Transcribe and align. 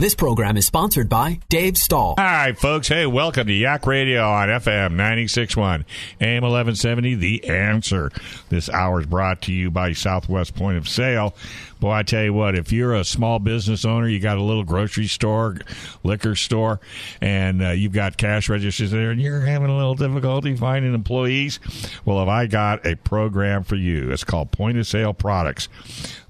This 0.00 0.14
program 0.14 0.56
is 0.56 0.64
sponsored 0.64 1.10
by 1.10 1.40
Dave 1.50 1.76
Stahl. 1.76 2.14
All 2.16 2.24
right, 2.24 2.58
folks. 2.58 2.88
Hey, 2.88 3.04
welcome 3.04 3.46
to 3.46 3.52
Yak 3.52 3.86
Radio 3.86 4.26
on 4.26 4.48
FM 4.48 4.94
96.1, 4.94 5.84
AM 6.22 6.42
1170, 6.42 7.16
The 7.16 7.44
Answer. 7.50 8.10
This 8.48 8.70
hour 8.70 9.00
is 9.00 9.06
brought 9.06 9.42
to 9.42 9.52
you 9.52 9.70
by 9.70 9.92
Southwest 9.92 10.54
Point 10.54 10.78
of 10.78 10.88
Sale. 10.88 11.34
Boy, 11.80 11.92
I 11.92 12.02
tell 12.02 12.22
you 12.22 12.34
what, 12.34 12.54
if 12.54 12.72
you're 12.72 12.94
a 12.94 13.04
small 13.04 13.38
business 13.38 13.86
owner, 13.86 14.06
you 14.06 14.20
got 14.20 14.36
a 14.36 14.42
little 14.42 14.64
grocery 14.64 15.06
store, 15.06 15.56
liquor 16.04 16.34
store, 16.34 16.78
and 17.22 17.62
uh, 17.62 17.70
you've 17.70 17.94
got 17.94 18.18
cash 18.18 18.50
registers 18.50 18.90
there, 18.90 19.10
and 19.10 19.20
you're 19.20 19.40
having 19.40 19.70
a 19.70 19.76
little 19.76 19.94
difficulty 19.94 20.54
finding 20.54 20.92
employees, 20.92 21.58
well, 22.04 22.18
have 22.18 22.28
I 22.28 22.46
got 22.46 22.86
a 22.86 22.96
program 22.96 23.64
for 23.64 23.76
you? 23.76 24.12
It's 24.12 24.24
called 24.24 24.50
Point 24.50 24.76
of 24.76 24.86
Sale 24.86 25.14
Products. 25.14 25.68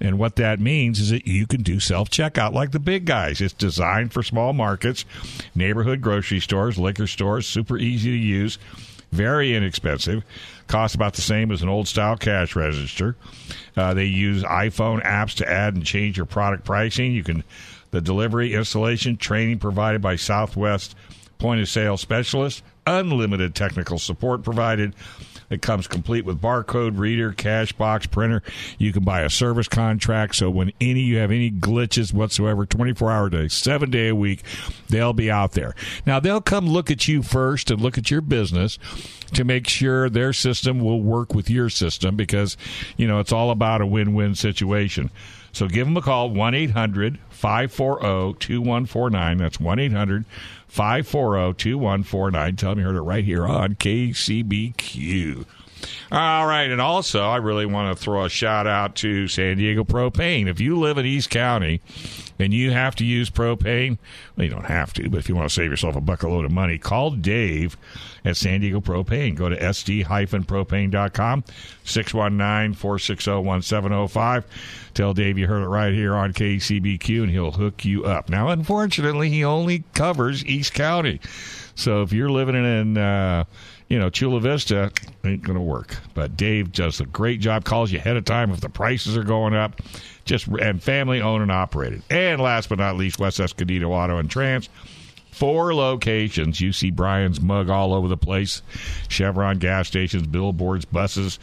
And 0.01 0.21
what 0.21 0.37
that 0.37 0.61
means 0.61 1.01
is 1.01 1.11
that 1.11 1.27
you 1.27 1.49
can 1.49 1.63
do 1.63 1.81
self 1.81 2.11
checkout 2.11 2.53
like 2.53 2.71
the 2.71 2.79
big 2.79 3.05
guys. 3.05 3.41
It's 3.41 3.53
designed 3.53 4.13
for 4.13 4.23
small 4.23 4.53
markets, 4.53 5.05
neighborhood 5.55 6.01
grocery 6.01 6.39
stores, 6.39 6.79
liquor 6.79 7.09
stores, 7.09 7.47
super 7.47 7.77
easy 7.77 8.13
to 8.13 8.17
use, 8.17 8.57
very 9.11 9.57
inexpensive 9.57 10.23
costs 10.71 10.95
about 10.95 11.15
the 11.15 11.21
same 11.21 11.51
as 11.51 11.63
an 11.63 11.69
old 11.69 11.89
style 11.89 12.17
cash 12.17 12.55
register. 12.55 13.17
Uh, 13.77 13.93
they 13.93 14.05
use 14.05 14.43
iPhone 14.45 15.05
apps 15.05 15.35
to 15.35 15.51
add 15.51 15.75
and 15.75 15.85
change 15.85 16.17
your 16.17 16.27
product 16.27 16.65
pricing. 16.65 17.13
You 17.13 17.25
can 17.25 17.45
the 17.91 18.01
delivery, 18.01 18.55
installation, 18.55 19.17
training 19.17 19.59
provided 19.59 20.01
by 20.01 20.15
Southwest 20.17 20.95
point 21.39 21.61
of 21.61 21.69
sale 21.69 21.97
specialists, 21.97 22.63
unlimited 22.87 23.55
technical 23.55 23.99
support 23.99 24.45
provided. 24.45 24.95
It 25.51 25.63
comes 25.63 25.89
complete 25.89 26.25
with 26.25 26.41
barcode 26.41 26.97
reader, 26.99 27.33
cash 27.33 27.73
box, 27.73 28.07
printer. 28.07 28.43
You 28.79 28.93
can 28.93 29.03
buy 29.03 29.23
a 29.23 29.31
service 29.31 29.67
contract. 29.69 30.37
So 30.37 30.49
when 30.49 30.73
any 30.81 31.01
you 31.01 31.19
have 31.19 31.33
any 31.33 31.51
glitches 31.51 32.15
whatsoever, 32.15 32.65
24 32.65 33.11
hour 33.11 33.29
day, 33.29 33.49
seven 33.49 33.91
day 33.91 34.09
a 34.09 34.15
week, 34.15 34.43
they'll 34.89 35.13
be 35.13 35.31
out 35.31 35.53
there. 35.53 35.75
Now 36.07 36.21
they'll 36.21 36.41
come 36.41 36.69
look 36.69 36.91
at 36.91 37.09
you 37.09 37.23
first 37.23 37.71
and 37.71 37.81
look 37.81 37.99
at 37.99 38.11
your 38.11 38.21
business 38.21 38.79
to 39.35 39.45
make 39.45 39.69
sure 39.69 40.09
their 40.09 40.33
system 40.33 40.81
will 40.81 41.03
work 41.03 41.35
with 41.35 41.51
your 41.51 41.69
system 41.69 42.15
because, 42.15 42.57
you 42.97 43.09
know, 43.09 43.19
it's 43.19 43.33
all 43.33 43.51
about 43.51 43.81
a 43.81 43.87
win 43.87 44.15
win 44.15 44.35
situation. 44.37 45.11
So 45.53 45.67
give 45.67 45.87
them 45.87 45.97
a 45.97 46.03
call, 46.03 46.31
1 46.31 46.55
800 46.55 47.19
540 47.29 48.39
2149. 48.39 49.39
That's 49.39 49.61
1 49.61 49.79
800 49.79 50.25
540 50.69 51.55
2149. 51.55 52.57
Tell 52.57 52.71
them 52.71 52.79
you 52.79 52.85
heard 52.87 52.97
it 52.97 53.01
right 53.01 53.25
here 53.25 53.47
on 53.47 53.75
KCBQ. 53.75 55.45
All 56.13 56.47
right, 56.47 56.71
and 56.71 56.81
also 56.81 57.23
I 57.23 57.37
really 57.37 57.67
want 57.67 57.97
to 57.97 58.03
throw 58.03 58.25
a 58.25 58.29
shout 58.29 58.67
out 58.67 58.97
to 58.97 59.29
San 59.29 59.57
Diego 59.57 59.85
Propane. 59.85 60.47
If 60.47 60.61
you 60.61 60.79
live 60.79 60.99
in 60.99 61.07
East 61.07 61.31
County 61.31 61.81
and 62.41 62.55
you 62.55 62.71
have 62.71 62.95
to 62.97 63.05
use 63.05 63.29
propane, 63.31 63.99
well, 64.37 64.45
you 64.45 64.51
don't 64.51 64.67
have 64.67 64.93
to, 64.95 65.09
but 65.09 65.19
if 65.19 65.29
you 65.29 65.37
want 65.37 65.49
to 65.49 65.55
save 65.55 65.71
yourself 65.71 65.95
a 65.97 66.01
bucket 66.01 66.31
load 66.31 66.45
of 66.45 66.53
money, 66.53 66.79
call 66.79 67.11
Dave 67.11 67.77
at 68.25 68.37
San 68.37 68.61
Diego 68.61 68.81
Propane. 68.81 69.35
Go 69.35 69.49
to 69.49 69.57
sd-propane.com, 69.57 71.45
619-460-1705. 71.85 74.45
Tell 74.95 75.15
Dave 75.15 75.39
you 75.39 75.47
heard 75.47 75.63
it 75.63 75.69
right 75.69 75.93
here 75.93 76.15
on 76.15 76.33
KCBQ, 76.33 77.23
and 77.23 77.31
he'll 77.31 77.53
hook 77.53 77.85
you 77.85 78.05
up. 78.05 78.29
Now, 78.29 78.49
unfortunately, 78.49 79.31
he 79.31 79.45
only 79.45 79.85
covers 79.95 80.45
East 80.45 80.75
County. 80.75 81.21
So 81.75 82.03
if 82.03 82.13
you're 82.13 82.31
living 82.31 82.57
in... 82.57 82.99
Uh, 82.99 83.45
you 83.91 83.99
know, 83.99 84.09
Chula 84.09 84.41
Vista 84.41 84.93
ain't 85.25 85.43
going 85.43 85.57
to 85.57 85.61
work. 85.61 85.97
But 86.15 86.37
Dave 86.37 86.73
does 86.73 87.01
a 87.01 87.07
great 87.07 87.41
job, 87.41 87.65
calls 87.65 87.91
you 87.91 87.99
ahead 87.99 88.17
of 88.17 88.25
time 88.25 88.53
if 88.53 88.61
the 88.61 88.69
prices 88.69 89.17
are 89.17 89.25
going 89.25 89.53
up. 89.53 89.83
Just 90.25 90.47
and 90.47 90.83
family 90.83 91.21
owned 91.21 91.43
and 91.43 91.53
operated. 91.53 92.03
And 92.11 92.41
last 92.41 92.69
but 92.69 92.79
not 92.79 92.97
least, 92.97 93.19
West 93.19 93.41
Escondido 93.41 93.91
Auto 93.91 94.19
and 94.19 94.31
Trans. 94.31 94.69
Four 95.31 95.75
locations. 95.75 96.61
You 96.61 96.73
see 96.73 96.91
Brian's 96.91 97.41
mug 97.41 97.71
all 97.71 97.95
over 97.95 98.09
the 98.09 98.17
place. 98.17 98.63
Chevron 99.09 99.59
gas 99.59 99.89
stations, 99.89 100.27
billboards, 100.27 100.85
buses. 100.85 101.39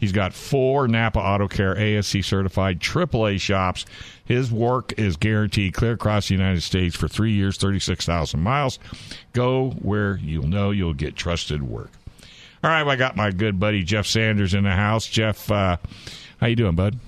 He's 0.00 0.12
got 0.12 0.34
four 0.34 0.88
Napa 0.88 1.18
Auto 1.18 1.48
Care 1.48 1.76
ASE 1.78 2.26
certified 2.26 2.80
AAA 2.80 3.40
shops. 3.40 3.86
His 4.24 4.50
work 4.50 4.92
is 4.98 5.16
guaranteed 5.16 5.74
clear 5.74 5.92
across 5.92 6.28
the 6.28 6.34
United 6.34 6.62
States 6.62 6.96
for 6.96 7.08
three 7.08 7.32
years, 7.32 7.56
36,000 7.56 8.40
miles. 8.40 8.78
Go 9.32 9.70
where 9.80 10.16
you'll 10.16 10.48
know 10.48 10.70
you'll 10.70 10.94
get 10.94 11.16
trusted 11.16 11.62
work. 11.62 11.90
All 12.64 12.70
right, 12.70 12.82
well, 12.82 12.92
I 12.92 12.96
got 12.96 13.16
my 13.16 13.30
good 13.30 13.60
buddy 13.60 13.84
Jeff 13.84 14.06
Sanders 14.06 14.54
in 14.54 14.64
the 14.64 14.72
house. 14.72 15.06
Jeff, 15.06 15.50
uh, 15.50 15.76
how 16.40 16.46
you 16.48 16.56
doing, 16.56 16.74
bud? 16.74 16.98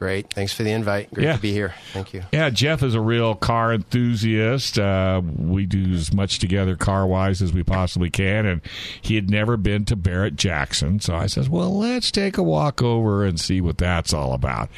Great. 0.00 0.32
Thanks 0.32 0.54
for 0.54 0.62
the 0.62 0.70
invite. 0.72 1.12
Great 1.12 1.24
Yeah. 1.26 1.36
to 1.36 1.42
be 1.42 1.52
here. 1.52 1.74
Thank 1.92 2.14
you. 2.14 2.22
Yeah, 2.32 2.48
Jeff 2.48 2.82
is 2.82 2.94
a 2.94 3.00
real 3.02 3.34
car 3.34 3.70
enthusiast. 3.74 4.78
Uh, 4.78 5.20
we 5.36 5.66
do 5.66 5.92
as 5.92 6.10
much 6.10 6.38
together 6.38 6.74
car 6.74 7.06
wise 7.06 7.42
as 7.42 7.52
we 7.52 7.62
possibly 7.62 8.08
can. 8.08 8.46
And 8.46 8.62
he 9.02 9.14
had 9.16 9.28
never 9.28 9.58
been 9.58 9.84
to 9.84 9.96
Barrett 9.96 10.36
Jackson. 10.36 11.00
So 11.00 11.14
I 11.14 11.26
says, 11.26 11.50
well, 11.50 11.76
let's 11.76 12.10
take 12.10 12.38
a 12.38 12.42
walk 12.42 12.80
over 12.80 13.26
and 13.26 13.38
see 13.38 13.60
what 13.60 13.76
that's 13.76 14.14
all 14.14 14.32
about. 14.32 14.70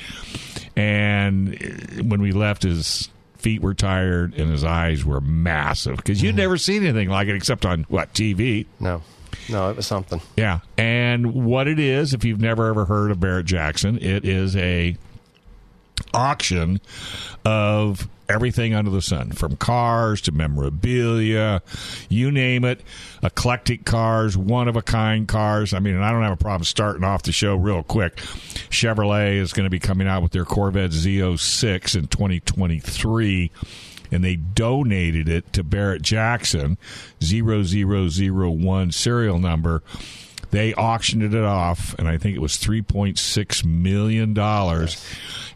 And 0.75 1.55
uh, 1.55 2.03
when 2.03 2.21
we 2.21 2.33
left, 2.33 2.65
his 2.65 3.09
feet 3.37 3.63
were 3.63 3.75
tired 3.75 4.35
and 4.35 4.51
his 4.51 4.65
eyes 4.65 5.05
were 5.05 5.21
massive 5.21 5.99
because 5.99 6.21
you'd 6.21 6.35
never 6.35 6.57
seen 6.57 6.83
anything 6.83 7.09
like 7.09 7.29
it 7.29 7.37
except 7.37 7.65
on 7.65 7.85
what, 7.89 8.13
TV? 8.13 8.67
No, 8.81 9.03
no, 9.49 9.71
it 9.71 9.77
was 9.77 9.87
something. 9.87 10.21
Yeah. 10.37 10.61
And 10.77 11.33
what 11.33 11.69
it 11.69 11.79
is, 11.79 12.13
if 12.13 12.25
you've 12.25 12.41
never 12.41 12.67
ever 12.69 12.87
heard 12.87 13.13
of 13.13 13.21
Barrett 13.21 13.47
Jackson, 13.47 13.99
it 14.03 14.25
is 14.25 14.57
a 14.57 14.97
auction 16.15 16.81
of 17.45 18.09
everything 18.29 18.73
under 18.73 18.91
the 18.91 19.03
sun 19.03 19.31
from 19.33 19.57
cars 19.57 20.21
to 20.23 20.33
memorabilia 20.33 21.61
you 22.09 22.31
name 22.31 22.65
it. 22.65 22.81
Eclectic 23.23 23.85
cars 23.85 24.37
one 24.37 24.69
of 24.69 24.77
a 24.77 24.83
kind 24.83 25.29
cars. 25.29 25.75
I 25.75 25.81
mean 25.81 25.97
i 25.97 26.11
don't 26.11 26.23
have 26.23 26.33
a 26.33 26.37
problem 26.37 26.65
starting 26.65 27.05
off 27.05 27.23
the 27.23 27.33
show 27.33 27.57
real 27.57 27.83
quick. 27.83 28.17
Chevrolet 28.71 29.37
is 29.37 29.53
going 29.53 29.65
to 29.65 29.71
be 29.71 29.81
coming 29.81 30.09
out 30.09 30.23
with 30.23 30.33
their 30.33 30.45
corvette 30.45 30.91
z06 30.91 31.97
in 31.97 32.07
2023 32.07 33.51
and 34.11 34.23
they 34.23 34.37
donated 34.37 35.29
it 35.29 35.53
to 35.55 35.65
barrett 35.65 36.03
jackson 36.03 36.77
0001 37.23 38.93
serial 38.93 39.39
number 39.39 39.83
they 40.53 40.75
auctioned 40.75 41.23
it 41.23 41.45
off, 41.45 41.95
and 41.99 42.07
I 42.07 42.19
think 42.19 42.37
it 42.37 42.41
was 42.41 42.59
three 42.59 42.83
point 42.83 43.19
six 43.19 43.65
million 43.65 44.35
dollars, 44.35 45.03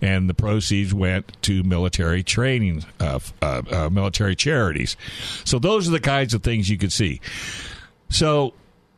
and 0.01 0.29
the 0.29 0.35
proceeds 0.35 0.93
went 0.93 1.41
to 1.43 1.63
military 1.63 2.23
training, 2.23 2.83
uh, 2.99 3.21
uh, 3.43 3.63
uh, 3.71 3.91
military 3.91 4.35
charities. 4.35 4.97
So 5.45 5.59
those 5.59 5.87
are 5.87 5.91
the 5.91 6.01
kinds 6.01 6.33
of 6.33 6.43
things 6.43 6.71
you 6.71 6.79
could 6.79 6.93
see. 6.93 7.21
So 8.09 8.55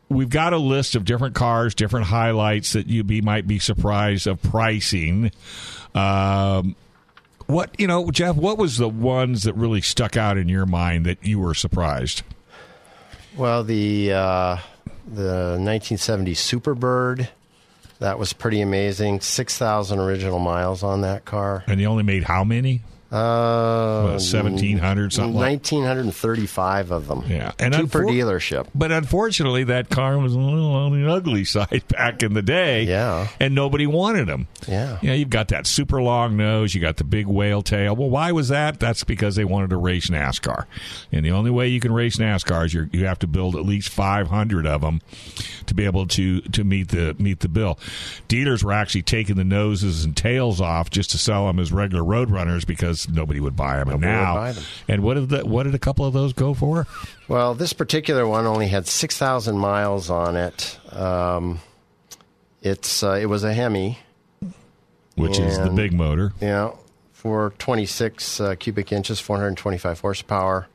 we've 0.08 0.30
got 0.30 0.52
a 0.52 0.58
list 0.58 0.94
of 0.94 1.04
different 1.04 1.34
cars, 1.34 1.74
different 1.74 2.06
highlights 2.06 2.74
that 2.74 2.86
you 2.86 3.02
be 3.02 3.20
might 3.20 3.48
be 3.48 3.58
surprised 3.58 4.28
of 4.28 4.40
pricing. 4.40 5.32
Um, 5.96 6.76
what 7.46 7.74
you 7.80 7.88
know, 7.88 8.08
Jeff? 8.12 8.36
What 8.36 8.56
was 8.56 8.78
the 8.78 8.88
ones 8.88 9.42
that 9.42 9.54
really 9.54 9.80
stuck 9.80 10.16
out 10.16 10.38
in 10.38 10.48
your 10.48 10.66
mind 10.66 11.06
that 11.06 11.26
you 11.26 11.40
were 11.40 11.54
surprised? 11.54 12.22
Well, 13.36 13.64
the 13.64 14.12
uh, 14.12 14.56
the 15.14 15.56
1970 15.58 16.34
Superbird, 16.34 17.28
that 17.98 18.18
was 18.18 18.32
pretty 18.32 18.60
amazing. 18.60 19.20
6,000 19.20 19.98
original 19.98 20.38
miles 20.38 20.82
on 20.82 21.00
that 21.02 21.24
car. 21.24 21.64
And 21.66 21.80
they 21.80 21.86
only 21.86 22.02
made 22.02 22.24
how 22.24 22.44
many? 22.44 22.82
Uh, 23.10 24.02
What, 24.02 24.12
1,700 24.20 25.12
something 25.14 25.34
1935 25.34 26.90
of 26.90 27.08
them. 27.08 27.24
Yeah, 27.26 27.52
and 27.58 27.72
Two 27.72 27.86
per 27.86 28.04
dealership. 28.04 28.66
But 28.74 28.92
unfortunately, 28.92 29.64
that 29.64 29.88
car 29.88 30.18
was 30.18 30.34
a 30.34 30.38
little 30.38 30.72
on 30.72 31.00
the 31.00 31.10
ugly 31.10 31.44
side 31.44 31.84
back 31.88 32.22
in 32.22 32.34
the 32.34 32.42
day. 32.42 32.82
Yeah. 32.84 33.28
And 33.40 33.54
nobody 33.54 33.86
wanted 33.86 34.26
them. 34.28 34.46
Yeah. 34.66 34.98
You 35.00 35.08
know, 35.08 35.14
you've 35.14 35.30
got 35.30 35.48
that 35.48 35.66
super 35.66 36.02
long 36.02 36.36
nose, 36.36 36.74
you 36.74 36.80
got 36.82 36.98
the 36.98 37.04
big 37.04 37.26
whale 37.26 37.62
tail. 37.62 37.96
Well, 37.96 38.10
why 38.10 38.32
was 38.32 38.48
that? 38.48 38.78
That's 38.78 39.04
because 39.04 39.36
they 39.36 39.44
wanted 39.44 39.70
to 39.70 39.76
race 39.78 40.10
NASCAR. 40.10 40.66
And 41.10 41.24
the 41.24 41.30
only 41.30 41.50
way 41.50 41.68
you 41.68 41.80
can 41.80 41.92
race 41.92 42.16
NASCAR 42.16 42.66
is 42.66 42.74
you're, 42.74 42.90
you 42.92 43.06
have 43.06 43.18
to 43.20 43.26
build 43.26 43.56
at 43.56 43.64
least 43.64 43.88
500 43.88 44.66
of 44.66 44.82
them 44.82 45.00
to 45.66 45.74
be 45.74 45.84
able 45.86 46.06
to, 46.08 46.40
to 46.42 46.64
meet 46.64 46.88
the 46.88 47.14
meet 47.18 47.40
the 47.40 47.48
bill. 47.48 47.78
Dealers 48.28 48.62
were 48.62 48.72
actually 48.72 49.02
taking 49.02 49.36
the 49.36 49.44
noses 49.44 50.04
and 50.04 50.16
tails 50.16 50.60
off 50.60 50.90
just 50.90 51.10
to 51.12 51.18
sell 51.18 51.46
them 51.46 51.58
as 51.58 51.72
regular 51.72 52.04
road 52.04 52.30
runners 52.30 52.64
because 52.64 52.97
because 53.06 53.16
nobody 53.16 53.40
would 53.40 53.56
buy 53.56 53.78
them. 53.78 53.88
And 53.88 54.00
Nobody 54.00 54.22
now, 54.24 54.52
them. 54.52 54.64
and 54.88 55.02
what 55.02 55.14
did 55.14 55.28
the, 55.28 55.46
what 55.46 55.64
did 55.64 55.74
a 55.74 55.78
couple 55.78 56.04
of 56.04 56.12
those 56.12 56.32
go 56.32 56.54
for? 56.54 56.86
Well, 57.28 57.54
this 57.54 57.72
particular 57.72 58.26
one 58.26 58.46
only 58.46 58.68
had 58.68 58.86
6,000 58.86 59.56
miles 59.58 60.10
on 60.10 60.36
it. 60.36 60.78
Um, 60.92 61.60
it's 62.62 63.02
uh, 63.02 63.12
It 63.12 63.26
was 63.26 63.44
a 63.44 63.52
Hemi, 63.54 63.98
Which 65.14 65.38
is 65.38 65.58
the 65.58 65.70
big 65.70 65.92
motor. 65.92 66.32
you 66.40 66.48
know, 66.48 66.78
for 67.12 67.52
26 67.58 68.40
uh, 68.40 68.54
cubic 68.58 68.92
inches, 68.92 69.20
425 69.20 70.00
horsepower, 70.00 70.68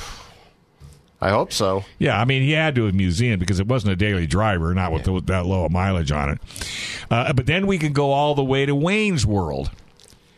I 1.20 1.31
hope 1.31 1.53
so. 1.53 1.85
Yeah, 1.99 2.20
I 2.20 2.25
mean 2.25 2.43
he 2.43 2.52
had 2.52 2.75
to 2.75 2.85
have 2.85 2.94
museum 2.94 3.41
because 3.41 3.59
it 3.59 3.67
wasn't 3.67 3.94
a 3.94 3.97
daily 3.97 4.26
driver, 4.26 4.75
not 4.75 4.93
with 4.93 5.05
the, 5.05 5.20
that 5.23 5.47
low 5.47 5.64
a 5.64 5.70
mileage 5.70 6.12
on 6.12 6.29
it. 6.31 6.38
Uh, 7.11 7.32
but 7.32 7.47
then 7.47 7.67
we 7.67 7.79
can 7.79 7.94
go 7.94 8.12
all 8.12 8.35
the 8.35 8.44
way 8.44 8.67
to 8.67 8.75
Wayne's 8.75 9.25
World. 9.25 9.70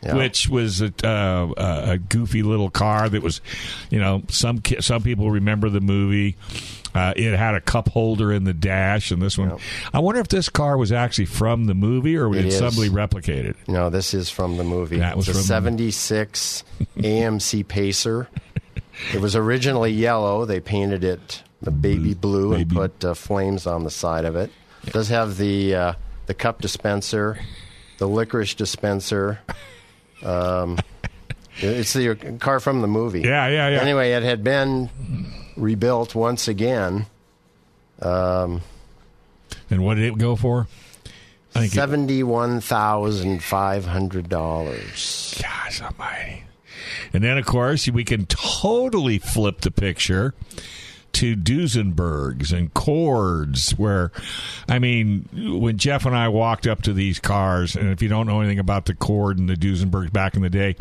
Yeah. 0.01 0.15
Which 0.15 0.47
was 0.47 0.81
a, 0.81 0.93
uh, 1.05 1.53
a 1.91 1.97
goofy 1.97 2.41
little 2.41 2.69
car 2.69 3.09
that 3.09 3.21
was, 3.21 3.41
you 3.89 3.99
know, 3.99 4.23
some 4.29 4.59
ki- 4.61 4.79
some 4.81 5.03
people 5.03 5.29
remember 5.29 5.69
the 5.69 5.81
movie. 5.81 6.37
Uh, 6.95 7.13
it 7.15 7.35
had 7.37 7.53
a 7.53 7.61
cup 7.61 7.89
holder 7.89 8.31
in 8.31 8.45
the 8.45 8.53
dash, 8.53 9.11
and 9.11 9.21
this 9.21 9.37
one. 9.37 9.57
I 9.93 9.99
wonder 9.99 10.21
if 10.21 10.29
this 10.29 10.47
car 10.49 10.77
was 10.77 10.91
actually 10.91 11.25
from 11.25 11.65
the 11.65 11.73
movie 11.73 12.15
or 12.15 12.29
was 12.29 12.39
It 12.39 12.43
did 12.43 12.53
somebody 12.53 12.89
replicate 12.89 13.45
it? 13.45 13.57
No, 13.67 13.89
this 13.89 14.13
is 14.13 14.29
from 14.29 14.57
the 14.57 14.63
movie. 14.63 14.97
That 14.97 15.15
was 15.17 15.27
it's 15.27 15.37
a 15.37 15.41
from 15.41 15.47
the- 15.47 15.47
76 15.91 16.63
AMC 16.97 17.67
Pacer. 17.67 18.27
It 19.13 19.21
was 19.21 19.33
originally 19.33 19.91
yellow. 19.91 20.43
They 20.43 20.59
painted 20.59 21.05
it 21.05 21.41
a 21.65 21.71
baby 21.71 22.13
blue 22.13 22.51
and 22.53 22.67
Baby- 22.67 22.75
put 22.75 23.05
uh, 23.05 23.13
flames 23.13 23.65
on 23.65 23.85
the 23.85 23.89
side 23.89 24.25
of 24.25 24.35
it. 24.35 24.51
It 24.85 24.91
does 24.91 25.07
have 25.07 25.37
the 25.37 25.73
uh, 25.73 25.93
the 26.25 26.33
cup 26.33 26.59
dispenser, 26.61 27.39
the 27.97 28.07
licorice 28.09 28.55
dispenser. 28.55 29.39
Um, 30.23 30.77
it's 31.57 31.93
the 31.93 32.15
car 32.39 32.59
from 32.59 32.81
the 32.81 32.87
movie. 32.87 33.21
Yeah, 33.21 33.47
yeah, 33.47 33.69
yeah. 33.69 33.81
Anyway, 33.81 34.11
it 34.11 34.23
had 34.23 34.43
been 34.43 34.89
rebuilt 35.55 36.15
once 36.15 36.47
again. 36.47 37.05
Um, 38.01 38.61
And 39.69 39.83
what 39.83 39.95
did 39.95 40.05
it 40.05 40.17
go 40.17 40.35
for? 40.35 40.67
Seventy-one 41.53 42.61
thousand 42.61 43.43
five 43.43 43.85
hundred 43.85 44.29
dollars. 44.29 45.37
Gosh 45.41 45.81
almighty. 45.81 46.43
And 47.11 47.23
then, 47.23 47.37
of 47.37 47.45
course, 47.45 47.87
we 47.89 48.03
can 48.05 48.25
totally 48.27 49.17
flip 49.17 49.61
the 49.61 49.71
picture 49.71 50.33
to 51.13 51.35
Duesenbergs 51.35 52.51
and 52.51 52.73
Cords, 52.73 53.71
where, 53.71 54.11
I 54.67 54.79
mean, 54.79 55.27
when 55.59 55.77
Jeff 55.77 56.05
and 56.05 56.15
I 56.15 56.27
walked 56.29 56.67
up 56.67 56.81
to 56.83 56.93
these 56.93 57.19
cars, 57.19 57.75
and 57.75 57.89
if 57.89 58.01
you 58.01 58.09
don't 58.09 58.27
know 58.27 58.41
anything 58.41 58.59
about 58.59 58.85
the 58.85 58.93
Cord 58.93 59.37
and 59.37 59.49
the 59.49 59.55
Duesenbergs 59.55 60.11
back 60.11 60.35
in 60.35 60.41
the 60.41 60.49
day, 60.49 60.75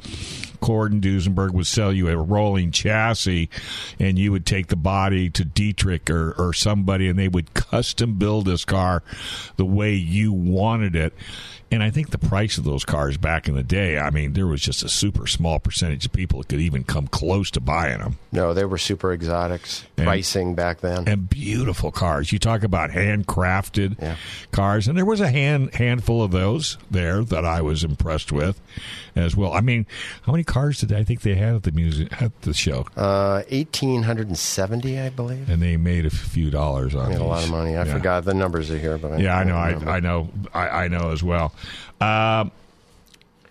Cord 0.60 0.92
and 0.92 1.02
Duesenberg 1.02 1.52
would 1.52 1.66
sell 1.66 1.92
you 1.92 2.08
a 2.08 2.16
rolling 2.16 2.70
chassis, 2.72 3.48
and 3.98 4.19
you 4.19 4.32
would 4.32 4.46
take 4.46 4.69
the 4.69 4.76
body 4.76 5.30
to 5.30 5.44
Dietrich 5.44 6.10
or, 6.10 6.32
or 6.32 6.52
somebody, 6.52 7.08
and 7.08 7.19
they 7.19 7.28
would 7.28 7.54
custom 7.54 8.14
build 8.14 8.46
this 8.46 8.64
car 8.64 9.02
the 9.56 9.64
way 9.64 9.94
you 9.94 10.32
wanted 10.32 10.96
it. 10.96 11.12
And 11.70 11.82
I 11.82 11.91
think 11.91 12.11
the 12.11 12.19
price 12.19 12.56
of 12.56 12.65
those 12.65 12.85
cars 12.85 13.19
back 13.19 13.47
in 13.47 13.55
the 13.55 13.62
day, 13.62 13.99
I 13.99 14.09
mean, 14.11 14.32
there 14.32 14.47
was 14.47 14.62
just 14.62 14.82
a 14.82 14.88
super 14.88 15.26
small 15.26 15.59
percentage 15.59 16.06
of 16.06 16.12
people 16.12 16.38
that 16.41 16.49
could 16.49 16.61
even 16.61 16.82
come 16.82 17.06
close 17.09 17.50
to 17.53 17.61
buying 17.61 17.99
them. 17.99 18.17
No, 18.32 18.55
they 18.55 18.65
were 18.65 18.79
super 18.79 19.12
exotics 19.12 19.85
And- 19.99 20.06
pricing 20.06 20.55
back 20.55 20.81
then. 20.81 21.06
And 21.06 21.29
beautiful 21.29 21.91
cars. 21.93 22.32
You 22.32 22.38
talk 22.38 22.62
about 22.62 22.91
handcrafted 22.91 24.00
Yeah. 24.00 24.17
cars, 24.50 24.88
and 24.88 24.97
there 24.97 25.05
was 25.05 25.20
a 25.20 25.29
hand 25.31 25.75
handful 25.75 26.23
of 26.23 26.31
those 26.31 26.79
there 26.91 27.23
that 27.25 27.44
I 27.44 27.61
was 27.61 27.85
impressed 27.85 28.32
with 28.32 28.59
as 29.15 29.37
well. 29.37 29.53
I 29.53 29.61
mean, 29.61 29.85
how 30.23 30.32
many 30.32 30.44
cars 30.44 30.79
did 30.81 30.93
I 30.93 31.05
think 31.05 31.20
they 31.23 31.35
had 31.35 31.55
at 31.55 31.62
the 31.65 31.73
music 31.73 32.23
at 32.23 32.41
the 32.43 32.55
show? 32.55 32.87
Uh, 32.97 33.43
1870, 33.50 34.99
I 34.99 35.09
believe. 35.11 35.49
and 35.50 35.61
they 35.62 35.76
made 35.76 36.06
a 36.06 36.11
few 36.11 36.50
dollars 36.50 36.94
on 36.94 37.11
Made 37.11 37.19
a 37.19 37.25
lot 37.25 37.44
of 37.44 37.50
money. 37.50 37.76
I 37.76 37.85
Yeah. 37.85 37.93
forgot 37.93 38.25
the 38.25 38.35
numbers 38.35 38.70
are 38.70 38.79
here, 38.79 38.99
but 38.99 39.12
I 39.12 39.17
Yeah, 39.19 39.37
I 39.38 39.44
know. 39.44 39.56
I, 39.56 39.97
I 39.97 40.00
know. 40.00 40.29
I, 40.55 40.69
I 40.85 40.88
know 40.88 41.11
as 41.11 41.23
well. 41.23 41.53
Um, 42.00 42.52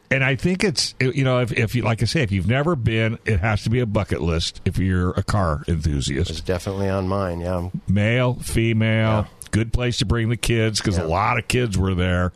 and 0.09 0.23
I 0.23 0.35
think 0.35 0.63
it's 0.63 0.95
you 0.99 1.23
know 1.23 1.39
if, 1.39 1.51
if 1.51 1.75
you 1.75 1.83
like 1.83 2.01
I 2.01 2.05
say 2.05 2.21
if 2.21 2.31
you've 2.31 2.47
never 2.47 2.75
been, 2.75 3.19
it 3.25 3.39
has 3.39 3.63
to 3.63 3.69
be 3.69 3.79
a 3.79 3.85
bucket 3.85 4.21
list 4.21 4.61
if 4.65 4.77
you're 4.77 5.11
a 5.11 5.23
car 5.23 5.63
enthusiast. 5.67 6.29
It's 6.29 6.41
definitely 6.41 6.89
on 6.89 7.07
mine. 7.07 7.41
Yeah, 7.41 7.69
male, 7.87 8.35
female. 8.35 9.27
Good 9.51 9.71
place 9.73 9.97
to 9.99 10.05
bring 10.05 10.29
the 10.29 10.37
kids 10.37 10.79
because 10.79 10.97
Yeah. 10.97 11.03
a 11.03 11.07
lot 11.07 11.37
of 11.37 11.47
kids 11.47 11.77
were 11.77 11.95
there. 11.95 12.33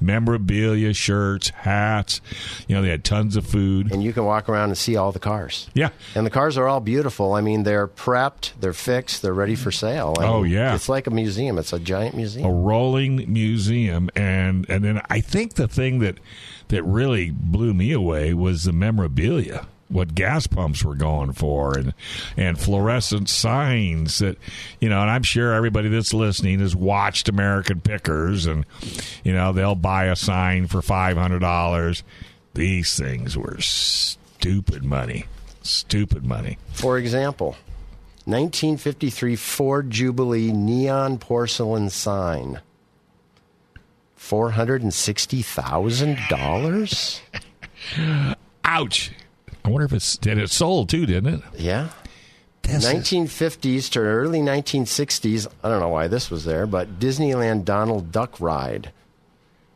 Memorabilia, 0.00 0.92
shirts, 0.94 1.50
hats. 1.50 2.20
You 2.66 2.76
know, 2.76 2.82
they 2.82 2.88
had 2.90 3.04
tons 3.04 3.36
of 3.36 3.46
food. 3.46 3.92
and 3.92 4.02
you 4.02 4.12
can 4.12 4.24
walk 4.24 4.48
around 4.48 4.70
and 4.70 4.78
see 4.78 4.96
all 4.96 5.12
the 5.12 5.18
cars. 5.18 5.68
Yeah, 5.74 5.90
And 6.14 6.24
the 6.26 6.30
cars 6.30 6.56
are 6.56 6.66
all 6.68 6.80
beautiful. 6.80 7.34
I 7.34 7.40
mean, 7.40 7.62
they're 7.64 7.86
prepped, 7.88 8.52
they're 8.60 8.72
fixed, 8.72 9.22
they're 9.22 9.34
ready 9.34 9.54
for 9.54 9.70
sale. 9.70 10.14
I 10.18 10.24
Oh, 10.26 10.42
mean, 10.42 10.52
yeah. 10.52 10.74
it's 10.74 10.88
like 10.88 11.06
a 11.06 11.10
museum. 11.10 11.58
It's 11.58 11.72
a 11.72 11.78
giant 11.78 12.16
museum. 12.16 12.46
a 12.46 12.52
rolling 12.52 13.24
museum 13.32 14.08
and 14.16 14.64
and 14.68 14.84
then 14.84 15.00
I 15.10 15.20
think 15.20 15.54
the 15.54 15.68
thing 15.68 15.98
that 16.00 16.16
that 16.68 16.82
really 16.84 17.30
blew 17.30 17.74
me 17.74 17.92
away 17.92 18.32
was 18.34 18.64
the 18.64 18.72
memorabilia 18.72 19.66
what 19.90 20.14
gas 20.14 20.46
pumps 20.46 20.84
were 20.84 20.94
going 20.94 21.32
for 21.32 21.76
and 21.76 21.92
and 22.36 22.58
fluorescent 22.58 23.28
signs 23.28 24.20
that 24.20 24.38
you 24.80 24.88
know 24.88 25.00
and 25.00 25.10
I'm 25.10 25.22
sure 25.24 25.52
everybody 25.52 25.88
that's 25.88 26.14
listening 26.14 26.60
has 26.60 26.74
watched 26.74 27.28
American 27.28 27.80
Pickers 27.80 28.46
and 28.46 28.64
you 29.24 29.32
know 29.32 29.52
they'll 29.52 29.74
buy 29.74 30.04
a 30.04 30.16
sign 30.16 30.68
for 30.68 30.80
$500 30.80 32.02
these 32.54 32.96
things 32.96 33.36
were 33.36 33.58
stupid 33.60 34.84
money 34.84 35.26
stupid 35.62 36.24
money 36.24 36.56
For 36.72 36.96
example, 36.96 37.56
1953 38.24 39.36
Ford 39.36 39.90
Jubilee 39.90 40.52
neon 40.52 41.18
porcelain 41.18 41.90
sign. 41.90 42.60
Four 44.16 44.52
hundred 44.52 44.82
and 44.82 44.94
sixty 44.94 45.42
thousand 45.42 46.18
dollars. 46.28 47.20
ouch 48.64 49.10
I 49.64 49.68
wonder 49.68 49.84
if 49.84 49.92
it's 49.92 50.16
did 50.16 50.38
it 50.38 50.50
sold 50.50 50.88
too 50.88 51.06
didn't 51.06 51.34
it 51.34 51.42
Yeah. 51.58 51.88
This 52.62 52.84
is- 52.84 52.92
1950s 52.92 53.88
to 53.90 54.00
early 54.00 54.40
1960s. 54.40 55.46
I 55.64 55.68
don't 55.68 55.80
know 55.80 55.88
why 55.88 56.08
this 56.08 56.30
was 56.30 56.44
there, 56.44 56.66
but 56.66 57.00
Disneyland 57.00 57.64
Donald 57.64 58.12
Duck 58.12 58.38
ride. 58.40 58.92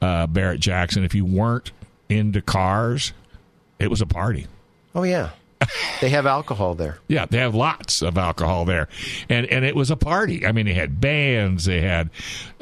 uh, 0.02 0.26
Barrett 0.26 0.60
Jackson, 0.60 1.04
if 1.04 1.14
you 1.14 1.24
weren't 1.24 1.72
into 2.08 2.40
cars, 2.42 3.12
it 3.78 3.90
was 3.90 4.00
a 4.00 4.06
party. 4.06 4.46
Oh, 4.94 5.02
yeah. 5.02 5.30
they 6.02 6.10
have 6.10 6.26
alcohol 6.26 6.74
there. 6.74 6.98
Yeah, 7.08 7.24
they 7.24 7.38
have 7.38 7.54
lots 7.54 8.02
of 8.02 8.18
alcohol 8.18 8.66
there, 8.66 8.88
and 9.30 9.46
and 9.46 9.64
it 9.64 9.74
was 9.74 9.90
a 9.90 9.96
party. 9.96 10.44
I 10.46 10.52
mean, 10.52 10.66
they 10.66 10.74
had 10.74 11.00
bands, 11.00 11.64
they 11.64 11.80
had 11.80 12.10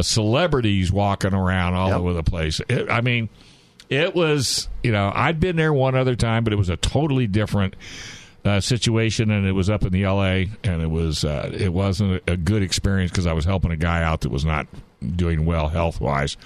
celebrities 0.00 0.92
walking 0.92 1.34
around 1.34 1.74
all 1.74 1.88
Yep. 1.88 1.98
over 1.98 2.12
the 2.12 2.22
place. 2.22 2.60
It, 2.68 2.88
I 2.90 3.00
mean, 3.00 3.28
it 3.88 4.14
was 4.14 4.68
you 4.84 4.92
know 4.92 5.10
I'd 5.14 5.40
been 5.40 5.56
there 5.56 5.72
one 5.72 5.94
other 5.96 6.14
time, 6.14 6.44
but 6.44 6.52
it 6.52 6.56
was 6.56 6.68
a 6.68 6.76
totally 6.76 7.26
different 7.26 7.74
uh, 8.44 8.60
situation, 8.60 9.30
and 9.30 9.46
it 9.46 9.52
was 9.52 9.70
up 9.70 9.84
in 9.84 9.92
the 9.92 10.04
L.A. 10.04 10.50
and 10.62 10.82
it 10.82 10.90
was 10.90 11.24
uh, 11.24 11.50
it 11.52 11.72
wasn't 11.72 12.22
a, 12.26 12.36
good 12.36 12.62
experience 12.62 13.10
because 13.10 13.26
I 13.26 13.32
was 13.32 13.44
helping 13.44 13.70
a 13.70 13.76
guy 13.76 14.02
out 14.02 14.20
that 14.22 14.30
was 14.30 14.44
not 14.44 14.66
doing 15.16 15.46
well 15.46 15.68
health 15.68 16.00
wise. 16.00 16.36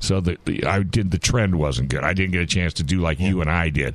So 0.00 0.20
the, 0.20 0.38
the 0.44 0.64
I 0.64 0.82
did 0.82 1.10
the 1.10 1.18
trend 1.18 1.56
wasn't 1.56 1.90
good. 1.90 2.04
I 2.04 2.14
didn't 2.14 2.32
get 2.32 2.42
a 2.42 2.46
chance 2.46 2.72
to 2.74 2.82
do 2.82 3.00
like 3.00 3.20
you 3.20 3.40
and 3.40 3.50
I 3.50 3.68
did. 3.68 3.94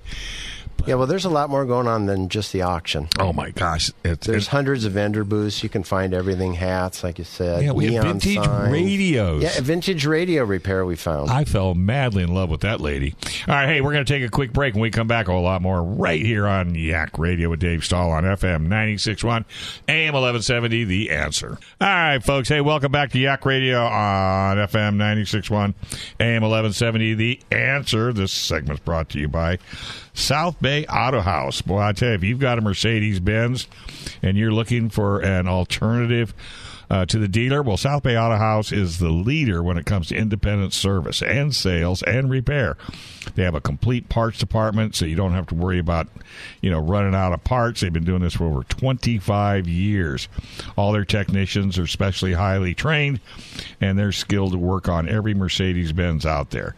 Yeah, 0.86 0.96
well, 0.96 1.08
there's 1.08 1.26
a 1.26 1.30
lot 1.30 1.50
more 1.50 1.66
going 1.66 1.88
on 1.88 2.06
than 2.06 2.30
just 2.30 2.54
the 2.54 2.62
auction. 2.62 3.10
Oh 3.20 3.34
my 3.34 3.50
gosh, 3.52 3.92
it's, 4.06 4.26
There's 4.28 4.44
it's 4.44 4.48
hundreds 4.48 4.86
of 4.86 4.94
vendor 4.94 5.24
booths. 5.26 5.62
You 5.62 5.70
can 5.70 5.84
find 5.84 6.14
everything 6.14 6.54
hats, 6.54 7.04
like 7.04 7.18
you 7.18 7.26
said. 7.26 7.64
yeah, 7.64 7.72
we 7.72 7.94
have 7.96 8.06
vintage 8.06 8.36
signs. 8.36 8.72
radios. 8.72 9.44
Yeah, 9.44 9.58
a 9.58 9.62
vintage 9.62 10.06
radio 10.06 10.46
repair 10.46 10.86
we 10.86 10.96
found. 10.96 11.30
I 11.30 11.44
fell 11.44 11.74
madly 11.76 12.24
in 12.24 12.34
love 12.34 12.50
with 12.50 12.62
that 12.62 12.80
lady. 12.80 13.16
All 13.48 13.54
right, 13.56 13.68
hey, 13.68 13.82
we're 13.82 13.92
going 13.92 14.06
to 14.06 14.14
take 14.14 14.24
a 14.26 14.30
quick 14.32 14.54
break. 14.54 14.76
When 14.76 14.82
we 14.82 14.90
come 14.92 15.08
back, 15.08 15.28
a 15.28 15.32
whole 15.32 15.42
lot 15.44 15.62
more 15.62 15.84
right 15.84 16.22
here 16.22 16.48
on 16.48 16.74
Yak 16.76 17.18
Radio 17.20 17.50
with 17.50 17.60
Dave 17.60 17.84
Stahl 17.84 18.12
on 18.12 18.24
FM 18.24 18.68
96.1, 18.68 19.44
AM 19.90 20.14
1170, 20.14 20.84
The 20.86 21.10
Answer. 21.10 21.58
All 21.82 21.88
right, 21.88 22.24
folks. 22.24 22.48
Hey, 22.48 22.62
welcome 22.62 22.92
back 22.94 23.12
to 23.12 23.20
Yak 23.20 23.46
Radio 23.46 23.84
on 23.86 24.58
FM 24.58 24.96
96.1, 24.96 25.74
AM 26.22 26.42
1170, 26.44 27.14
The 27.16 27.40
Answer. 27.52 28.14
This 28.14 28.32
segment's 28.32 28.82
brought 28.84 29.10
to 29.10 29.20
you 29.20 29.28
by 29.28 29.58
South 30.14 30.60
Bay 30.62 30.77
Auto 30.86 31.22
House. 31.22 31.62
Boy, 31.62 31.80
I 31.80 31.94
tell 31.94 32.10
you, 32.10 32.16
if 32.16 32.24
you've 32.24 32.40
got 32.40 32.58
a 32.58 32.62
Mercedes 32.62 33.20
Benz 33.20 33.68
and 34.22 34.38
you're 34.38 34.52
looking 34.52 34.90
for 34.90 35.20
an 35.20 35.48
alternative, 35.48 36.34
uh, 36.90 37.06
to 37.06 37.20
the 37.20 37.28
dealer. 37.28 37.62
Well, 37.62 37.78
South 37.78 38.04
Bay 38.04 38.18
Auto 38.18 38.38
House 38.38 38.72
is 38.72 39.00
the 39.00 39.10
leader 39.10 39.62
when 39.62 39.78
it 39.78 39.86
comes 39.86 40.08
to 40.08 40.16
independent 40.16 40.74
service 40.74 41.22
and 41.22 41.56
sales 41.56 42.02
and 42.04 42.30
repair. 42.30 42.78
They 43.36 43.44
have 43.44 43.56
a 43.56 43.62
complete 43.62 44.10
parts 44.10 44.38
department, 44.38 44.96
so 44.96 45.06
you 45.06 45.16
don't 45.16 45.34
have 45.34 45.48
to 45.48 45.56
worry 45.56 45.80
about, 45.80 46.08
you 46.62 46.70
know, 46.70 46.80
running 46.80 47.14
out 47.14 47.34
of 47.34 47.44
parts. 47.44 47.82
They've 47.82 47.92
been 47.92 48.06
doing 48.06 48.22
this 48.22 48.36
for 48.36 48.46
over 48.46 48.64
25 48.64 49.68
years. 49.68 50.30
All 50.78 50.94
their 50.94 51.06
technicians 51.06 51.78
are 51.78 51.88
specially 51.88 52.34
highly 52.34 52.74
trained, 52.74 53.20
and 53.82 54.00
they're 54.00 54.12
skilled 54.14 54.54
to 54.54 54.58
work 54.58 54.88
on 54.88 55.10
every 55.10 55.34
Mercedes 55.34 55.92
Benz 55.92 56.26
out 56.26 56.52
there. 56.52 56.76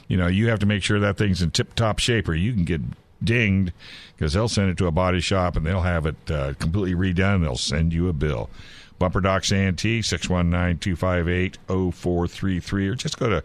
you 0.08 0.18
know 0.18 0.26
you 0.28 0.50
have 0.50 0.58
to 0.60 0.66
make 0.66 0.82
sure 0.82 1.00
that 1.00 1.18
thing's 1.18 1.44
in 1.44 1.52
tip-top 1.52 2.00
shape, 2.00 2.28
or 2.28 2.34
you 2.34 2.52
can 2.54 2.66
get 2.66 2.82
dinged 3.24 3.72
because 4.16 4.34
they'll 4.34 4.50
send 4.50 4.70
it 4.70 4.78
to 4.78 4.88
a 4.88 4.92
body 4.92 5.20
shop 5.20 5.56
and 5.56 5.66
they'll 5.66 5.82
have 5.82 6.06
it 6.06 6.32
uh, 6.32 6.54
completely 6.56 6.96
redone. 6.96 7.42
They'll 7.42 7.58
send 7.58 7.94
you 7.94 8.10
a 8.10 8.14
bill. 8.14 8.50
Bumper 8.98 9.22
Docs 9.22 9.52
A&T 9.52 10.00
619-258-0433 10.00 12.90
or 12.90 12.96
just 12.96 13.20
go 13.20 13.30
to 13.30 13.44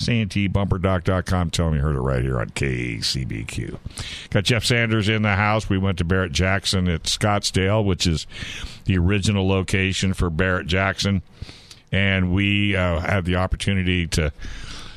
santbumperdoc.com. 0.00 1.50
Tell 1.50 1.70
me 1.70 1.76
you 1.76 1.82
heard 1.82 1.96
it 1.96 2.00
right 2.00 2.22
here 2.22 2.40
on 2.40 2.50
KCBQ. 2.50 3.78
Got 4.30 4.44
Jeff 4.44 4.64
Sanders 4.64 5.08
in 5.08 5.22
the 5.22 5.36
house. 5.36 5.68
We 5.68 5.78
went 5.78 5.98
to 5.98 6.04
Barrett 6.04 6.32
Jackson 6.32 6.88
at 6.88 7.04
Scottsdale, 7.04 7.84
which 7.84 8.06
is 8.06 8.26
the 8.86 8.98
original 8.98 9.46
location 9.46 10.14
for 10.14 10.30
Barrett 10.30 10.66
Jackson. 10.66 11.22
And 11.92 12.32
we 12.32 12.74
uh, 12.74 13.00
had 13.00 13.24
the 13.24 13.36
opportunity 13.36 14.06
to 14.08 14.32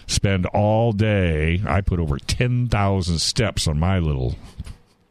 spend 0.07 0.45
all 0.47 0.93
day. 0.93 1.61
I 1.65 1.81
put 1.81 1.99
over 1.99 2.17
10,000 2.17 3.19
steps 3.19 3.67
on 3.67 3.79
my 3.79 3.99
little 3.99 4.35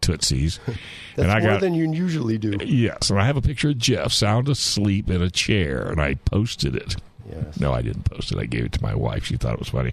Tootsies. 0.01 0.59
That's 0.67 0.79
and 1.17 1.31
I 1.31 1.41
more 1.41 1.51
got, 1.51 1.61
than 1.61 1.75
you 1.75 1.93
usually 1.93 2.39
do. 2.39 2.57
Yes, 2.65 3.11
and 3.11 3.21
I 3.21 3.27
have 3.27 3.37
a 3.37 3.43
picture 3.43 3.69
of 3.69 3.79
Jeff 3.79 4.13
sound 4.13 4.49
asleep 4.49 5.11
in 5.11 5.21
a 5.21 5.31
chair, 5.31 5.83
and 5.87 6.01
I 6.01 6.15
posted 6.15 6.75
it. 6.75 6.97
Yes. 7.35 7.59
No, 7.59 7.73
I 7.73 7.83
didn't 7.83 8.05
post 8.05 8.31
it. 8.33 8.39
I 8.39 8.47
gave 8.47 8.65
it 8.67 8.73
to 8.73 8.83
my 8.83 8.95
wife. 8.95 9.25
She 9.25 9.37
thought 9.37 9.55
it 9.55 9.59
was 9.59 9.71
funny. 9.71 9.93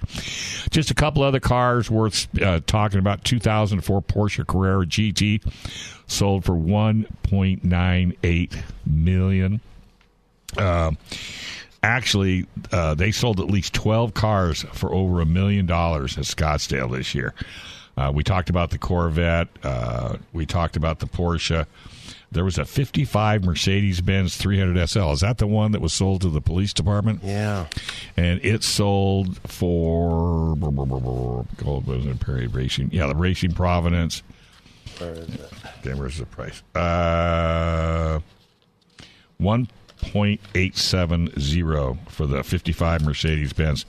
Just 0.69 0.91
a 0.91 0.93
couple 0.93 1.24
other 1.24 1.39
cars 1.39 1.89
worth 1.89 2.27
uh, 2.41 2.60
talking 2.65 3.00
about. 3.00 3.24
2004 3.24 4.01
Porsche 4.01 4.46
Carrera 4.46 4.86
GT 4.86 5.41
sold 6.08 6.43
for 6.46 6.53
1.98 6.53 8.63
million. 8.86 9.62
Uh, 10.58 10.91
actually, 11.84 12.48
uh, 12.72 12.96
they 12.96 13.12
sold 13.12 13.39
at 13.39 13.48
least 13.48 13.74
12 13.74 14.13
cars 14.13 14.63
for 14.74 14.93
over 14.93 15.22
a 15.22 15.25
million 15.25 15.65
dollars 15.65 16.17
at 16.17 16.25
Scottsdale 16.25 16.91
this 16.91 17.15
year. 17.15 17.34
Uh, 17.96 18.12
we 18.13 18.24
talked 18.24 18.50
about 18.50 18.72
the 18.72 18.77
Corvette. 18.77 19.48
Uh, 19.63 20.17
we 20.34 20.46
talked 20.46 20.75
about 20.77 21.00
the 21.00 21.05
Porsche. 21.05 21.65
There 22.31 22.43
was 22.45 22.59
a 22.59 22.65
55 22.65 23.43
Mercedes 23.43 24.01
Benz 24.01 24.38
300 24.38 24.88
SL. 24.88 25.12
Is 25.12 25.21
that 25.21 25.39
the 25.39 25.48
one 25.48 25.71
that 25.71 25.81
was 25.81 25.93
sold 25.93 26.21
to 26.21 26.29
the 26.29 26.41
police 26.41 26.74
department? 26.74 27.21
Yeah. 27.24 27.65
And 28.15 28.39
it 28.43 28.63
sold 28.63 29.39
for 29.39 30.55
gold 30.55 31.88
was 31.88 32.05
it 32.05 32.19
Perry 32.19 32.48
Racing? 32.48 32.89
Yeah, 32.91 33.07
the 33.07 33.15
Racing 33.15 33.53
Providence. 33.53 34.21
Where 35.00 35.13
is 35.13 35.29
it? 35.29 35.51
Okay, 35.79 35.93
where's 35.93 36.17
the 36.17 36.25
price? 36.25 36.62
Uh, 36.75 38.19
one 39.38 39.67
point 39.98 40.39
eight 40.55 40.77
seven 40.77 41.29
zero 41.39 41.98
for 42.07 42.25
the 42.25 42.43
fifty 42.43 42.71
five 42.71 43.01
Mercedes 43.01 43.53
Benz. 43.53 43.86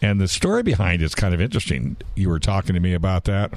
And 0.00 0.20
the 0.20 0.28
story 0.28 0.62
behind 0.62 1.02
it's 1.02 1.14
kind 1.14 1.34
of 1.34 1.40
interesting. 1.40 1.96
You 2.14 2.28
were 2.28 2.38
talking 2.38 2.74
to 2.74 2.80
me 2.80 2.94
about 2.94 3.24
that. 3.24 3.52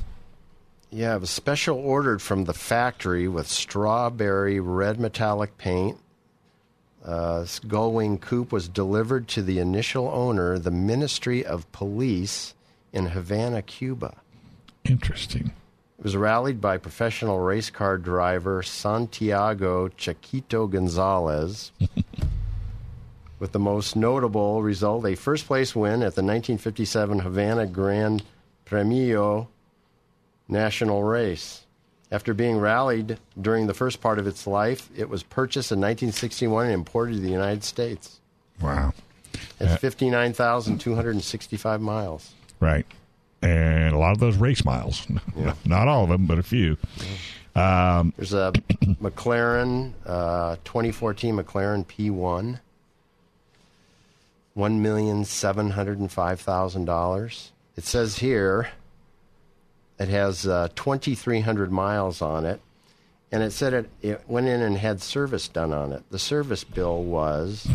Yeah, 0.94 1.16
it 1.16 1.22
was 1.22 1.30
special 1.30 1.78
ordered 1.78 2.22
from 2.22 2.44
the 2.44 2.54
factory 2.54 3.30
with 3.30 3.48
strawberry 3.48 4.60
red 4.60 5.00
metallic 5.00 5.58
paint. 5.58 5.98
Uh, 7.04 7.42
this 7.42 7.62
Gullwing 7.62 8.20
coupe 8.20 8.52
was 8.52 8.68
delivered 8.68 9.30
to 9.30 9.42
the 9.42 9.60
initial 9.60 10.10
owner, 10.10 10.60
the 10.60 10.70
Ministry 10.70 11.46
of 11.46 11.72
Police 11.72 12.54
in 12.92 13.08
Havana, 13.08 13.62
Cuba. 13.62 14.18
Interesting. 14.84 15.54
It 15.98 16.04
was 16.04 16.18
rallied 16.18 16.60
by 16.60 16.78
professional 16.78 17.40
race 17.40 17.70
car 17.70 17.98
driver 17.98 18.62
Santiago 18.62 19.88
Chiquito 19.88 20.68
Gonzalez. 20.68 21.72
with 23.40 23.54
the 23.54 23.60
most 23.60 23.96
notable 23.96 24.62
result, 24.62 25.06
a 25.06 25.16
first 25.16 25.48
place 25.48 25.74
win 25.74 26.04
at 26.04 26.16
the 26.16 26.22
1957 26.22 27.20
Havana 27.20 27.66
Grand 27.66 28.24
Premio 28.66 29.48
national 30.52 31.04
race. 31.04 31.66
After 32.12 32.34
being 32.34 32.58
rallied 32.58 33.20
during 33.40 33.68
the 33.68 33.74
first 33.74 34.02
part 34.02 34.20
of 34.20 34.28
its 34.28 34.46
life, 34.46 34.90
it 34.96 35.08
was 35.10 35.24
purchased 35.24 35.72
in 35.72 35.80
1961 35.80 36.66
and 36.66 36.74
imported 36.74 37.14
to 37.16 37.22
the 37.22 37.30
United 37.30 37.64
States. 37.64 38.20
Wow. 38.62 38.94
It's 39.60 39.80
59,265 39.80 41.82
miles. 41.82 42.34
Right. 42.60 42.86
And 43.42 43.96
a 43.96 43.98
lot 43.98 44.12
of 44.12 44.20
those 44.20 44.36
race 44.38 44.66
miles. 44.66 45.08
Not 45.66 45.88
all 45.88 46.04
of 46.04 46.10
them, 46.10 46.26
but 46.26 46.38
a 46.38 46.44
few. 46.44 46.76
Um, 47.56 48.12
There's 48.18 48.34
a 48.34 48.52
McLaren, 49.02 49.94
uh, 50.06 50.58
2014 50.66 51.38
McLaren 51.38 51.86
P1, 51.86 52.60
$1,705,000. 54.58 57.52
It 57.78 57.86
says 57.86 58.18
here 58.20 58.70
it 60.02 60.10
has 60.10 60.48
uh, 60.48 60.68
2,300 60.76 61.72
miles 61.72 62.24
on 62.24 62.44
it, 62.46 62.60
and 63.32 63.44
it 63.44 63.52
said 63.52 63.74
it, 63.74 63.90
it 64.02 64.24
went 64.28 64.48
in 64.48 64.62
and 64.62 64.76
had 64.78 65.00
service 65.00 65.48
done 65.48 65.72
on 65.72 65.94
it. 65.94 66.02
The 66.10 66.18
service 66.18 66.64
bill 66.64 67.04
was 67.04 67.68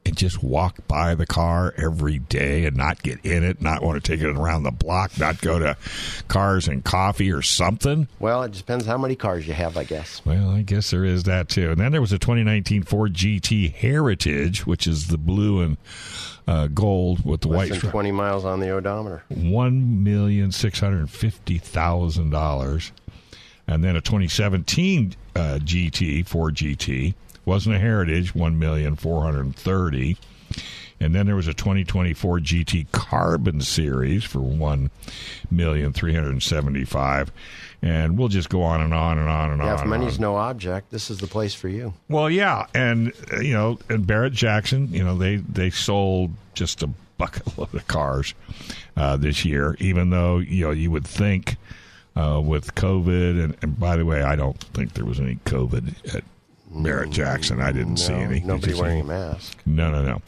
and 0.08 0.16
just 0.16 0.42
walk 0.42 0.76
by 0.88 1.14
the 1.14 1.26
car 1.26 1.72
every 1.76 2.18
day 2.18 2.64
and 2.64 2.76
not 2.76 3.02
get 3.02 3.24
in 3.24 3.44
it, 3.44 3.60
not 3.62 3.82
want 3.82 4.02
to 4.02 4.10
take 4.12 4.20
it 4.22 4.28
around 4.36 4.64
the 4.64 4.70
block, 4.70 5.18
not 5.18 5.40
go 5.40 5.58
to 5.58 5.76
cars 6.26 6.66
and 6.66 6.84
coffee 6.84 7.30
or 7.30 7.42
something? 7.42 8.08
Well, 8.18 8.42
it 8.42 8.52
depends 8.52 8.86
how 8.86 8.98
many 8.98 9.14
cars 9.14 9.46
you 9.46 9.54
have, 9.54 9.76
I 9.76 9.84
guess. 9.84 10.20
Well, 10.24 10.50
I 10.50 10.62
guess 10.62 10.90
there 10.90 11.04
is 11.04 11.24
that 11.24 11.48
too. 11.48 11.70
And 11.70 11.80
then 11.80 11.92
there 11.92 12.00
was 12.00 12.12
a 12.12 12.18
2019 12.18 12.82
Ford 12.82 13.12
GT 13.14 13.72
Heritage, 13.72 14.66
which 14.66 14.86
is 14.86 15.08
the 15.08 15.18
blue 15.18 15.60
and 15.60 15.76
uh, 16.48 16.66
gold 16.68 17.24
with 17.24 17.42
the 17.42 17.48
Less 17.48 17.70
white 17.70 17.80
than 17.80 17.90
20 17.90 18.12
miles 18.12 18.44
on 18.44 18.60
the 18.60 18.70
odometer. 18.70 19.22
one 19.28 20.02
million 20.02 20.50
six 20.50 20.80
hundred 20.80 21.10
fifty 21.10 21.58
thousand 21.58 22.30
dollars, 22.30 22.90
and 23.66 23.84
then 23.84 23.94
a 23.96 24.00
2017 24.00 25.14
uh, 25.36 25.58
GT 25.62 26.26
Ford 26.26 26.54
GT 26.54 27.12
wasn't 27.48 27.74
a 27.74 27.78
Heritage 27.80 28.34
one 28.34 28.58
million 28.58 28.94
four 28.94 29.22
hundred 29.22 29.56
thirty, 29.56 30.16
and 31.00 31.14
then 31.14 31.26
there 31.26 31.34
was 31.36 31.48
a 31.48 31.54
2024 31.54 32.38
GT 32.40 32.90
Carbon 32.92 33.60
Series 33.60 34.22
for 34.24 34.40
one 34.40 34.90
million 35.50 35.92
three 35.92 36.14
hundred 36.14 36.40
seventy-five, 36.42 37.32
and 37.82 38.18
we'll 38.18 38.28
just 38.28 38.48
go 38.48 38.62
on 38.62 38.80
and 38.82 38.92
on 38.94 39.18
and 39.18 39.28
on 39.28 39.50
and 39.52 39.62
Yeah, 39.62 39.74
on. 39.74 39.80
if 39.80 39.86
money's 39.86 40.16
on. 40.16 40.22
no 40.22 40.36
object, 40.36 40.90
this 40.90 41.10
is 41.10 41.18
the 41.18 41.26
place 41.26 41.54
for 41.54 41.68
you. 41.68 41.94
Well, 42.08 42.30
yeah, 42.30 42.66
and 42.74 43.12
uh, 43.32 43.40
you 43.40 43.54
know, 43.54 43.78
and 43.88 44.06
Barrett 44.06 44.32
Jackson, 44.34 44.92
you 44.92 45.02
know, 45.02 45.16
they 45.16 45.36
they 45.36 45.70
sold 45.70 46.32
just 46.54 46.82
a 46.82 46.88
bucket 47.16 47.58
load 47.58 47.74
of 47.74 47.86
cars 47.88 48.34
uh, 48.96 49.16
this 49.16 49.44
year, 49.44 49.74
even 49.80 50.10
though 50.10 50.38
you 50.38 50.66
know 50.66 50.70
you 50.72 50.90
would 50.90 51.06
think 51.06 51.56
uh, 52.16 52.40
with 52.44 52.74
COVID, 52.74 53.42
and, 53.44 53.56
and 53.62 53.78
by 53.80 53.96
the 53.96 54.04
way, 54.04 54.22
I 54.22 54.36
don't 54.36 54.58
think 54.58 54.92
there 54.94 55.04
was 55.04 55.18
any 55.20 55.36
COVID 55.44 56.14
at 56.16 56.24
Barrett 56.70 57.10
Jackson. 57.10 57.60
I 57.60 57.72
didn't 57.72 57.96
see 57.98 58.12
any. 58.12 58.40
Nobody 58.40 58.74
wearing 58.74 59.00
a 59.00 59.04
mask. 59.04 59.58
No, 59.66 59.90
no, 59.90 60.02
no. 60.02 60.22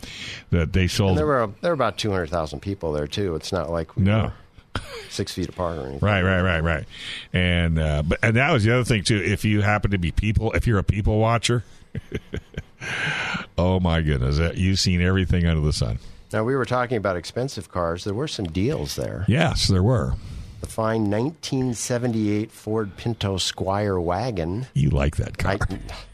That 0.51 0.73
they 0.73 0.87
sold. 0.89 1.11
And 1.11 1.19
there 1.19 1.27
were 1.27 1.51
there 1.61 1.71
were 1.71 1.75
about 1.75 1.99
200,000 1.99 2.61
people 2.61 2.93
there 2.93 3.07
too. 3.07 3.35
It's 3.35 3.53
not 3.53 3.71
like 3.71 3.97
we 3.97 4.03
No. 4.05 4.33
were 4.75 4.81
six 5.09 5.33
feet 5.33 5.49
apart 5.49 5.79
or 5.79 5.83
anything. 5.83 5.99
Right, 6.01 6.23
right, 6.23 6.41
right, 6.43 6.61
right. 6.63 6.85
And 7.33 7.79
uh, 7.79 8.03
but 8.07 8.19
and 8.23 8.37
that 8.37 8.53
was 8.53 8.65
the 8.65 8.73
other 8.75 8.85
thing 8.85 9.03
too. 9.05 9.17
If 9.17 9.45
you 9.45 9.61
happen 9.63 9.91
to 9.91 9.99
be 9.99 10.11
people, 10.13 10.53
if 10.53 10.67
you're 10.67 10.79
a 10.79 10.85
people 10.85 11.19
watcher, 11.19 11.65
oh 13.59 13.81
my 13.81 14.01
goodness, 14.01 14.39
that- 14.39 14.57
you've 14.57 14.79
seen 14.79 15.01
everything 15.01 15.47
under 15.47 15.61
the 15.61 15.73
sun. 15.73 15.99
Now 16.33 16.45
we 16.45 16.55
were 16.55 16.65
talking 16.65 16.97
about 16.97 17.17
expensive 17.17 17.71
cars. 17.71 18.05
There 18.05 18.15
were 18.15 18.29
some 18.29 18.47
deals 18.47 18.95
there. 18.97 19.25
Yes, 19.27 19.67
there 19.67 19.83
were. 19.83 20.15
The 20.61 20.69
fine 20.69 21.11
1978 21.11 22.53
Ford 22.53 22.97
Pinto 22.97 23.37
Squire 23.39 23.99
wagon. 23.99 24.67
You 24.75 24.91
like 24.91 25.17
that 25.17 25.39
car? 25.39 25.57
I, 25.69 25.79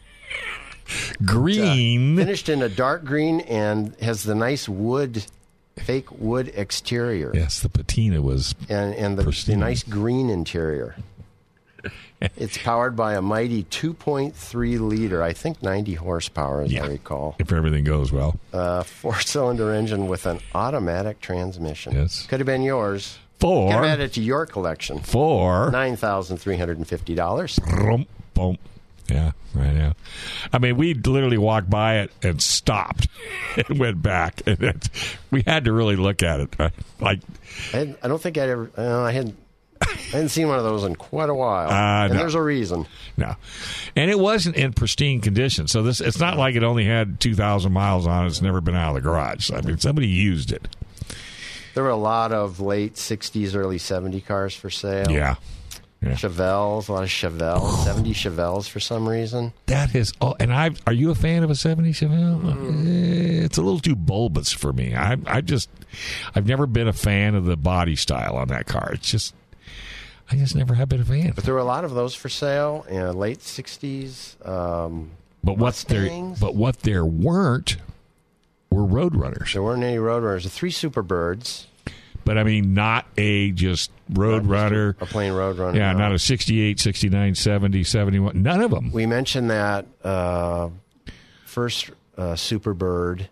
Green. 1.25 2.15
finished 2.15 2.49
in 2.49 2.61
a 2.61 2.69
dark 2.69 3.03
green 3.03 3.41
and 3.41 3.93
has 4.01 4.23
the 4.23 4.35
nice 4.35 4.69
wood, 4.69 5.25
fake 5.77 6.11
wood 6.11 6.51
exterior, 6.55 7.31
yes, 7.33 7.59
the 7.59 7.69
patina 7.69 8.21
was. 8.21 8.55
and 8.69 8.93
and 8.95 9.17
the, 9.17 9.23
the 9.45 9.55
nice 9.57 9.83
green 9.83 10.29
interior. 10.29 10.95
it's 12.35 12.57
powered 12.57 12.95
by 12.95 13.13
a 13.15 13.21
mighty 13.21 13.63
2.3 13.65 14.79
liter, 14.79 15.21
I 15.21 15.33
think 15.33 15.61
90 15.61 15.93
horsepower, 15.95 16.61
as 16.61 16.71
Yeah. 16.71 16.85
I 16.85 16.87
recall. 16.87 17.35
If 17.39 17.51
everything 17.51 17.83
goes 17.83 18.11
well, 18.11 18.39
Uh, 18.53 18.83
four-cylinder 18.83 19.71
engine 19.79 20.07
with 20.07 20.25
an 20.25 20.39
automatic 20.55 21.19
transmission. 21.21 21.93
Yes. 21.93 22.25
could 22.27 22.39
have 22.39 22.47
been 22.47 22.63
yours. 22.63 23.19
Could 23.39 23.49
have 23.49 23.71
four, 23.81 23.85
added 23.85 24.13
to 24.13 24.21
your 24.21 24.45
collection. 24.47 24.99
four, 24.99 25.69
Nine 25.69 25.95
thousand 25.95 26.37
three 26.37 26.57
hundred 29.09 29.17
and 29.17 29.33
fifty 29.33 29.53
dollars. 29.53 29.55
boom, 29.55 29.55
boom. 29.55 29.55
Yeah, 29.55 29.61
right 29.63 29.75
now. 29.75 29.93
I 30.53 30.59
mean, 30.59 30.77
we 30.77 30.93
literally 30.93 31.37
walked 31.37 31.69
by 31.69 31.99
it 31.99 32.11
and 32.23 32.41
stopped 32.41 33.07
and 33.67 33.79
went 33.79 34.01
back, 34.01 34.41
and 34.47 34.61
it's, 34.61 34.89
we 35.31 35.43
had 35.45 35.65
to 35.65 35.71
really 35.73 35.95
look 35.95 36.23
at 36.23 36.39
it. 36.39 36.55
Right? 36.59 36.73
Like, 36.99 37.19
I, 37.73 37.95
I 38.03 38.07
don't 38.07 38.21
think 38.21 38.37
I'd 38.37 38.49
ever. 38.49 38.71
Uh, 38.77 39.01
I 39.03 39.11
hadn't. 39.11 39.35
I 39.79 39.93
hadn't 40.11 40.29
seen 40.29 40.47
one 40.47 40.57
of 40.57 40.63
those 40.63 40.83
in 40.83 40.95
quite 40.95 41.29
a 41.29 41.35
while, 41.35 41.69
Uh, 41.69 42.05
and 42.05 42.13
no. 42.13 42.19
there's 42.19 42.33
a 42.33 42.41
reason. 42.41 42.87
no, 43.15 43.35
and 43.95 44.09
it 44.09 44.17
wasn't 44.17 44.55
in 44.55 44.73
pristine 44.73 45.21
condition. 45.21 45.67
So 45.67 45.83
this, 45.83 46.01
it's 46.01 46.19
not 46.19 46.35
like 46.35 46.55
it 46.55 46.63
only 46.63 46.83
had 46.83 47.19
two 47.19 47.35
thousand 47.35 47.73
miles 47.73 48.07
on 48.07 48.23
it. 48.25 48.27
It's 48.29 48.41
never 48.41 48.59
been 48.59 48.75
out 48.75 48.89
of 48.89 48.95
the 48.95 49.01
garage. 49.07 49.51
I 49.51 49.61
mean, 49.61 49.77
somebody 49.77 50.07
used 50.07 50.51
it. 50.51 50.67
There 51.75 51.83
were 51.83 51.91
a 51.91 51.95
lot 51.95 52.31
of 52.31 52.59
late 52.59 52.95
'60s, 52.95 53.55
early 53.55 53.77
'70 53.77 54.19
cars 54.21 54.55
for 54.55 54.71
sale. 54.71 55.11
Yeah, 55.11 55.35
yeah. 56.01 56.11
Chevelles, 56.11 56.89
a 56.89 56.93
lot 56.93 57.03
of 57.03 57.09
Chevelles, 57.09 57.83
'70 57.83 58.13
Chevelles 58.13 58.69
for 58.69 58.79
some 58.79 59.07
reason. 59.09 59.53
That 59.65 59.95
is, 59.95 60.13
oh, 60.21 60.35
and 60.39 60.53
I 60.53 60.71
are 60.85 60.93
you 60.93 61.09
a 61.11 61.15
fan 61.15 61.43
of 61.43 61.49
a 61.49 61.55
seventy 61.55 61.91
Chevelle? 61.91 62.41
Mm. 62.41 63.43
It's 63.43 63.57
a 63.57 63.61
little 63.61 63.79
too 63.79 63.95
bulbous 63.95 64.51
for 64.51 64.71
me. 64.73 64.93
I, 64.95 65.17
I 65.25 65.41
just, 65.41 65.69
I've 66.35 66.45
never 66.47 66.67
been 66.67 66.87
a 66.87 66.93
fan 66.93 67.33
of 67.35 67.45
the 67.45 67.57
body 67.57 67.95
style 67.95 68.35
on 68.35 68.49
that 68.49 68.65
car. 68.67 68.91
It's 68.93 69.09
just, 69.09 69.33
I 70.31 70.35
just 70.35 70.55
never 70.55 70.73
have 70.75 70.89
been 70.89 71.01
a 71.01 71.05
fan. 71.05 71.31
But 71.33 71.45
there 71.45 71.53
were 71.53 71.59
a 71.59 71.65
lot 71.65 71.83
of 71.85 71.93
those 71.93 72.13
for 72.13 72.29
sale 72.29 72.85
in 72.89 72.97
the 73.01 73.13
late 73.13 73.39
'60s. 73.39 74.45
Um, 74.47 75.11
But 75.43 75.57
what 75.57 75.75
there, 75.87 76.33
but 76.39 76.55
what 76.55 76.79
there 76.81 77.05
weren't 77.05 77.77
were 78.69 78.83
Roadrunners. 78.83 79.53
there 79.53 79.63
weren't 79.63 79.81
any 79.83 79.97
Roadrunners. 79.97 80.43
The 80.43 80.49
three 80.49 80.71
Superbirds, 80.71 81.65
But 82.27 82.37
I 82.37 82.43
mean, 82.43 82.73
not 82.73 83.05
a 83.17 83.51
just 83.51 83.89
Roadrunner. 84.11 85.01
a 85.01 85.05
plain 85.05 85.31
road 85.31 85.57
runner. 85.57 85.77
Yeah, 85.77 85.93
no. 85.93 85.99
not 85.99 86.11
a 86.11 86.19
68, 86.19 86.77
69, 86.77 87.35
70, 87.35 87.83
71. 87.85 88.41
None 88.41 88.61
of 88.61 88.69
them. 88.69 88.91
We 88.91 89.05
mentioned 89.05 89.49
that 89.49 89.85
uh, 90.03 90.67
first 91.45 91.89
uh, 92.17 92.33
Superbird 92.33 93.27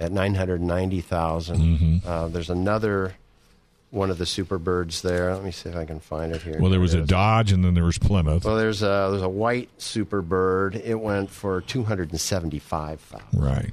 at 0.00 0.10
990,000. 0.10 1.56
Mm-hmm. 1.56 1.96
Uh, 2.04 2.26
there's 2.28 2.50
another 2.50 3.14
one 3.90 4.10
of 4.10 4.18
the 4.18 4.24
Superbirds 4.24 5.02
there. 5.02 5.32
Let 5.32 5.44
me 5.44 5.52
see 5.52 5.68
if 5.68 5.76
I 5.76 5.84
can 5.84 6.00
find 6.00 6.32
it 6.34 6.42
here. 6.42 6.58
Well, 6.60 6.72
there 6.72 6.80
was 6.80 6.94
a. 6.94 7.02
Dodge, 7.02 7.52
and 7.52 7.64
then 7.64 7.74
there 7.74 7.84
was 7.84 7.98
Plymouth. 7.98 8.44
Well, 8.44 8.56
there's 8.56 8.82
a 8.82 9.08
there's 9.10 9.22
a 9.22 9.28
white 9.28 9.70
Superbird. 9.78 10.82
It 10.84 10.96
went 10.96 11.30
for 11.30 11.60
two 11.60 11.84
hundred 11.84 12.10
and 12.10 12.20
seventy 12.20 12.58
five 12.58 13.00
thousand. 13.00 13.40
Right. 13.40 13.70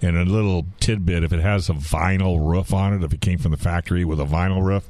And 0.00 0.16
a 0.16 0.24
little 0.24 0.66
tidbit 0.80 1.24
if 1.24 1.32
it 1.32 1.40
has 1.40 1.68
a 1.68 1.72
vinyl 1.72 2.48
roof 2.48 2.72
on 2.72 2.92
it, 2.92 3.04
if 3.04 3.12
it 3.12 3.20
came 3.20 3.38
from 3.38 3.50
the 3.50 3.56
factory 3.56 4.04
with 4.04 4.20
a 4.20 4.24
vinyl 4.24 4.62
roof, 4.62 4.88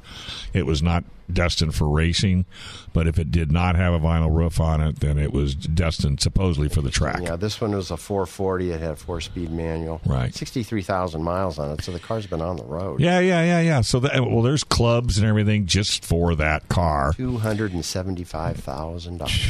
it 0.53 0.67
was 0.67 0.83
not 0.83 1.05
destined 1.33 1.75
for 1.75 1.89
racing. 1.89 2.45
But 2.93 3.07
if 3.07 3.19
it 3.19 3.31
did 3.31 3.53
not 3.53 3.77
have 3.77 3.95
a 3.95 3.99
vinyl 3.99 4.35
roof 4.35 4.61
on 4.61 4.81
it, 4.81 5.01
then 5.01 5.19
it 5.19 5.33
was 5.33 5.55
destined 5.55 6.21
supposedly 6.21 6.69
for 6.69 6.83
the 6.83 6.91
track. 6.91 7.21
Yeah, 7.23 7.37
this 7.37 7.61
one 7.61 7.75
was 7.75 7.91
a 7.91 7.97
440. 7.97 8.71
It 8.71 8.81
had 8.81 8.91
a 8.93 8.97
four 8.97 9.21
speed 9.21 9.51
manual. 9.51 10.01
Right. 10.05 10.35
Sixty 10.35 10.63
three 10.63 10.83
thousand 10.83 11.23
miles 11.23 11.59
on 11.59 11.71
it. 11.73 11.83
So 11.83 11.93
the 11.93 12.01
car's 12.01 12.27
been 12.27 12.41
on 12.43 12.57
the 12.57 12.65
road. 12.65 13.01
Yeah, 13.01 13.21
yeah, 13.21 13.43
yeah, 13.45 13.61
yeah. 13.61 13.81
So 13.83 14.01
that, 14.01 14.21
well, 14.21 14.43
there's 14.43 14.65
clubs 14.65 15.19
and 15.19 15.27
everything 15.27 15.67
just 15.67 16.05
for 16.05 16.35
that 16.37 16.69
car. 16.69 17.13
Two 17.15 17.39
hundred 17.39 17.73
and 17.73 17.85
seventy 17.85 18.25
five 18.25 18.57
thousand 18.57 19.19
dollars. 19.19 19.47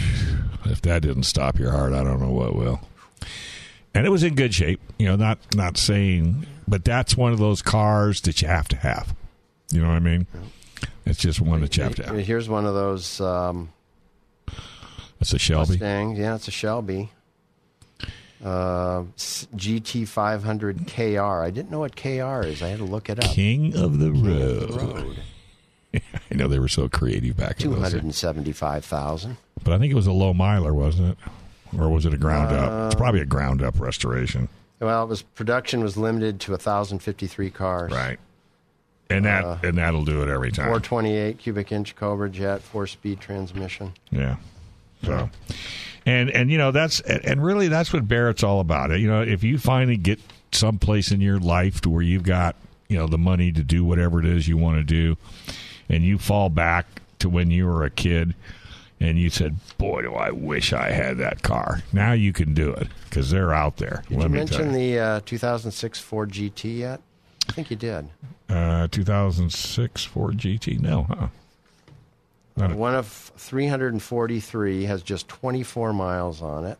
If 0.64 0.82
that 0.82 1.02
didn't 1.02 1.22
stop 1.22 1.58
your 1.58 1.70
heart, 1.70 1.92
I 1.92 2.04
don't 2.04 2.20
know 2.20 2.30
what 2.30 2.54
will. 2.54 2.80
And 3.94 4.06
it 4.06 4.10
was 4.10 4.22
in 4.22 4.34
good 4.34 4.54
shape. 4.54 4.80
You 4.98 5.06
know, 5.08 5.16
not 5.16 5.38
not 5.54 5.76
saying, 5.76 6.46
but 6.68 6.84
that's 6.84 7.16
one 7.16 7.32
of 7.32 7.38
those 7.38 7.62
cars 7.62 8.20
that 8.22 8.40
you 8.42 8.48
have 8.48 8.68
to 8.68 8.76
have. 8.76 9.14
You 9.70 9.80
know 9.82 9.88
what 9.88 9.94
I 9.96 10.00
mean? 10.00 10.26
It's 11.04 11.18
just 11.18 11.40
one 11.40 11.60
that 11.62 11.76
you 11.76 11.82
have 11.84 11.94
to 11.96 12.04
have. 12.06 12.18
Here's 12.18 12.48
one 12.48 12.66
of 12.66 12.74
those 12.74 13.20
um, 13.20 13.70
That's 15.18 15.32
a 15.32 15.38
Shelby. 15.38 15.70
Mustangs. 15.72 16.18
Yeah, 16.18 16.34
it's 16.34 16.48
a 16.48 16.52
Shelby. 16.52 17.10
Uh, 18.44 19.02
GT 19.16 20.06
500 20.06 20.86
KR. 20.86 21.20
I 21.42 21.50
didn't 21.50 21.70
know 21.72 21.80
what 21.80 21.96
KR 21.96 22.44
is. 22.46 22.62
I 22.62 22.68
had 22.68 22.78
to 22.78 22.84
look 22.84 23.10
it 23.10 23.18
up. 23.24 23.30
King 23.32 23.76
of 23.76 23.98
the 23.98 24.12
King 24.12 24.24
Road. 24.26 24.62
of 24.62 24.72
the 24.72 24.78
Road. 24.86 25.16
I 26.30 26.34
know 26.34 26.46
they 26.46 26.60
were 26.60 26.68
so 26.68 26.88
creative 26.88 27.36
back 27.36 27.56
in 27.56 27.62
Two 27.64 27.70
those 27.70 27.78
hundred 27.80 27.96
days. 27.96 28.04
and 28.04 28.14
seventy-five 28.14 28.84
thousand. 28.84 29.38
But 29.64 29.72
I 29.72 29.78
think 29.78 29.90
it 29.90 29.96
was 29.96 30.06
a 30.06 30.12
low 30.12 30.32
miler, 30.32 30.72
wasn't 30.72 31.12
it? 31.12 31.18
Or 31.76 31.90
was 31.90 32.06
it 32.06 32.14
a 32.14 32.18
ground 32.18 32.54
up? 32.54 32.86
It's 32.86 32.94
uh, 32.94 32.98
probably 32.98 33.20
a 33.20 33.26
ground 33.26 33.62
up 33.62 33.80
restoration. 33.80 34.48
Well, 34.80 35.02
it 35.02 35.08
was 35.08 35.22
production 35.22 35.82
was 35.82 35.96
limited 35.96 36.40
to 36.40 36.56
thousand 36.56 37.00
fifty-three 37.00 37.50
cars. 37.50 37.90
Right. 37.90 38.18
And 39.10 39.24
that 39.24 39.44
uh, 39.44 39.58
and 39.62 39.78
that'll 39.78 40.04
do 40.04 40.22
it 40.22 40.28
every 40.28 40.52
time. 40.52 40.68
Four 40.68 40.80
twenty-eight 40.80 41.38
cubic 41.38 41.72
inch 41.72 41.96
Cobra 41.96 42.30
jet, 42.30 42.62
four-speed 42.62 43.20
transmission. 43.20 43.92
Yeah. 44.10 44.36
So, 45.02 45.30
and 46.06 46.30
and 46.30 46.50
you 46.50 46.58
know 46.58 46.70
that's 46.70 47.00
and 47.00 47.24
and 47.24 47.44
really 47.44 47.68
that's 47.68 47.92
what 47.92 48.06
Barrett's 48.06 48.42
all 48.42 48.60
about. 48.60 48.90
You 48.98 49.08
know, 49.08 49.22
if 49.22 49.42
you 49.42 49.58
finally 49.58 49.96
get 49.96 50.20
someplace 50.52 51.10
in 51.10 51.20
your 51.20 51.38
life 51.38 51.80
to 51.82 51.90
where 51.90 52.02
you've 52.02 52.22
got 52.22 52.56
you 52.88 52.98
know 52.98 53.06
the 53.06 53.18
money 53.18 53.52
to 53.52 53.62
do 53.62 53.84
whatever 53.84 54.20
it 54.20 54.26
is 54.26 54.46
you 54.46 54.56
want 54.56 54.76
to 54.76 54.84
do, 54.84 55.16
and 55.88 56.04
you 56.04 56.18
fall 56.18 56.50
back 56.50 56.86
to 57.20 57.28
when 57.28 57.50
you 57.50 57.66
were 57.66 57.84
a 57.84 57.90
kid, 57.90 58.34
and 59.00 59.18
you 59.18 59.30
said, 59.30 59.56
"Boy, 59.78 60.02
do 60.02 60.14
I 60.14 60.30
wish 60.30 60.72
I 60.72 60.90
had 60.90 61.18
that 61.18 61.42
car." 61.42 61.82
Now 61.92 62.12
you 62.12 62.32
can 62.32 62.54
do 62.54 62.70
it 62.72 62.88
because 63.04 63.30
they're 63.30 63.52
out 63.54 63.76
there. 63.78 64.02
Did 64.08 64.22
you 64.22 64.28
mention 64.28 64.72
you. 64.72 64.96
the 64.96 65.00
uh, 65.00 65.20
2006 65.24 66.00
Ford 66.00 66.30
GT 66.32 66.78
yet? 66.78 67.00
I 67.48 67.52
think 67.52 67.70
you 67.70 67.76
did. 67.76 68.08
uh, 68.48 68.88
2006 68.88 70.04
Ford 70.04 70.36
GT? 70.38 70.80
No, 70.80 71.04
huh? 71.04 71.28
Not 72.56 72.72
a- 72.72 72.76
One 72.76 72.94
of 72.94 73.06
343 73.06 74.84
has 74.84 75.02
just 75.02 75.28
24 75.28 75.92
miles 75.92 76.42
on 76.42 76.64
it. 76.66 76.78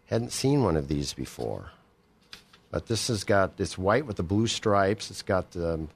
Hadn't 0.07 0.33
seen 0.33 0.65
one 0.65 0.79
of 0.79 0.89
these 0.89 1.13
before. 1.13 1.73
But 2.71 2.87
this 2.87 3.09
has 3.09 3.23
got, 3.23 3.53
it's 3.59 3.77
white 3.77 4.07
with 4.07 4.17
the 4.17 4.23
blue 4.23 4.47
stripes. 4.47 5.11
It's 5.11 5.21
got 5.21 5.51
the 5.51 5.89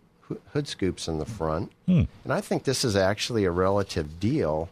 hood 0.52 0.68
scoops 0.68 1.08
in 1.08 1.18
the 1.18 1.24
front. 1.24 1.72
And 2.24 2.32
I 2.32 2.42
think 2.42 2.64
this 2.64 2.84
is 2.84 2.96
actually 2.96 3.44
a 3.44 3.50
relative 3.50 4.20
deal. 4.20 4.68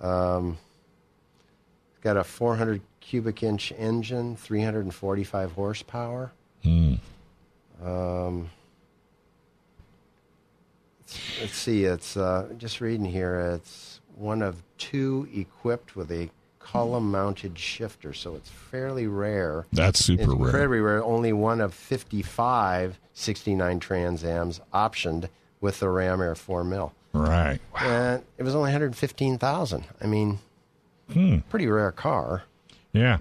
Um, 0.00 0.56
got 2.00 2.16
a 2.16 2.24
400 2.24 2.80
cubic 3.04 3.42
inch 3.42 3.72
engine, 3.78 4.34
345 4.36 5.52
horsepower. 5.52 6.32
Um, 7.84 8.48
let's 11.40 11.54
see, 11.56 11.84
it's 11.84 12.16
uh, 12.16 12.48
just 12.56 12.80
reading 12.80 13.04
here. 13.06 13.38
It's 13.54 14.00
one 14.16 14.40
of 14.42 14.62
two 14.78 15.28
equipped 15.34 15.94
with 15.96 16.10
a 16.10 16.30
column 16.58 17.10
mounted 17.10 17.58
shifter, 17.58 18.12
so 18.14 18.34
it's 18.36 18.48
fairly 18.48 19.06
rare. 19.06 19.66
That's 19.72 20.02
super 20.02 20.22
It's 20.22 20.32
rare. 20.32 20.46
incredibly 20.46 20.80
rare. 20.80 21.04
Only 21.04 21.32
one 21.32 21.60
of 21.60 21.74
55 21.74 22.98
69 23.16 23.78
Trans 23.80 24.24
Ams 24.24 24.60
optioned 24.72 25.28
with 25.60 25.78
the 25.80 25.88
Ram 25.88 26.20
Air 26.22 26.34
4 26.34 26.64
mil. 26.64 26.92
Right. 27.12 27.60
And 27.80 28.22
it 28.38 28.42
was 28.42 28.54
only 28.54 28.70
115000 28.72 29.84
I 30.00 30.06
mean, 30.06 30.38
Hmm. 31.12 31.38
pretty 31.50 31.66
rare 31.66 31.92
car. 31.92 32.44
Yeah. 32.94 33.18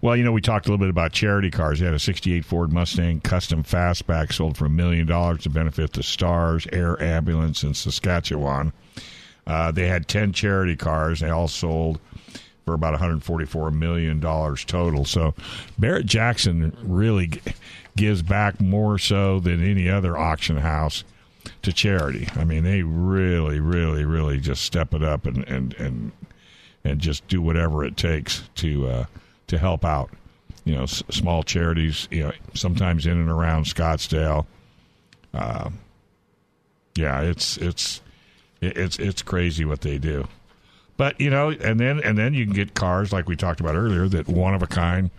Well, 0.00 0.16
you 0.16 0.22
know, 0.22 0.30
we 0.30 0.40
talked 0.40 0.66
a 0.66 0.70
little 0.70 0.82
bit 0.82 0.88
about 0.88 1.12
charity 1.12 1.50
cars. 1.50 1.80
They 1.80 1.84
had 1.84 1.94
a 1.94 1.98
68 1.98 2.44
Ford 2.44 2.72
Mustang 2.72 3.20
custom 3.20 3.64
fastback 3.64 4.32
sold 4.32 4.56
for 4.56 4.66
a 4.66 4.70
million 4.70 5.06
dollars 5.06 5.42
to 5.42 5.50
benefit 5.50 5.92
the 5.92 6.04
Stars 6.04 6.66
Air 6.72 7.00
Ambulance 7.02 7.64
in 7.64 7.74
Saskatchewan. 7.74 8.72
Uh, 9.44 9.72
they 9.72 9.88
had 9.88 10.06
10 10.06 10.32
charity 10.32 10.76
cars. 10.76 11.20
They 11.20 11.28
all 11.28 11.48
sold 11.48 11.98
for 12.64 12.74
about 12.74 12.92
144 12.92 13.72
million 13.72 14.20
dollars 14.20 14.64
total. 14.64 15.04
So 15.04 15.34
Barrett 15.76 16.06
Jackson 16.06 16.76
really 16.82 17.28
g- 17.28 17.40
gives 17.96 18.22
back 18.22 18.60
more 18.60 18.96
so 18.98 19.40
than 19.40 19.62
any 19.62 19.88
other 19.88 20.16
auction 20.16 20.56
house 20.56 21.02
to 21.62 21.72
charity. 21.72 22.28
I 22.36 22.44
mean, 22.44 22.62
they 22.64 22.82
really, 22.82 23.60
really, 23.60 24.04
really 24.04 24.38
just 24.38 24.62
step 24.62 24.94
it 24.94 25.02
up 25.02 25.26
and 25.26 25.44
and 25.48 25.74
and 25.74 26.12
and 26.86 27.00
just 27.00 27.26
do 27.28 27.42
whatever 27.42 27.84
it 27.84 27.96
takes 27.96 28.48
to 28.56 28.86
uh, 28.88 29.04
to 29.48 29.58
help 29.58 29.84
out. 29.84 30.10
You 30.64 30.74
know, 30.74 30.82
s- 30.84 31.02
small 31.10 31.42
charities. 31.42 32.08
You 32.10 32.24
know, 32.24 32.32
sometimes 32.54 33.06
in 33.06 33.18
and 33.18 33.30
around 33.30 33.66
Scottsdale. 33.66 34.46
Um, 35.34 35.78
yeah, 36.94 37.20
it's 37.20 37.56
it's 37.58 38.00
it's 38.60 38.98
it's 38.98 39.22
crazy 39.22 39.64
what 39.64 39.82
they 39.82 39.98
do. 39.98 40.26
But 40.96 41.20
you 41.20 41.28
know, 41.30 41.50
and 41.50 41.78
then 41.78 42.00
and 42.00 42.16
then 42.16 42.32
you 42.34 42.44
can 42.46 42.54
get 42.54 42.74
cars 42.74 43.12
like 43.12 43.28
we 43.28 43.36
talked 43.36 43.60
about 43.60 43.76
earlier 43.76 44.08
that 44.08 44.28
one 44.28 44.54
of 44.54 44.62
a 44.62 44.66
kind, 44.66 45.10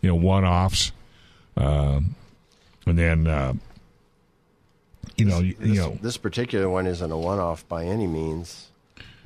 you 0.00 0.08
know, 0.08 0.14
one 0.14 0.44
offs, 0.44 0.92
um, 1.56 2.14
and 2.86 2.98
then 2.98 3.26
uh, 3.26 3.52
you 5.16 5.26
know 5.26 5.40
you, 5.40 5.54
you 5.60 5.74
know 5.74 5.98
this 6.00 6.16
particular 6.16 6.68
one 6.70 6.86
isn't 6.86 7.10
a 7.12 7.18
one 7.18 7.38
off 7.38 7.68
by 7.68 7.84
any 7.84 8.06
means. 8.06 8.67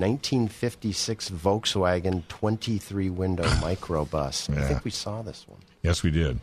1956 0.03 1.31
Volkswagen 1.31 2.23
23 2.29 3.11
window 3.11 3.43
microbus. 3.63 4.51
I 4.57 4.67
think 4.69 4.85
we 4.85 4.91
saw 4.91 5.23
this 5.23 5.47
one. 5.49 5.61
yes 5.83 6.03
we 6.03 6.11
did. 6.11 6.39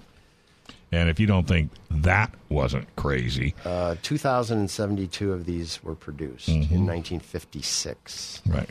And 0.91 1.07
if 1.09 1.19
you 1.19 1.27
don't 1.27 1.47
think 1.47 1.69
that 1.91 2.33
wasn't 2.49 2.87
crazy, 2.95 3.53
Uh, 3.65 3.95
2072 4.01 5.33
of 5.33 5.45
these 5.45 5.83
were 5.83 5.95
produced 5.95 6.47
Mm-hmm. 6.49 6.73
in 6.73 6.85
1956. 6.87 8.41
right? 8.47 8.69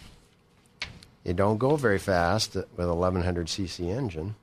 It 1.25 1.37
don't 1.37 1.59
go 1.59 1.77
very 1.77 1.99
fast 1.99 2.55
with 2.55 2.67
1100 2.77 3.47
cc 3.49 3.81
engine. 3.95 4.35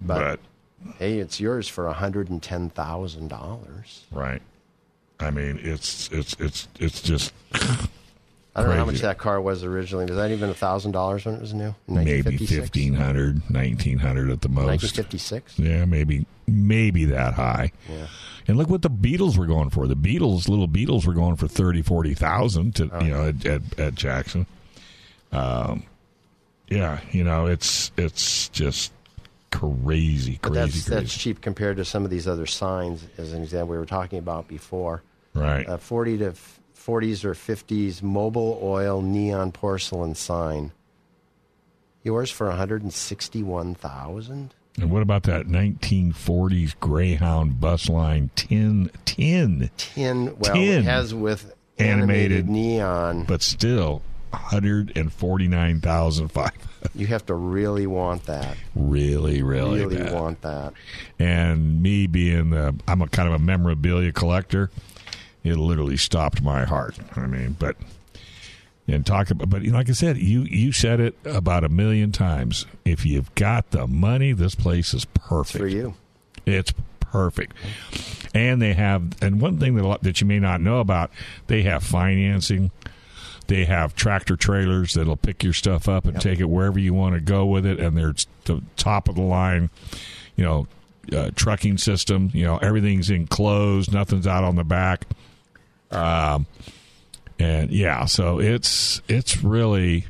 But, 0.00 0.40
but 0.82 0.94
hey, 0.98 1.18
it's 1.18 1.38
yours 1.38 1.68
for 1.68 1.84
$110,000. 1.92 4.00
Right. 4.10 4.42
I 5.20 5.30
mean, 5.30 5.60
it's 5.62 6.08
it's 6.10 6.34
it's 6.40 6.66
it's 6.80 7.00
just 7.00 7.32
I 8.54 8.60
don't 8.62 8.70
know 8.70 8.76
how 8.76 8.84
much 8.84 9.00
that 9.00 9.16
car 9.18 9.40
was 9.40 9.64
originally. 9.64 10.04
Was 10.04 10.16
that 10.16 10.30
even 10.30 10.50
$1,000 10.50 11.24
when 11.26 11.34
it 11.36 11.40
was 11.40 11.54
new? 11.54 11.74
Maybe 11.88 12.22
1956? 12.22 12.60
1500 12.60 13.50
1900 13.50 14.30
at 14.30 14.40
the 14.42 14.48
most. 14.48 14.66
1956? 14.66 15.58
Yeah, 15.58 15.84
maybe 15.86 16.26
maybe 16.46 17.06
that 17.06 17.32
high. 17.34 17.72
Yeah. 17.88 18.06
And 18.48 18.58
look 18.58 18.68
what 18.68 18.82
the 18.82 18.90
Beetles 18.90 19.38
were 19.38 19.46
going 19.46 19.70
for. 19.70 19.86
The 19.86 19.96
Beetles, 19.96 20.48
little 20.48 20.66
Beetles 20.66 21.06
were 21.06 21.14
going 21.14 21.36
for 21.36 21.48
30 21.48 21.80
40,000 21.82 22.74
to, 22.76 22.84
you 23.02 23.10
know, 23.10 23.28
at, 23.28 23.46
at, 23.46 23.78
at 23.78 23.94
Jackson. 23.94 24.46
Um 25.32 25.84
yeah, 26.68 27.00
you 27.10 27.24
know, 27.24 27.46
it's 27.46 27.90
it's 27.96 28.48
just 28.48 28.92
crazy, 29.50 30.38
But 30.42 30.52
crazy, 30.52 30.60
that's, 30.60 30.72
crazy. 30.72 30.90
that's 30.90 31.16
cheap 31.16 31.40
compared 31.40 31.76
to 31.76 31.84
some 31.84 32.04
of 32.04 32.10
these 32.10 32.26
other 32.26 32.46
signs, 32.46 33.04
as 33.18 33.32
an 33.32 33.42
example 33.42 33.72
we 33.72 33.78
were 33.78 33.86
talking 33.86 34.18
about 34.18 34.48
before. 34.48 35.02
right. 35.34 35.68
Uh, 35.68 35.76
40 35.76 36.18
to 36.18 36.26
f- 36.28 36.58
40s 36.84 37.24
or 37.24 37.32
50s 37.34 38.00
Mobil 38.02 38.60
oil 38.62 39.00
neon 39.02 39.52
porcelain 39.52 40.14
sign. 40.14 40.72
Yours 42.02 42.30
for 42.30 42.48
161,000? 42.48 44.54
and 44.80 44.90
what 44.90 45.02
about 45.02 45.24
that 45.24 45.46
1940s 45.46 46.74
Greyhound 46.80 47.60
bus 47.60 47.90
line 47.90 48.30
tin 48.34 48.90
tin 49.04 49.68
10 49.76 50.36
well 50.38 50.54
Tin. 50.54 50.78
it 50.80 50.84
has 50.84 51.12
with 51.14 51.54
Animated. 51.78 52.46
animated, 52.46 52.48
neon. 52.48 53.24
but 53.24 53.42
still 53.42 54.00
149,005. 54.30 56.50
You 56.94 57.06
have 57.08 57.26
to 57.26 57.34
really 57.34 57.86
want 57.86 58.24
that. 58.26 58.56
really, 58.74 59.42
really, 59.42 59.80
Really 59.80 59.96
bad. 59.98 60.12
want 60.14 60.40
that. 60.42 60.72
And 61.18 61.82
me 61.82 62.06
being 62.06 62.48
the, 62.50 62.74
I'm 62.88 63.02
a 63.02 63.08
kind 63.08 63.28
of 63.28 63.34
a 63.34 63.38
memorabilia 63.38 64.12
collector. 64.12 64.70
It 65.44 65.56
literally 65.56 65.96
stopped 65.96 66.42
my 66.42 66.64
heart. 66.64 66.96
I 67.16 67.26
mean, 67.26 67.56
but 67.58 67.76
and 68.88 69.06
talk 69.06 69.30
about, 69.30 69.48
but 69.48 69.64
like 69.64 69.88
I 69.88 69.92
said, 69.92 70.18
you 70.18 70.42
you 70.42 70.72
said 70.72 71.00
it 71.00 71.16
about 71.24 71.64
a 71.64 71.68
million 71.68 72.12
times. 72.12 72.66
If 72.84 73.06
you've 73.06 73.34
got 73.34 73.70
the 73.70 73.86
money, 73.86 74.32
this 74.32 74.54
place 74.54 74.92
is 74.94 75.04
perfect 75.06 75.58
For 75.58 75.68
you. 75.68 75.94
It's 76.46 76.72
perfect. 77.00 77.54
And 78.34 78.60
they 78.62 78.72
have, 78.72 79.22
and 79.22 79.40
one 79.40 79.58
thing 79.58 79.74
that, 79.74 79.84
a 79.84 79.86
lot- 79.86 80.02
that 80.02 80.20
you 80.20 80.26
may 80.26 80.38
not 80.38 80.60
know 80.60 80.80
about, 80.80 81.10
they 81.46 81.62
have 81.62 81.84
financing. 81.84 82.70
They 83.48 83.66
have 83.66 83.94
tractor 83.94 84.36
trailers 84.36 84.94
that'll 84.94 85.16
pick 85.16 85.42
your 85.44 85.52
stuff 85.52 85.88
up 85.88 86.06
and 86.06 86.18
take 86.20 86.40
it 86.40 86.46
wherever 86.48 86.78
you 86.78 86.94
want 86.94 87.14
to 87.14 87.20
go 87.20 87.44
with 87.44 87.66
it. 87.66 87.78
And 87.80 87.96
they're 87.96 88.14
the 88.44 88.62
top 88.76 89.08
of 89.08 89.16
the 89.16 89.22
line, 89.22 89.68
you 90.36 90.44
know, 90.44 90.66
uh, 91.14 91.30
trucking 91.34 91.76
system. 91.78 92.30
You 92.32 92.44
know, 92.44 92.56
everything's 92.58 93.10
enclosed, 93.10 93.92
nothing's 93.92 94.26
out 94.26 94.42
on 94.44 94.56
the 94.56 94.64
back. 94.64 95.06
Um, 95.92 96.46
and 97.38 97.70
yeah, 97.70 98.04
so 98.04 98.40
it's 98.40 99.02
it's 99.08 99.42
really, 99.42 100.06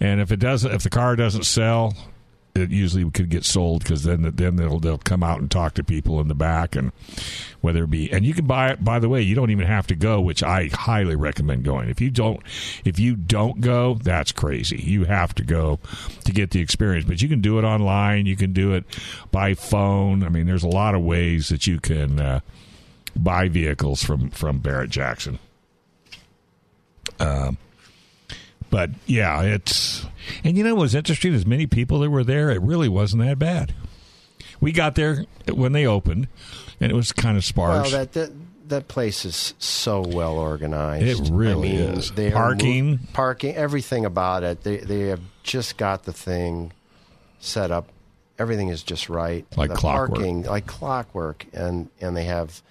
and 0.00 0.20
if 0.20 0.30
it 0.32 0.38
doesn't, 0.38 0.70
if 0.70 0.82
the 0.82 0.90
car 0.90 1.16
doesn't 1.16 1.44
sell, 1.44 1.94
it 2.54 2.70
usually 2.70 3.10
could 3.10 3.30
get 3.30 3.44
sold 3.44 3.82
because 3.82 4.04
then 4.04 4.22
then 4.36 4.56
they'll 4.56 4.78
they'll 4.78 4.98
come 4.98 5.22
out 5.22 5.40
and 5.40 5.50
talk 5.50 5.74
to 5.74 5.82
people 5.82 6.20
in 6.20 6.28
the 6.28 6.34
back 6.34 6.76
and 6.76 6.92
whether 7.62 7.84
it 7.84 7.90
be 7.90 8.12
and 8.12 8.24
you 8.24 8.32
can 8.32 8.46
buy 8.46 8.70
it. 8.70 8.84
By 8.84 9.00
the 9.00 9.08
way, 9.08 9.22
you 9.22 9.34
don't 9.34 9.50
even 9.50 9.66
have 9.66 9.88
to 9.88 9.96
go, 9.96 10.20
which 10.20 10.42
I 10.42 10.68
highly 10.72 11.16
recommend 11.16 11.64
going. 11.64 11.88
If 11.88 12.00
you 12.00 12.10
don't, 12.10 12.40
if 12.84 12.98
you 12.98 13.16
don't 13.16 13.60
go, 13.60 13.94
that's 13.94 14.30
crazy. 14.30 14.76
You 14.76 15.04
have 15.04 15.34
to 15.36 15.42
go 15.42 15.80
to 16.24 16.32
get 16.32 16.52
the 16.52 16.60
experience, 16.60 17.06
but 17.06 17.22
you 17.22 17.28
can 17.28 17.40
do 17.40 17.58
it 17.58 17.64
online. 17.64 18.26
You 18.26 18.36
can 18.36 18.52
do 18.52 18.74
it 18.74 18.84
by 19.32 19.54
phone. 19.54 20.22
I 20.22 20.28
mean, 20.28 20.46
there's 20.46 20.64
a 20.64 20.68
lot 20.68 20.94
of 20.94 21.02
ways 21.02 21.48
that 21.48 21.66
you 21.66 21.80
can 21.80 22.20
uh, 22.20 22.40
buy 23.16 23.48
vehicles 23.48 24.02
from 24.02 24.30
from 24.30 24.58
Barrett 24.58 24.90
Jackson. 24.90 25.38
Um, 27.20 27.58
but 28.70 28.90
yeah, 29.06 29.42
it's 29.42 30.06
and 30.42 30.56
you 30.56 30.64
know 30.64 30.74
what's 30.74 30.94
interesting? 30.94 31.34
As 31.34 31.46
many 31.46 31.66
people 31.66 32.00
that 32.00 32.10
were 32.10 32.24
there, 32.24 32.50
it 32.50 32.60
really 32.60 32.88
wasn't 32.88 33.22
that 33.22 33.38
bad. 33.38 33.74
We 34.60 34.72
got 34.72 34.94
there 34.94 35.24
when 35.52 35.72
they 35.72 35.86
opened, 35.86 36.28
and 36.80 36.90
it 36.90 36.94
was 36.94 37.12
kind 37.12 37.36
of 37.36 37.44
sparse. 37.44 37.92
Well, 37.92 38.00
that, 38.00 38.12
that 38.12 38.32
that 38.68 38.88
place 38.88 39.24
is 39.24 39.54
so 39.58 40.00
well 40.00 40.38
organized. 40.38 41.20
It 41.20 41.30
really 41.32 41.70
I 41.70 41.72
mean, 41.72 41.98
is. 41.98 42.10
they 42.12 42.30
Parking. 42.30 42.98
mov- 42.98 43.12
parking, 43.12 43.54
everything 43.54 44.04
about 44.04 44.42
it. 44.42 44.62
They 44.62 44.78
they 44.78 45.00
have 45.08 45.20
just 45.42 45.76
got 45.76 46.04
the 46.04 46.12
thing 46.12 46.72
set 47.40 47.70
up. 47.70 47.88
Everything 48.38 48.68
is 48.68 48.82
just 48.82 49.08
right. 49.08 49.46
Like 49.56 49.70
the 49.70 49.76
clockwork. 49.76 50.10
parking, 50.18 50.42
like 50.42 50.66
clockwork, 50.66 51.46
and 51.52 51.88
and 52.00 52.16
they 52.16 52.24
have, 52.24 52.62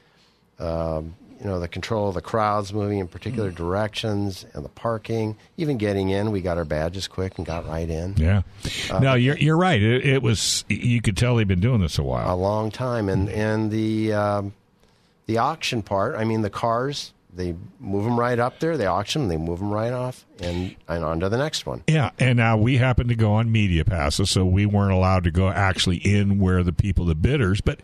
um, 0.63 1.15
you 1.39 1.49
know, 1.49 1.59
the 1.59 1.67
control 1.67 2.07
of 2.07 2.13
the 2.15 2.21
crowds 2.21 2.71
moving 2.73 2.99
in 2.99 3.07
particular 3.09 3.51
Mm. 3.51 3.55
directions, 3.55 4.45
and 4.53 4.63
the 4.63 4.69
parking. 4.69 5.35
Even 5.57 5.77
getting 5.77 6.09
in, 6.09 6.31
we 6.31 6.39
got 6.39 6.57
our 6.57 6.63
badges 6.63 7.07
quick 7.07 7.37
and 7.37 7.45
got 7.45 7.67
right 7.67 7.89
in. 7.89 8.15
Yeah. 8.17 8.43
Uh, 8.89 8.99
no, 8.99 9.13
you're 9.15 9.37
you're 9.37 9.57
right. 9.57 9.81
It, 9.81 10.05
it 10.05 10.21
was 10.23 10.63
you 10.69 11.01
could 11.01 11.17
tell 11.17 11.35
they've 11.35 11.47
been 11.47 11.59
doing 11.59 11.81
this 11.81 11.97
a 11.99 12.03
while. 12.03 12.33
a 12.33 12.37
long 12.37 12.71
time. 12.71 13.09
And 13.09 13.27
and 13.29 13.71
the 13.71 14.13
um, 14.13 14.53
the 15.25 15.37
auction 15.39 15.81
part. 15.81 16.15
I 16.15 16.23
mean, 16.23 16.41
the 16.43 16.49
cars 16.49 17.13
they 17.35 17.55
move 17.79 18.03
them 18.05 18.17
right 18.19 18.37
up 18.39 18.59
there. 18.59 18.77
They 18.77 18.85
auction 18.85 19.23
them. 19.23 19.29
They 19.29 19.37
move 19.37 19.57
them 19.59 19.73
right 19.73 19.91
off, 19.91 20.23
and 20.39 20.75
and 20.87 21.03
on 21.03 21.19
to 21.21 21.29
the 21.29 21.37
next 21.37 21.65
one. 21.65 21.83
Yeah, 21.87 22.11
and 22.19 22.37
now 22.37 22.55
we 22.57 22.77
happened 22.77 23.09
to 23.09 23.15
go 23.15 23.33
on 23.33 23.51
media 23.51 23.83
passes, 23.83 24.29
so 24.29 24.45
we 24.45 24.65
weren't 24.65 24.93
allowed 24.93 25.23
to 25.25 25.31
go 25.31 25.49
actually 25.49 25.97
in 25.97 26.39
where 26.39 26.63
the 26.63 26.71
people, 26.73 27.05
the 27.05 27.15
bidders. 27.15 27.59
But 27.59 27.79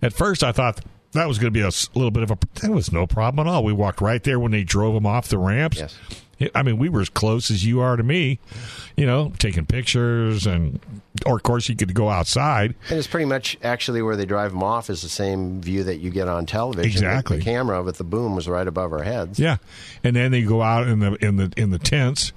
at 0.00 0.12
first, 0.14 0.44
I 0.44 0.52
thought 0.52 0.80
that 1.12 1.26
was 1.26 1.38
going 1.38 1.52
to 1.52 1.58
be 1.58 1.60
a 1.60 1.70
little 1.94 2.10
bit 2.10 2.22
of 2.22 2.30
a. 2.30 2.38
That 2.60 2.70
was 2.70 2.92
no 2.92 3.06
problem 3.06 3.46
at 3.46 3.50
all. 3.50 3.64
We 3.64 3.72
walked 3.72 4.00
right 4.00 4.22
there 4.22 4.38
when 4.38 4.52
they 4.52 4.64
drove 4.64 4.94
them 4.94 5.06
off 5.06 5.28
the 5.28 5.38
ramps. 5.38 5.78
Yes. 5.78 5.96
I 6.54 6.62
mean, 6.62 6.76
we 6.76 6.90
were 6.90 7.00
as 7.00 7.08
close 7.08 7.50
as 7.50 7.64
you 7.64 7.80
are 7.80 7.96
to 7.96 8.02
me, 8.02 8.40
you 8.94 9.06
know, 9.06 9.32
taking 9.38 9.64
pictures, 9.64 10.46
and 10.46 10.78
or 11.24 11.36
of 11.36 11.42
course 11.42 11.68
you 11.70 11.76
could 11.76 11.94
go 11.94 12.10
outside. 12.10 12.74
And 12.90 12.98
it's 12.98 13.08
pretty 13.08 13.24
much 13.24 13.56
actually 13.62 14.02
where 14.02 14.16
they 14.16 14.26
drive 14.26 14.50
them 14.50 14.62
off 14.62 14.90
is 14.90 15.00
the 15.00 15.08
same 15.08 15.62
view 15.62 15.84
that 15.84 15.96
you 15.96 16.10
get 16.10 16.28
on 16.28 16.44
television. 16.44 16.90
Exactly. 16.90 17.38
The, 17.38 17.44
camera 17.44 17.82
with 17.82 17.96
the 17.96 18.04
boom 18.04 18.36
was 18.36 18.48
right 18.48 18.68
above 18.68 18.92
our 18.92 19.02
heads. 19.02 19.38
Yeah, 19.38 19.56
and 20.04 20.14
then 20.14 20.30
they 20.30 20.42
go 20.42 20.60
out 20.60 20.86
in 20.86 20.98
the 20.98 21.14
in 21.24 21.36
the 21.36 21.50
in 21.56 21.70
the 21.70 21.78
tents, 21.78 22.34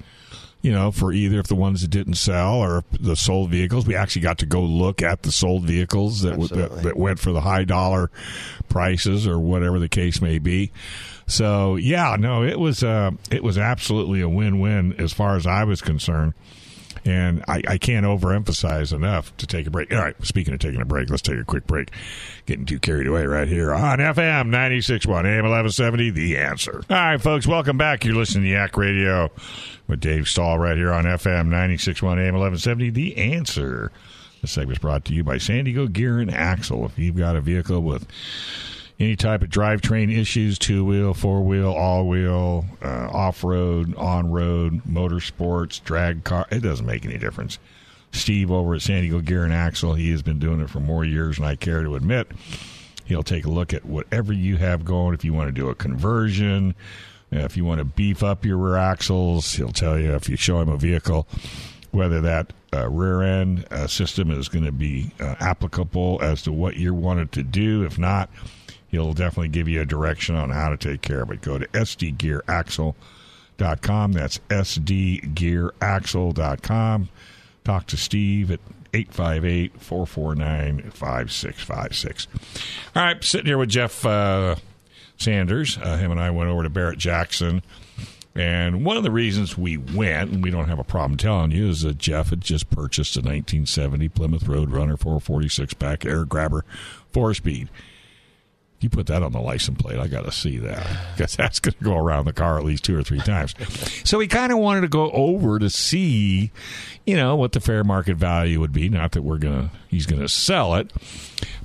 you 0.61 0.71
know, 0.71 0.91
for 0.91 1.13
either 1.13 1.39
if 1.39 1.47
the 1.47 1.55
ones 1.55 1.81
that 1.81 1.89
didn't 1.89 2.15
sell 2.15 2.55
or 2.55 2.83
the 2.99 3.15
sold 3.15 3.49
vehicles. 3.49 3.87
We 3.87 3.95
actually 3.95 4.23
got 4.23 4.39
to 4.39 4.45
go 4.45 4.61
look 4.61 5.01
at 5.01 5.23
the 5.23 5.31
sold 5.31 5.63
vehicles 5.63 6.21
that 6.21 6.31
w- 6.31 6.49
that, 6.49 6.83
that 6.83 6.97
went 6.97 7.19
for 7.19 7.31
the 7.31 7.41
high 7.41 7.63
dollar 7.63 8.11
prices 8.67 9.25
or 9.25 9.39
whatever 9.39 9.79
the 9.79 9.89
case 9.89 10.21
may 10.21 10.37
be. 10.37 10.71
So 11.27 11.75
yeah, 11.75 12.17
no, 12.19 12.43
it 12.43 12.59
was 12.59 12.83
uh, 12.83 13.11
it 13.31 13.43
was 13.43 13.57
absolutely 13.57 14.21
a 14.21 14.29
win 14.29 14.59
win 14.59 14.93
as 14.99 15.13
far 15.13 15.35
as 15.35 15.47
I 15.47 15.63
was 15.63 15.81
concerned. 15.81 16.33
And 17.05 17.43
I, 17.47 17.61
I 17.67 17.77
can't 17.77 18.05
overemphasize 18.05 18.93
enough 18.93 19.35
to 19.37 19.47
take 19.47 19.67
a 19.67 19.71
break. 19.71 19.91
All 19.91 19.99
right, 19.99 20.15
speaking 20.25 20.53
of 20.53 20.59
taking 20.59 20.81
a 20.81 20.85
break, 20.85 21.09
let's 21.09 21.21
take 21.21 21.39
a 21.39 21.45
quick 21.45 21.65
break. 21.67 21.91
Getting 22.45 22.65
too 22.65 22.79
carried 22.79 23.07
away 23.07 23.25
right 23.25 23.47
here 23.47 23.73
on 23.73 23.99
FM 23.99 24.49
96.1 24.49 25.07
AM 25.07 25.43
1170, 25.43 26.09
The 26.11 26.37
Answer. 26.37 26.83
All 26.89 26.95
right, 26.95 27.21
folks, 27.21 27.47
welcome 27.47 27.77
back. 27.77 28.05
You're 28.05 28.15
listening 28.15 28.43
to 28.45 28.49
Yak 28.49 28.77
Radio 28.77 29.31
with 29.87 29.99
Dave 29.99 30.27
Stahl 30.27 30.59
right 30.59 30.77
here 30.77 30.91
on 30.91 31.05
FM 31.05 31.47
96.1 31.47 32.03
AM 32.03 32.35
1170, 32.35 32.89
The 32.91 33.17
Answer. 33.17 33.91
This 34.41 34.51
segment's 34.51 34.79
brought 34.79 35.05
to 35.05 35.13
you 35.13 35.23
by 35.23 35.37
San 35.37 35.65
Diego 35.65 35.87
Gear 35.87 36.19
and 36.19 36.33
Axle. 36.33 36.85
If 36.85 36.97
you've 36.97 37.17
got 37.17 37.35
a 37.35 37.41
vehicle 37.41 37.81
with 37.81 38.07
any 38.99 39.15
type 39.15 39.41
of 39.41 39.49
drivetrain 39.49 40.15
issues 40.15 40.59
two 40.59 40.83
wheel, 40.83 41.13
four 41.13 41.41
wheel, 41.41 41.71
all 41.71 42.07
wheel, 42.07 42.65
uh, 42.81 43.09
off 43.11 43.43
road, 43.43 43.95
on 43.95 44.29
road, 44.31 44.83
motorsports, 44.83 45.83
drag 45.83 46.23
car. 46.23 46.45
It 46.51 46.59
doesn't 46.61 46.85
make 46.85 47.05
any 47.05 47.17
difference. 47.17 47.59
Steve 48.11 48.51
over 48.51 48.75
at 48.75 48.81
San 48.81 49.01
Diego 49.01 49.21
Gear 49.21 49.43
and 49.43 49.53
Axle, 49.53 49.93
he 49.93 50.11
has 50.11 50.21
been 50.21 50.39
doing 50.39 50.59
it 50.61 50.69
for 50.69 50.79
more 50.79 51.05
years 51.05 51.37
than 51.37 51.45
I 51.45 51.55
care 51.55 51.83
to 51.83 51.95
admit. 51.95 52.27
He'll 53.05 53.23
take 53.23 53.45
a 53.45 53.49
look 53.49 53.73
at 53.73 53.85
whatever 53.85 54.33
you 54.33 54.57
have 54.57 54.83
going. 54.83 55.13
If 55.13 55.23
you 55.23 55.33
want 55.33 55.47
to 55.47 55.51
do 55.51 55.69
a 55.69 55.75
conversion, 55.75 56.75
if 57.31 57.55
you 57.55 57.65
want 57.65 57.79
to 57.79 57.85
beef 57.85 58.23
up 58.23 58.45
your 58.45 58.57
rear 58.57 58.75
axles, 58.75 59.53
he'll 59.53 59.71
tell 59.71 59.97
you 59.99 60.13
if 60.13 60.27
you 60.27 60.35
show 60.35 60.59
him 60.59 60.69
a 60.69 60.77
vehicle 60.77 61.27
whether 61.91 62.21
that 62.21 62.53
uh, 62.73 62.87
rear 62.87 63.21
end 63.21 63.65
uh, 63.71 63.87
system 63.87 64.29
is 64.31 64.47
going 64.47 64.65
to 64.65 64.71
be 64.71 65.11
uh, 65.19 65.35
applicable 65.39 66.19
as 66.21 66.43
to 66.43 66.51
what 66.51 66.75
you 66.75 66.93
want 66.93 67.19
it 67.19 67.31
to 67.31 67.43
do. 67.43 67.83
If 67.83 67.97
not, 67.97 68.29
he'll 68.89 69.13
definitely 69.13 69.49
give 69.49 69.67
you 69.67 69.81
a 69.81 69.85
direction 69.85 70.35
on 70.35 70.51
how 70.51 70.69
to 70.69 70.77
take 70.77 71.01
care 71.01 71.21
of 71.21 71.31
it. 71.31 71.41
Go 71.41 71.57
to 71.57 71.67
sdgearaxle.com. 71.67 74.13
That's 74.13 74.39
sdgearaxle.com. 74.49 77.09
Talk 77.63 77.87
to 77.87 77.97
Steve 77.97 78.51
at 78.51 78.59
858 78.93 79.79
449 79.79 80.91
5656. 80.91 82.27
All 82.95 83.03
right, 83.03 83.23
sitting 83.23 83.45
here 83.45 83.57
with 83.57 83.69
Jeff 83.69 84.05
uh, 84.05 84.55
Sanders. 85.17 85.77
Uh, 85.77 85.97
him 85.97 86.11
and 86.11 86.19
I 86.19 86.31
went 86.31 86.49
over 86.49 86.63
to 86.63 86.69
Barrett 86.69 86.97
Jackson. 86.97 87.61
And 88.35 88.85
one 88.85 88.95
of 88.95 89.03
the 89.03 89.11
reasons 89.11 89.57
we 89.57 89.77
went, 89.77 90.31
and 90.31 90.43
we 90.43 90.51
don't 90.51 90.69
have 90.69 90.79
a 90.79 90.83
problem 90.83 91.17
telling 91.17 91.51
you, 91.51 91.67
is 91.67 91.81
that 91.81 91.97
Jeff 91.97 92.29
had 92.29 92.41
just 92.41 92.69
purchased 92.69 93.17
a 93.17 93.19
1970 93.19 94.07
Plymouth 94.09 94.45
Roadrunner 94.45 94.97
446 94.97 95.73
back 95.73 96.05
air 96.05 96.25
grabber 96.25 96.63
four 97.11 97.33
speed. 97.33 97.69
You 98.81 98.89
put 98.89 99.07
that 99.07 99.23
on 99.23 99.31
the 99.33 99.41
license 99.41 99.81
plate, 99.81 99.99
I 99.99 100.07
got 100.07 100.25
to 100.25 100.31
see 100.31 100.57
that 100.59 100.87
because 101.17 101.35
that's 101.35 101.59
going 101.59 101.73
to 101.77 101.83
go 101.83 101.97
around 101.97 102.25
the 102.25 102.33
car 102.33 102.57
at 102.57 102.63
least 102.65 102.83
two 102.85 102.97
or 102.97 103.03
three 103.03 103.19
times. 103.19 103.53
So 104.03 104.17
we 104.17 104.27
kind 104.27 104.51
of 104.51 104.57
wanted 104.59 104.81
to 104.81 104.87
go 104.87 105.11
over 105.11 105.59
to 105.59 105.69
see, 105.69 106.51
you 107.05 107.15
know, 107.17 107.35
what 107.35 107.51
the 107.51 107.59
fair 107.59 107.83
market 107.83 108.15
value 108.17 108.59
would 108.59 108.71
be. 108.71 108.87
Not 108.89 109.11
that 109.13 109.21
we're 109.23 109.37
gonna, 109.37 109.71
he's 109.87 110.05
going 110.05 110.21
to 110.21 110.29
sell 110.29 110.75
it, 110.75 110.91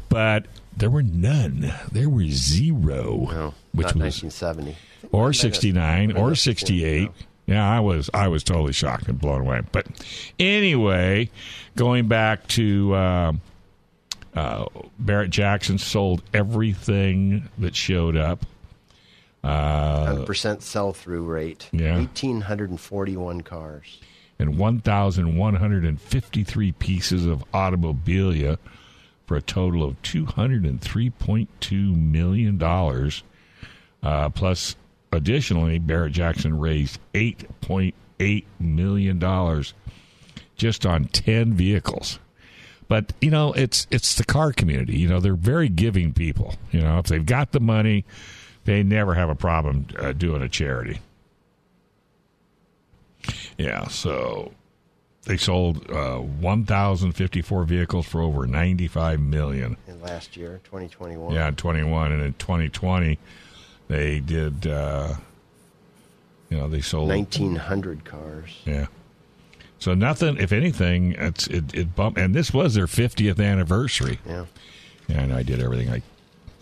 but 0.08 0.46
there 0.76 0.90
were 0.90 1.02
none. 1.04 1.72
There 1.92 2.08
were 2.08 2.26
zero, 2.26 3.28
No, 3.30 3.54
which 3.72 3.94
was 3.94 4.22
1970. 4.22 4.76
or 5.12 5.32
69 5.32 6.16
or 6.16 6.34
68 6.34 7.10
yeah 7.46 7.70
i 7.70 7.78
was 7.78 8.08
i 8.14 8.26
was 8.26 8.42
totally 8.42 8.72
shocked 8.72 9.06
and 9.06 9.20
blown 9.20 9.42
away 9.42 9.60
but 9.70 9.86
anyway 10.38 11.28
going 11.76 12.08
back 12.08 12.46
to 12.48 12.94
um, 12.96 13.40
uh, 14.34 14.64
barrett 14.98 15.30
jackson 15.30 15.78
sold 15.78 16.22
everything 16.32 17.48
that 17.58 17.76
showed 17.76 18.16
up 18.16 18.44
uh, 19.44 20.06
100% 20.06 20.62
sell 20.62 20.92
through 20.94 21.24
rate. 21.24 21.68
Yeah. 21.70 21.96
1,841 21.98 23.42
cars. 23.42 24.00
and 24.38 24.58
1153 24.58 26.72
pieces 26.72 27.26
of 27.26 27.44
automobilia 27.52 28.56
for 29.26 29.36
a 29.36 29.42
total 29.42 29.84
of 29.84 30.00
203.2 30.02 31.96
million 31.96 32.58
dollars 32.58 33.22
uh, 34.02 34.28
plus 34.30 34.76
additionally 35.12 35.78
barrett 35.78 36.12
jackson 36.12 36.58
raised 36.58 36.98
8.8 37.14 38.44
million 38.58 39.18
dollars 39.18 39.72
just 40.56 40.84
on 40.84 41.04
10 41.06 41.54
vehicles 41.54 42.18
but 42.94 43.12
you 43.20 43.30
know 43.30 43.52
it's 43.54 43.88
it's 43.90 44.14
the 44.14 44.24
car 44.24 44.52
community 44.52 44.96
you 44.96 45.08
know 45.08 45.18
they're 45.18 45.34
very 45.34 45.68
giving 45.68 46.12
people 46.12 46.54
you 46.70 46.80
know 46.80 46.98
if 46.98 47.06
they've 47.06 47.26
got 47.26 47.50
the 47.50 47.58
money 47.58 48.04
they 48.66 48.84
never 48.84 49.14
have 49.14 49.28
a 49.28 49.34
problem 49.34 49.84
uh, 49.98 50.12
doing 50.12 50.42
a 50.42 50.48
charity 50.48 51.00
yeah 53.58 53.88
so 53.88 54.52
they 55.24 55.36
sold 55.36 55.90
uh, 55.90 56.18
1054 56.18 57.64
vehicles 57.64 58.06
for 58.06 58.20
over 58.20 58.46
95 58.46 59.18
million 59.18 59.76
in 59.88 60.00
last 60.00 60.36
year, 60.36 60.60
2021. 60.62 61.34
yeah 61.34 61.48
in 61.48 61.56
21 61.56 62.12
and 62.12 62.22
in 62.22 62.32
2020 62.34 63.18
they 63.88 64.20
did 64.20 64.68
uh, 64.68 65.14
you 66.48 66.56
know 66.56 66.68
they 66.68 66.80
sold 66.80 67.08
1,900 67.08 68.04
cars. 68.04 68.56
yeah. 68.64 68.86
So 69.78 69.94
nothing. 69.94 70.36
If 70.38 70.52
anything, 70.52 71.12
it's 71.12 71.46
it, 71.46 71.74
it 71.74 71.94
bumped, 71.94 72.18
and 72.18 72.34
this 72.34 72.52
was 72.52 72.74
their 72.74 72.86
50th 72.86 73.44
anniversary. 73.44 74.18
Yeah. 74.26 74.46
And 75.08 75.34
I 75.34 75.42
did 75.42 75.60
everything 75.60 75.90
I 75.90 76.02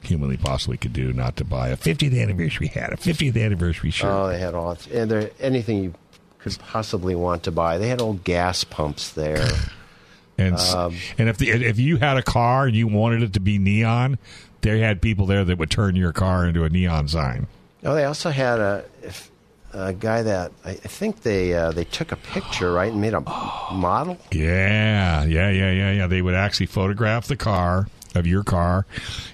humanly 0.03 0.37
possibly 0.37 0.77
could 0.77 0.92
do 0.92 1.12
not 1.12 1.37
to 1.37 1.44
buy 1.44 1.68
a 1.68 1.77
50th 1.77 2.20
anniversary 2.20 2.66
hat, 2.66 2.92
a 2.92 2.96
50th 2.96 3.40
anniversary 3.42 3.90
shirt. 3.90 4.11
Oh, 4.11 4.29
they 4.29 4.38
had 4.38 4.55
all 4.55 4.77
and 4.92 5.11
there 5.11 5.31
anything 5.40 5.85
you 5.85 5.94
could 6.38 6.59
possibly 6.59 7.14
want 7.14 7.44
to 7.44 7.53
buy. 7.53 7.79
They 7.79 7.88
had 7.88 8.01
old 8.01 8.25
gas 8.25 8.64
pumps 8.64 9.11
there. 9.11 9.46
and 10.38 10.57
um, 10.57 10.96
and 11.18 11.29
if 11.29 11.38
the, 11.38 11.51
if 11.51 11.79
you 11.79 11.98
had 11.98 12.16
a 12.16 12.22
car 12.22 12.66
and 12.66 12.75
you 12.75 12.88
wanted 12.88 13.22
it 13.22 13.33
to 13.35 13.40
be 13.40 13.59
neon, 13.59 14.18
they 14.62 14.81
had 14.81 15.01
people 15.01 15.27
there 15.27 15.44
that 15.44 15.59
would 15.59 15.70
turn 15.70 15.96
your 15.96 16.12
car 16.12 16.46
into 16.46 16.64
a 16.64 16.68
neon 16.68 17.09
sign. 17.09 17.46
oh, 17.85 17.94
they 17.94 18.05
also 18.05 18.31
had 18.31 18.59
a 18.59 18.85
if, 19.03 19.31
a 19.72 19.92
guy 19.92 20.22
that 20.22 20.52
I, 20.64 20.74
think 20.74 21.22
they 21.22 21.54
uh, 21.54 21.72
they 21.72 21.85
took 21.85 22.12
a 22.12 22.16
picture 22.16 22.72
right 22.72 22.92
and 22.92 23.00
made 23.00 23.14
a 23.14 23.20
model. 23.20 24.18
Yeah, 24.30 25.24
yeah, 25.24 25.50
yeah, 25.50 25.70
yeah, 25.70 25.92
yeah. 25.92 26.06
They 26.06 26.22
would 26.22 26.35
actually 26.35 26.66
photograph 26.66 27.26
the 27.26 27.37
car 27.37 27.88
of 28.14 28.26
your 28.26 28.44
car, 28.44 28.87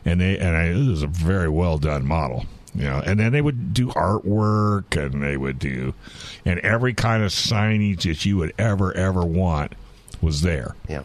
and 0.05 0.21
they 0.21 0.39
and 0.39 0.57
I, 0.57 0.69
this 0.69 0.87
is 0.87 1.03
a 1.03 1.07
very 1.09 1.49
well 1.49 1.79
done 1.79 2.07
model. 2.07 2.47
You 2.75 2.85
know, 2.85 3.03
and 3.05 3.19
then 3.19 3.33
they 3.33 3.41
would 3.41 3.75
do 3.75 3.89
artwork, 3.89 4.97
and 4.97 5.23
they 5.23 5.37
would 5.37 5.59
do, 5.59 5.95
and 6.45 6.61
every 6.61 6.95
kind 6.95 7.23
of 7.25 7.31
signage 7.33 8.03
that 8.03 8.25
you 8.25 8.37
would 8.37 8.53
ever 8.59 8.93
ever 8.97 9.25
want 9.25 9.73
was 10.21 10.43
there. 10.43 10.77
Yeah. 10.89 11.03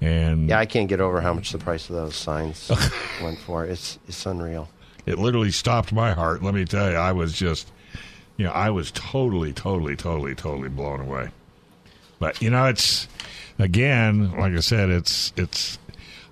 And 0.00 0.48
Yeah, 0.48 0.58
I 0.58 0.66
can't 0.66 0.88
get 0.88 1.00
over 1.00 1.20
how 1.20 1.32
much 1.32 1.52
the 1.52 1.58
price 1.58 1.88
of 1.88 1.94
those 1.94 2.16
signs 2.16 2.70
went 3.22 3.38
for. 3.38 3.64
It's 3.64 3.98
it's 4.08 4.26
unreal. 4.26 4.68
it 5.06 5.18
literally 5.18 5.52
stopped 5.52 5.92
my 5.92 6.12
heart. 6.12 6.42
Let 6.42 6.54
me 6.54 6.64
tell 6.64 6.90
you, 6.90 6.96
I 6.96 7.12
was 7.12 7.32
just, 7.34 7.70
you 8.42 8.48
know, 8.48 8.54
I 8.54 8.70
was 8.70 8.90
totally, 8.90 9.52
totally, 9.52 9.94
totally, 9.94 10.34
totally 10.34 10.68
blown 10.68 11.00
away. 11.00 11.28
But 12.18 12.42
you 12.42 12.50
know, 12.50 12.64
it's 12.66 13.06
again, 13.60 14.32
like 14.36 14.52
I 14.52 14.58
said, 14.58 14.90
it's 14.90 15.32
it's. 15.36 15.78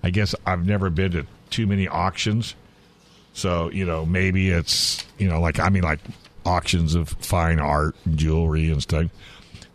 I 0.02 0.10
guess 0.10 0.34
I've 0.44 0.66
never 0.66 0.90
been 0.90 1.12
to 1.12 1.26
too 1.50 1.68
many 1.68 1.86
auctions, 1.86 2.56
so 3.32 3.70
you 3.70 3.86
know 3.86 4.04
maybe 4.04 4.50
it's 4.50 5.06
you 5.18 5.28
know 5.28 5.40
like 5.40 5.60
I 5.60 5.68
mean 5.68 5.84
like 5.84 6.00
auctions 6.44 6.96
of 6.96 7.10
fine 7.20 7.60
art 7.60 7.94
and 8.04 8.18
jewelry 8.18 8.72
and 8.72 8.82
stuff. 8.82 9.06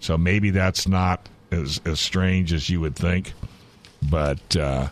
So 0.02 0.18
maybe 0.18 0.50
that's 0.50 0.90
not 0.90 1.30
as 1.52 1.80
as 1.86 2.02
strange 2.02 2.52
as 2.52 2.70
you 2.70 2.82
would 2.82 2.98
think, 2.98 3.32
but. 4.12 4.58
uh 4.58 4.90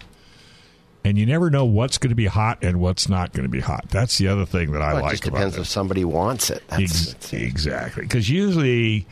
and 1.05 1.17
you 1.17 1.25
never 1.25 1.49
know 1.49 1.65
what's 1.65 1.97
going 1.97 2.09
to 2.09 2.15
be 2.15 2.27
hot 2.27 2.59
and 2.61 2.79
what's 2.79 3.09
not 3.09 3.33
going 3.33 3.43
to 3.43 3.49
be 3.49 3.59
hot. 3.59 3.85
That's 3.89 4.17
the 4.17 4.27
other 4.27 4.45
thing 4.45 4.71
that 4.71 4.81
I 4.81 4.93
Well, 4.93 4.99
it 4.99 5.01
like 5.03 5.11
just 5.11 5.27
about 5.27 5.37
depends 5.37 5.57
it. 5.57 5.61
if 5.61 5.67
somebody 5.67 6.05
wants 6.05 6.49
it. 6.49 6.63
That's, 6.69 7.13
Ex- 7.13 7.33
it. 7.33 7.41
exactly. 7.41 8.03
Because 8.03 8.29
usually 8.29 9.05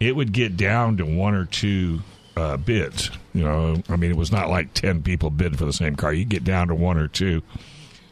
it 0.00 0.16
would 0.16 0.32
get 0.32 0.56
down 0.56 0.96
to 0.98 1.06
one 1.06 1.34
or 1.34 1.44
two 1.46 2.00
uh, 2.36 2.56
bids. 2.56 3.10
You 3.32 3.44
know, 3.44 3.82
I 3.88 3.96
mean, 3.96 4.10
it 4.10 4.16
was 4.16 4.32
not 4.32 4.48
like 4.50 4.74
10 4.74 5.02
people 5.02 5.30
bid 5.30 5.56
for 5.58 5.64
the 5.64 5.72
same 5.72 5.94
car. 5.96 6.12
You 6.12 6.24
get 6.24 6.42
down 6.44 6.68
to 6.68 6.74
one 6.74 6.98
or 6.98 7.06
two, 7.08 7.42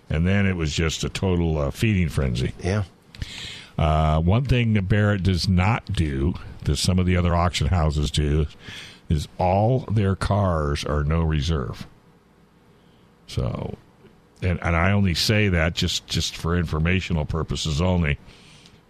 and 0.09 0.27
then 0.27 0.47
it 0.47 0.55
was 0.57 0.73
just 0.73 1.03
a 1.05 1.09
total 1.09 1.59
uh, 1.59 1.71
feeding 1.71 2.09
frenzy. 2.09 2.53
Yeah. 2.63 2.85
Uh, 3.77 4.21
one 4.21 4.45
thing 4.45 4.75
that 4.75 4.89
Barrett 4.89 5.23
does 5.25 5.49
not 5.49 5.85
do, 5.93 6.35
that 6.65 6.77
some 6.77 6.99
of 6.99 7.07
the 7.07 7.17
other 7.17 7.35
auction 7.35 7.67
houses 7.69 8.11
do, 8.11 8.47
is 9.09 9.27
all 9.39 9.81
their 9.91 10.15
cars 10.15 10.85
are 10.85 11.03
no 11.05 11.23
reserve. 11.23 11.87
So, 13.27 13.77
and, 14.43 14.61
and 14.63 14.77
I 14.77 14.93
only 14.93 15.15
say 15.15 15.49
that 15.49 15.75
just, 15.75 16.07
just 16.07 16.37
for 16.37 16.57
informational 16.57 17.25
purposes 17.25 17.81
only. 17.81 18.19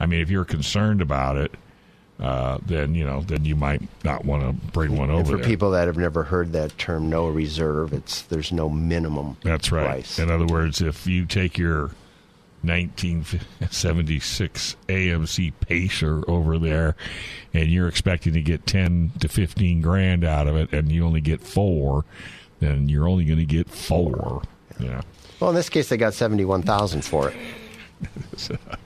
I 0.00 0.06
mean, 0.06 0.20
if 0.20 0.30
you're 0.30 0.44
concerned 0.44 1.00
about 1.00 1.36
it, 1.36 1.54
uh, 2.20 2.58
then 2.64 2.94
you 2.94 3.04
know, 3.04 3.22
then 3.22 3.44
you 3.44 3.56
might 3.56 3.82
not 4.04 4.24
want 4.24 4.42
to 4.44 4.52
bring 4.72 4.96
one 4.96 5.10
And 5.10 5.18
over 5.18 5.32
for 5.32 5.36
there. 5.38 5.46
people 5.46 5.72
that 5.72 5.88
have 5.88 5.96
never 5.96 6.22
heard 6.22 6.52
that 6.52 6.76
term, 6.78 7.10
no 7.10 7.28
reserve, 7.28 7.92
it's 7.92 8.22
there's 8.22 8.52
no 8.52 8.68
minimum. 8.68 9.36
That's 9.42 9.72
right. 9.72 9.86
Price. 9.86 10.18
In 10.20 10.30
other 10.30 10.46
words, 10.46 10.80
if 10.80 11.08
you 11.08 11.26
take 11.26 11.58
your 11.58 11.90
1976 12.62 14.76
AMC 14.88 15.52
Pacer 15.60 16.22
over 16.28 16.58
there 16.58 16.96
and 17.52 17.68
you're 17.68 17.88
expecting 17.88 18.32
to 18.34 18.42
get 18.42 18.66
10 18.66 19.12
to 19.20 19.28
15 19.28 19.80
grand 19.82 20.24
out 20.24 20.46
of 20.46 20.56
it 20.56 20.72
and 20.72 20.90
you 20.90 21.04
only 21.04 21.20
get 21.20 21.40
four, 21.40 22.04
then 22.64 22.88
you're 22.88 23.09
only 23.09 23.24
going 23.24 23.38
to 23.38 23.44
get 23.44 23.68
four. 23.68 24.42
Yeah. 24.79 25.03
Well, 25.40 25.50
in 25.50 25.57
this 25.57 25.68
case, 25.68 25.88
they 25.88 25.96
got 25.96 26.14
seventy-one 26.14 26.62
thousand 26.62 27.03
for 27.03 27.31
it. 27.31 27.37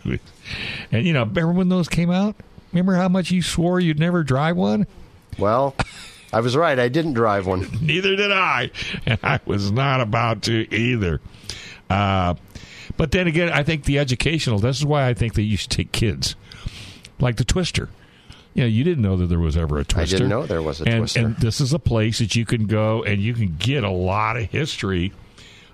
and, 0.92 1.06
you 1.06 1.12
know, 1.12 1.24
remember 1.24 1.52
when 1.52 1.68
those 1.68 1.88
came 1.88 2.10
out? 2.10 2.36
Remember 2.72 2.94
how 2.94 3.08
much 3.08 3.30
you 3.30 3.42
swore 3.42 3.80
you'd 3.80 3.98
never 3.98 4.22
drive 4.22 4.56
one? 4.56 4.86
Well, 5.38 5.74
I 6.32 6.40
was 6.40 6.56
right. 6.56 6.78
I 6.78 6.88
didn't 6.88 7.14
drive 7.14 7.46
one. 7.46 7.66
Neither 7.80 8.16
did 8.16 8.32
I. 8.32 8.70
And 9.06 9.18
I 9.22 9.40
was 9.44 9.72
not 9.72 10.00
about 10.00 10.42
to 10.42 10.72
either. 10.74 11.20
Uh, 11.88 12.34
but 12.96 13.12
then 13.12 13.26
again, 13.26 13.50
I 13.50 13.62
think 13.62 13.84
the 13.84 13.98
educational, 13.98 14.58
this 14.58 14.78
is 14.78 14.84
why 14.84 15.08
I 15.08 15.14
think 15.14 15.34
they 15.34 15.42
used 15.42 15.70
to 15.70 15.76
take 15.76 15.92
kids. 15.92 16.36
Like 17.18 17.36
the 17.36 17.44
Twister. 17.44 17.88
You 18.58 18.64
know, 18.64 18.68
you 18.70 18.82
didn't 18.82 19.02
know 19.02 19.16
that 19.18 19.26
there 19.26 19.38
was 19.38 19.56
ever 19.56 19.78
a 19.78 19.84
Twister. 19.84 20.16
I 20.16 20.18
didn't 20.18 20.30
know 20.30 20.44
there 20.44 20.62
was 20.62 20.80
a 20.80 20.84
and, 20.88 20.98
Twister. 21.02 21.20
And 21.20 21.36
this 21.36 21.60
is 21.60 21.72
a 21.72 21.78
place 21.78 22.18
that 22.18 22.34
you 22.34 22.44
can 22.44 22.66
go 22.66 23.04
and 23.04 23.20
you 23.22 23.32
can 23.32 23.54
get 23.56 23.84
a 23.84 23.90
lot 23.90 24.36
of 24.36 24.50
history 24.50 25.12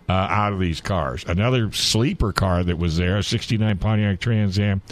uh, 0.06 0.12
out 0.12 0.52
of 0.52 0.60
these 0.60 0.82
cars. 0.82 1.24
Another 1.26 1.72
sleeper 1.72 2.30
car 2.30 2.62
that 2.62 2.76
was 2.76 2.98
there, 2.98 3.16
a 3.16 3.22
69 3.22 3.78
Pontiac 3.78 4.20
Trans 4.20 4.58
Am 4.58 4.82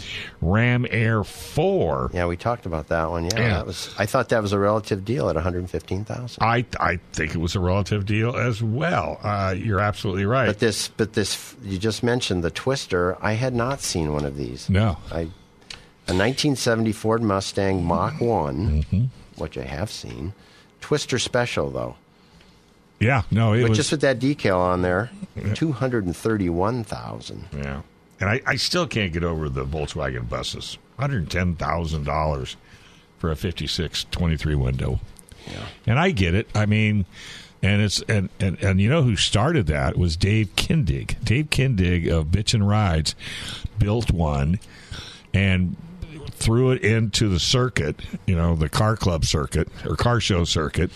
Ram 0.41 0.87
Air 0.89 1.23
4. 1.23 2.09
Yeah, 2.15 2.25
we 2.25 2.35
talked 2.35 2.65
about 2.65 2.87
that 2.87 3.11
one. 3.11 3.25
Yeah, 3.25 3.29
Yeah. 3.35 3.49
that 3.57 3.67
was. 3.67 3.93
I 3.99 4.07
thought 4.07 4.29
that 4.29 4.41
was 4.41 4.53
a 4.53 4.57
relative 4.57 5.05
deal 5.05 5.29
at 5.29 5.35
one 5.35 5.43
hundred 5.43 5.69
fifteen 5.69 6.03
thousand. 6.03 6.41
I, 6.43 6.65
I 6.79 6.97
think 7.11 7.35
it 7.35 7.37
was 7.37 7.53
a 7.53 7.59
relative 7.59 8.07
deal 8.07 8.35
as 8.35 8.63
well. 8.63 9.19
Uh, 9.21 9.53
you're 9.55 9.79
absolutely 9.79 10.25
right. 10.25 10.47
But 10.47 10.57
this, 10.57 10.87
but 10.87 11.13
this, 11.13 11.55
you 11.61 11.77
just 11.77 12.01
mentioned 12.01 12.43
the 12.43 12.49
Twister. 12.49 13.17
I 13.21 13.33
had 13.33 13.53
not 13.53 13.81
seen 13.81 14.13
one 14.13 14.25
of 14.25 14.35
these. 14.35 14.67
no. 14.67 14.97
I, 15.11 15.27
a 16.07 16.11
1970 16.13 16.91
Ford 16.91 17.21
Mustang 17.23 17.83
Mach 17.85 18.19
One, 18.19 18.83
Mm-hmm. 18.83 19.03
which 19.41 19.57
I 19.57 19.63
have 19.63 19.89
seen. 19.91 20.33
Twister 20.81 21.17
Special 21.17 21.69
though, 21.71 21.95
Yeah, 22.99 23.23
no, 23.31 23.53
it 23.53 23.61
but 23.61 23.69
was 23.69 23.77
just 23.77 23.91
with 23.91 24.01
that 24.01 24.19
decal 24.19 24.59
on 24.59 24.81
there, 24.81 25.11
two 25.53 25.71
hundred 25.71 26.05
and 26.05 26.15
thirty-one 26.15 26.83
thousand. 26.83 27.45
Yeah. 27.55 27.81
And 28.19 28.29
I, 28.29 28.41
I 28.45 28.55
still 28.57 28.85
can't 28.87 29.11
get 29.11 29.23
over 29.23 29.49
the 29.49 29.65
Volkswagen 29.65 30.29
buses. 30.29 30.77
$110,000 30.99 32.55
for 33.17 33.31
a 33.31 33.35
56 33.35 34.05
23 34.11 34.55
window. 34.55 34.99
Yeah. 35.47 35.65
And 35.87 35.99
I 35.99 36.11
get 36.11 36.33
it. 36.35 36.47
I 36.55 36.65
mean, 36.65 37.05
and 37.61 37.81
it's 37.81 38.01
and, 38.07 38.29
and 38.39 38.61
and 38.63 38.79
you 38.79 38.89
know 38.89 39.03
who 39.03 39.15
started 39.15 39.67
that 39.67 39.97
was 39.97 40.15
Dave 40.15 40.55
Kindig. 40.55 41.21
Dave 41.23 41.49
Kindig 41.49 42.09
of 42.09 42.27
Bitchin' 42.27 42.67
Rides 42.67 43.15
built 43.79 44.11
one 44.11 44.59
and 45.33 45.75
threw 46.43 46.71
it 46.71 46.83
into 46.83 47.29
the 47.29 47.39
circuit, 47.39 48.01
you 48.25 48.35
know, 48.35 48.55
the 48.55 48.69
car 48.69 48.95
club 48.97 49.25
circuit 49.25 49.67
or 49.85 49.95
car 49.95 50.19
show 50.19 50.43
circuit, 50.43 50.91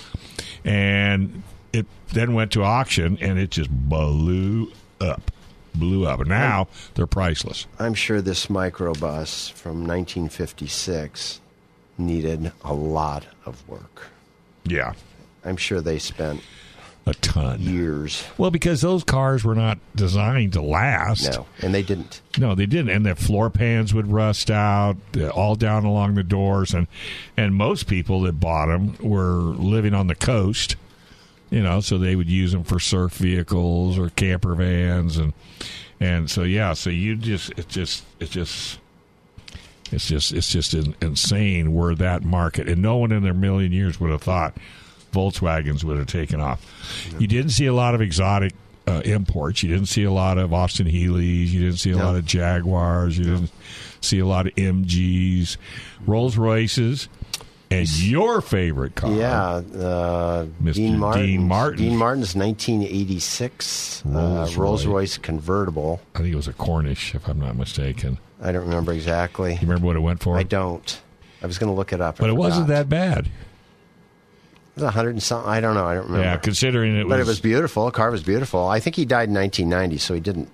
and 0.65 1.43
it 1.73 1.85
then 2.13 2.33
went 2.33 2.51
to 2.51 2.63
auction 2.63 3.17
and 3.21 3.39
it 3.39 3.51
just 3.51 3.69
blew 3.69 4.71
up, 4.99 5.31
blew 5.73 6.05
up. 6.05 6.19
And 6.19 6.29
now 6.29 6.67
they're 6.95 7.07
priceless. 7.07 7.65
I'm 7.79 7.93
sure 7.93 8.21
this 8.21 8.47
microbus 8.47 9.51
from 9.51 9.85
1956 9.85 11.39
needed 11.97 12.51
a 12.63 12.73
lot 12.73 13.25
of 13.45 13.67
work. 13.67 14.07
Yeah, 14.65 14.93
I'm 15.45 15.57
sure 15.57 15.81
they 15.81 15.99
spent 15.99 16.41
a 17.07 17.13
ton. 17.15 17.59
years. 17.61 18.23
Well, 18.37 18.51
because 18.51 18.81
those 18.81 19.03
cars 19.03 19.43
were 19.43 19.55
not 19.55 19.79
designed 19.95 20.53
to 20.53 20.61
last. 20.61 21.31
No, 21.31 21.45
and 21.61 21.73
they 21.73 21.81
didn't. 21.81 22.21
No, 22.37 22.53
they 22.53 22.65
didn't, 22.65 22.89
and 22.89 23.05
the 23.05 23.15
floor 23.15 23.49
pans 23.49 23.93
would 23.93 24.07
rust 24.07 24.51
out 24.51 24.97
all 25.33 25.55
down 25.55 25.85
along 25.85 26.15
the 26.15 26.23
doors, 26.23 26.73
and 26.73 26.87
and 27.37 27.55
most 27.55 27.87
people 27.87 28.21
that 28.21 28.39
bought 28.39 28.67
them 28.67 28.95
were 28.99 29.37
living 29.37 29.93
on 29.93 30.07
the 30.07 30.15
coast, 30.15 30.75
you 31.49 31.63
know, 31.63 31.79
so 31.79 31.97
they 31.97 32.15
would 32.15 32.29
use 32.29 32.51
them 32.51 32.63
for 32.63 32.79
surf 32.79 33.13
vehicles 33.13 33.97
or 33.97 34.09
camper 34.09 34.53
vans, 34.53 35.17
and 35.17 35.33
and 35.99 36.29
so 36.29 36.43
yeah, 36.43 36.73
so 36.73 36.89
you 36.89 37.15
just 37.15 37.51
it 37.57 37.69
just 37.69 38.03
it 38.19 38.29
just 38.29 38.79
it's 39.91 40.07
just 40.07 40.33
it's 40.33 40.51
just 40.51 40.73
insane 40.73 41.73
where 41.73 41.95
that 41.95 42.23
market, 42.23 42.67
and 42.67 42.81
no 42.81 42.97
one 42.97 43.11
in 43.11 43.23
their 43.23 43.33
million 43.33 43.71
years 43.71 43.99
would 43.99 44.11
have 44.11 44.21
thought 44.21 44.57
Volkswagens 45.11 45.83
would 45.83 45.97
have 45.97 46.07
taken 46.07 46.39
off. 46.41 46.65
You 47.19 47.27
didn't 47.27 47.51
see 47.51 47.65
a 47.65 47.73
lot 47.73 47.95
of 47.95 48.01
exotic 48.01 48.53
uh, 48.87 49.01
imports. 49.05 49.63
You 49.63 49.69
didn't 49.69 49.87
see 49.87 50.03
a 50.03 50.11
lot 50.11 50.37
of 50.37 50.53
Austin 50.53 50.85
Healey's. 50.87 51.53
You 51.53 51.61
didn't 51.61 51.79
see 51.79 51.91
a 51.91 51.95
No. 51.95 52.05
lot 52.05 52.15
of 52.15 52.25
Jaguars. 52.25 53.17
You 53.17 53.23
didn't 53.25 53.51
see 54.01 54.19
a 54.19 54.25
lot 54.25 54.47
of 54.47 54.55
MGs, 54.55 55.57
Rolls 56.05 56.37
Royces, 56.37 57.09
and 57.69 57.89
your 58.01 58.39
favorite 58.41 58.95
car. 58.95 59.11
Yeah, 59.11 59.43
uh, 59.43 60.45
Mr. 60.61 60.73
Dean 60.75 60.97
Martin. 60.99 61.25
Dean 61.25 61.47
Martin. 61.47 61.77
Dean 61.83 61.97
Martin's 61.97 62.35
1986 62.35 64.03
uh, 64.05 64.09
Rolls-Royce. 64.09 64.55
Rolls 64.57 64.85
Royce 64.85 65.17
convertible. 65.17 65.99
I 66.15 66.19
think 66.19 66.31
it 66.31 66.35
was 66.37 66.47
a 66.47 66.53
Cornish, 66.53 67.13
if 67.15 67.27
I'm 67.27 67.39
not 67.39 67.55
mistaken. 67.57 68.19
I 68.41 68.51
don't 68.51 68.63
remember 68.63 68.93
exactly. 68.93 69.53
You 69.53 69.59
remember 69.61 69.87
what 69.87 69.95
it 69.95 69.99
went 69.99 70.21
for? 70.21 70.37
I 70.37 70.43
don't. 70.43 71.01
I 71.41 71.45
was 71.47 71.57
going 71.57 71.71
to 71.71 71.75
look 71.75 71.91
it 71.93 72.01
up, 72.01 72.17
But 72.17 72.29
it 72.29 72.33
wasn't 72.37 72.67
that 72.67 72.87
bad. 72.89 73.29
It 74.77 74.81
was 74.81 74.89
a 74.89 74.91
hundred 74.91 75.11
and 75.11 75.23
something. 75.23 75.49
I 75.49 75.59
don't 75.59 75.73
know. 75.73 75.85
I 75.87 75.95
don't 75.95 76.03
remember. 76.05 76.23
Yeah, 76.23 76.37
considering 76.37 76.95
it 76.95 77.05
was, 77.05 77.09
but 77.09 77.19
it 77.19 77.25
was 77.25 77.39
beautiful. 77.39 77.85
The 77.85 77.91
car 77.91 78.11
was 78.11 78.21
beautiful. 78.21 78.67
I 78.67 78.79
think 78.79 78.95
he 78.95 79.05
died 79.05 79.27
in 79.29 79.33
1990, 79.33 79.97
so 79.97 80.13
he 80.13 80.19
didn't. 80.19 80.49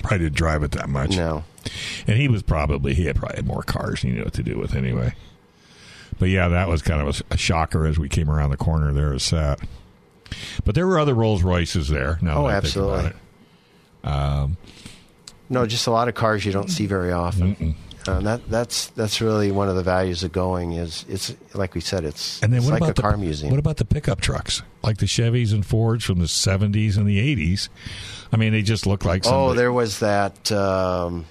probably 0.00 0.18
didn't 0.18 0.36
drive 0.36 0.62
it 0.62 0.70
that 0.72 0.88
much. 0.88 1.16
No. 1.16 1.42
And 2.06 2.16
he 2.18 2.28
was 2.28 2.42
probably 2.42 2.94
he 2.94 3.06
had 3.06 3.16
probably 3.16 3.36
had 3.36 3.46
more 3.46 3.62
cars 3.64 4.02
than 4.02 4.10
he 4.10 4.16
knew 4.16 4.22
what 4.24 4.32
to 4.34 4.44
do 4.44 4.58
with 4.58 4.76
anyway. 4.76 5.14
But 6.20 6.28
yeah, 6.28 6.46
that 6.48 6.68
was 6.68 6.82
kind 6.82 7.00
of 7.06 7.20
a, 7.30 7.34
a 7.34 7.36
shocker 7.36 7.84
as 7.84 7.98
we 7.98 8.08
came 8.08 8.30
around 8.30 8.50
the 8.50 8.56
corner 8.56 8.92
there 8.92 9.12
as 9.12 9.28
that. 9.30 9.58
But 10.64 10.76
there 10.76 10.86
were 10.86 11.00
other 11.00 11.14
Rolls 11.14 11.42
Royces 11.42 11.88
there. 11.88 12.18
Now 12.22 12.44
Oh, 12.44 12.48
that 12.48 12.56
I 12.58 12.60
think 12.60 12.76
about 12.76 13.04
absolutely. 13.06 13.20
Um, 14.04 14.56
No, 15.48 15.66
just 15.66 15.86
a 15.86 15.90
lot 15.90 16.06
of 16.08 16.14
cars 16.14 16.44
you 16.44 16.52
don't 16.52 16.70
see 16.70 16.86
very 16.86 17.10
often. 17.12 17.74
Uh, 18.06 18.20
that 18.20 18.48
that's 18.48 18.88
that's 18.88 19.20
really 19.20 19.50
one 19.50 19.68
of 19.68 19.76
the 19.76 19.82
values 19.82 20.22
of 20.24 20.32
going. 20.32 20.72
Is 20.72 21.04
it's 21.08 21.34
like 21.54 21.74
we 21.74 21.80
said, 21.80 22.04
it's 22.04 22.42
And 22.42 22.52
then 22.52 22.62
what 22.64 22.72
like 22.72 22.82
about 22.82 22.98
a 22.98 23.02
car 23.02 23.12
the 23.12 23.18
museum. 23.18 23.50
what 23.50 23.58
about 23.58 23.76
the 23.76 23.84
pickup 23.84 24.20
trucks 24.20 24.62
like 24.82 24.98
the 24.98 25.06
Chevys 25.06 25.52
and 25.52 25.64
Fords 25.64 26.04
from 26.04 26.18
the 26.18 26.28
seventies 26.28 26.96
and 26.96 27.06
the 27.06 27.18
eighties? 27.18 27.68
I 28.32 28.36
mean, 28.36 28.52
they 28.52 28.62
just 28.62 28.86
look 28.86 29.04
like 29.04 29.22
oh, 29.26 29.54
there 29.54 29.72
was 29.72 30.00
that 30.00 30.50
um, 30.50 31.26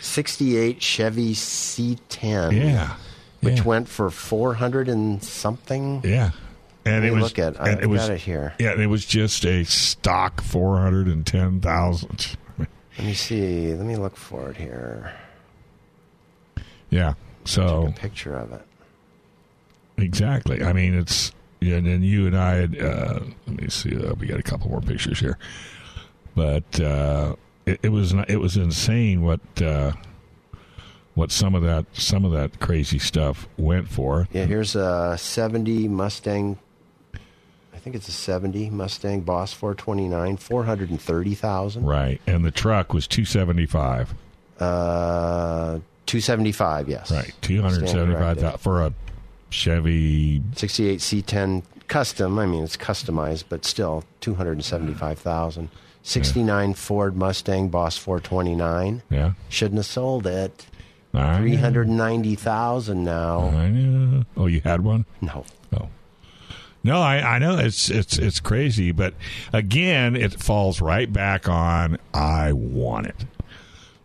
'68 0.00 0.80
Chevy 0.80 1.34
C10. 1.34 2.52
yeah, 2.52 2.96
which 3.40 3.58
yeah. 3.58 3.62
went 3.64 3.88
for 3.88 4.10
four 4.10 4.54
hundred 4.54 4.88
and 4.88 5.22
something. 5.22 6.00
yeah. 6.04 6.30
And 6.86 7.02
it 7.02 7.12
was 7.12 7.22
look 7.22 7.38
at. 7.38 7.58
I 7.58 7.70
and 7.70 7.80
it 7.82 7.86
was 7.86 8.02
got 8.02 8.10
it 8.10 8.20
here. 8.20 8.54
yeah, 8.58 8.78
it 8.78 8.88
was 8.88 9.06
just 9.06 9.46
a 9.46 9.64
stock 9.64 10.42
four 10.42 10.78
hundred 10.78 11.06
and 11.06 11.26
ten 11.26 11.60
thousand. 11.62 12.36
Let 12.58 13.06
me 13.06 13.14
see. 13.14 13.74
Let 13.74 13.86
me 13.86 13.96
look 13.96 14.16
for 14.16 14.50
it 14.50 14.56
here. 14.58 15.14
Yeah. 16.94 17.14
So 17.44 17.92
picture 17.96 18.36
of 18.36 18.52
it. 18.52 18.62
Exactly. 19.98 20.62
I 20.62 20.72
mean, 20.72 20.94
it's 20.94 21.32
Yeah, 21.60 21.76
and 21.76 21.86
then 21.86 22.02
you 22.04 22.26
and 22.28 22.36
I 22.36 22.54
had. 22.54 22.80
Uh, 22.80 23.20
let 23.46 23.60
me 23.60 23.68
see. 23.68 23.96
Uh, 23.96 24.14
we 24.14 24.28
got 24.28 24.38
a 24.38 24.44
couple 24.44 24.70
more 24.70 24.80
pictures 24.80 25.18
here, 25.18 25.36
but 26.36 26.80
uh, 26.80 27.34
it, 27.66 27.80
it 27.82 27.88
was 27.88 28.12
it 28.28 28.36
was 28.36 28.56
insane 28.56 29.22
what 29.22 29.40
uh, 29.60 29.92
what 31.14 31.32
some 31.32 31.56
of 31.56 31.62
that 31.64 31.86
some 31.92 32.24
of 32.24 32.30
that 32.32 32.60
crazy 32.60 33.00
stuff 33.00 33.48
went 33.56 33.88
for. 33.88 34.28
Yeah, 34.32 34.44
here's 34.44 34.76
a 34.76 35.16
70 35.18 35.88
Mustang. 35.88 36.58
I 37.72 37.78
think 37.78 37.96
it's 37.96 38.08
a 38.08 38.12
70 38.12 38.70
Mustang 38.70 39.22
Boss 39.22 39.52
429, 39.52 40.36
430,000. 40.36 41.84
Right, 41.84 42.20
and 42.26 42.44
the 42.44 42.50
truck 42.52 42.94
was 42.94 43.08
two 43.08 43.24
seventy 43.24 43.66
five. 43.66 44.14
Uh, 44.60 45.80
275, 46.06 46.88
yes. 46.88 47.10
Right, 47.10 47.32
two 47.40 47.62
hundred 47.62 47.88
seventy 47.88 48.14
five 48.14 48.38
thousand 48.38 48.58
for 48.58 48.82
a 48.82 48.92
Chevy. 49.54 50.42
68 50.56 50.98
C10 50.98 51.62
custom. 51.86 52.38
I 52.38 52.46
mean, 52.46 52.64
it's 52.64 52.76
customized, 52.76 53.44
but 53.48 53.64
still 53.64 54.04
275,000. 54.20 55.70
69 56.02 56.74
Ford 56.74 57.16
Mustang 57.16 57.68
Boss 57.68 57.96
429. 57.96 59.02
Yeah, 59.10 59.32
Shouldn't 59.48 59.78
have 59.78 59.86
sold 59.86 60.26
it. 60.26 60.66
I 61.14 61.38
390,000 61.38 63.04
now. 63.04 63.48
I 63.48 63.70
know. 63.70 64.24
Oh, 64.36 64.46
you 64.46 64.60
had 64.60 64.82
one. 64.82 65.06
No. 65.20 65.44
Oh. 65.72 65.88
No, 66.82 67.00
I, 67.00 67.36
I 67.36 67.38
know 67.38 67.56
it's 67.56 67.88
it's 67.88 68.18
it's 68.18 68.40
crazy, 68.40 68.92
but 68.92 69.14
again, 69.54 70.16
it 70.16 70.34
falls 70.34 70.82
right 70.82 71.10
back 71.10 71.48
on 71.48 71.96
I 72.12 72.52
want 72.52 73.06
it, 73.06 73.24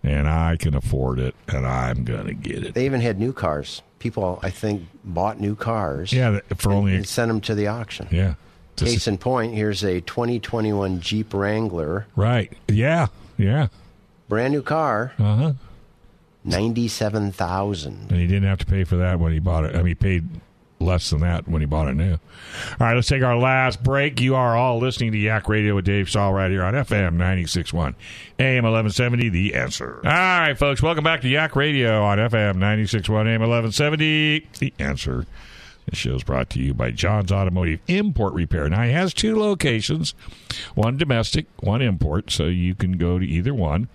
and 0.04 0.28
I 0.28 0.56
can 0.58 0.76
afford 0.76 1.20
it, 1.20 1.36
and 1.48 1.66
I'm 1.68 2.04
gonna 2.04 2.34
get 2.34 2.64
it. 2.64 2.74
They 2.74 2.86
even 2.86 3.02
had 3.02 3.20
new 3.20 3.34
cars. 3.34 3.82
People, 4.00 4.40
I 4.42 4.50
think, 4.50 4.84
bought 5.04 5.40
new 5.42 5.56
cars. 5.56 6.14
Yeah, 6.14 6.40
for 6.58 6.72
only 6.72 6.96
and 6.96 7.08
sent 7.08 7.28
them 7.28 7.42
to 7.42 7.56
the 7.56 7.68
auction. 7.68 8.08
yeah. 8.12 8.36
Case 8.78 9.10
in 9.10 9.18
point, 9.18 9.54
here's 9.54 9.84
a 9.84 10.00
2021 10.00 11.02
Jeep 11.02 11.34
Wrangler, 11.34 12.08
right. 12.16 12.54
Yeah. 12.70 13.08
Yeah. 13.38 13.68
brand 14.30 14.54
new 14.54 14.62
car, 14.62 15.12
Uh 15.20 15.36
huh. 15.36 15.54
97,000. 16.46 18.08
And 18.10 18.20
he 18.20 18.26
didn't 18.28 18.48
have 18.48 18.60
to 18.60 18.66
pay 18.66 18.84
for 18.86 18.96
that 18.98 19.20
when 19.20 19.34
he 19.34 19.40
bought 19.40 19.66
it. 19.66 19.76
I 19.76 19.80
mean, 19.80 19.88
he 19.88 19.96
paid 19.96 20.30
less 20.80 21.10
than 21.10 21.20
that 21.22 21.48
when 21.48 21.62
he 21.62 21.66
bought 21.66 21.88
it 21.88 21.96
new. 21.96 22.14
All 22.14 22.20
right, 22.80 22.96
let's 22.96 23.08
take 23.08 23.24
our 23.24 23.38
last 23.38 23.84
break. 23.84 24.22
You 24.22 24.36
are 24.36 24.56
all 24.56 24.80
listening 24.80 25.12
to 25.12 25.18
Yak 25.18 25.50
Radio 25.50 25.76
with 25.76 25.86
Dave 25.86 26.10
Saul 26.10 26.34
right 26.34 26.50
here 26.50 26.64
on 26.64 26.74
FM 26.74 27.16
96.1, 27.18 27.96
AM 28.40 28.64
1170, 28.64 29.30
The 29.30 29.56
Answer. 29.56 29.98
All 30.04 30.12
right, 30.12 30.58
folks, 30.58 30.82
welcome 30.82 31.04
back 31.04 31.22
to 31.22 31.28
Yak 31.28 31.56
Radio 31.56 32.04
on 32.04 32.18
FM 32.18 32.56
96.1, 32.56 33.10
AM 33.28 33.42
1170, 33.42 34.48
The 34.60 34.74
Answer. 34.80 35.26
The 35.90 35.96
show 35.96 36.16
is 36.16 36.24
brought 36.24 36.50
to 36.52 36.60
you 36.60 36.74
by 36.74 36.92
John's 36.92 37.32
Automotive 37.32 37.80
Import 37.88 38.34
Repair. 38.34 38.70
Now, 38.70 38.84
he 38.84 38.92
has 38.92 39.14
two 39.14 39.38
locations 39.40 40.14
one 40.76 40.98
domestic, 40.98 41.48
one 41.62 41.82
import, 41.82 42.30
so 42.32 42.46
you 42.46 42.76
can 42.76 42.94
go 42.94 43.18
to 43.18 43.26
either 43.26 43.54
one. 43.54 43.88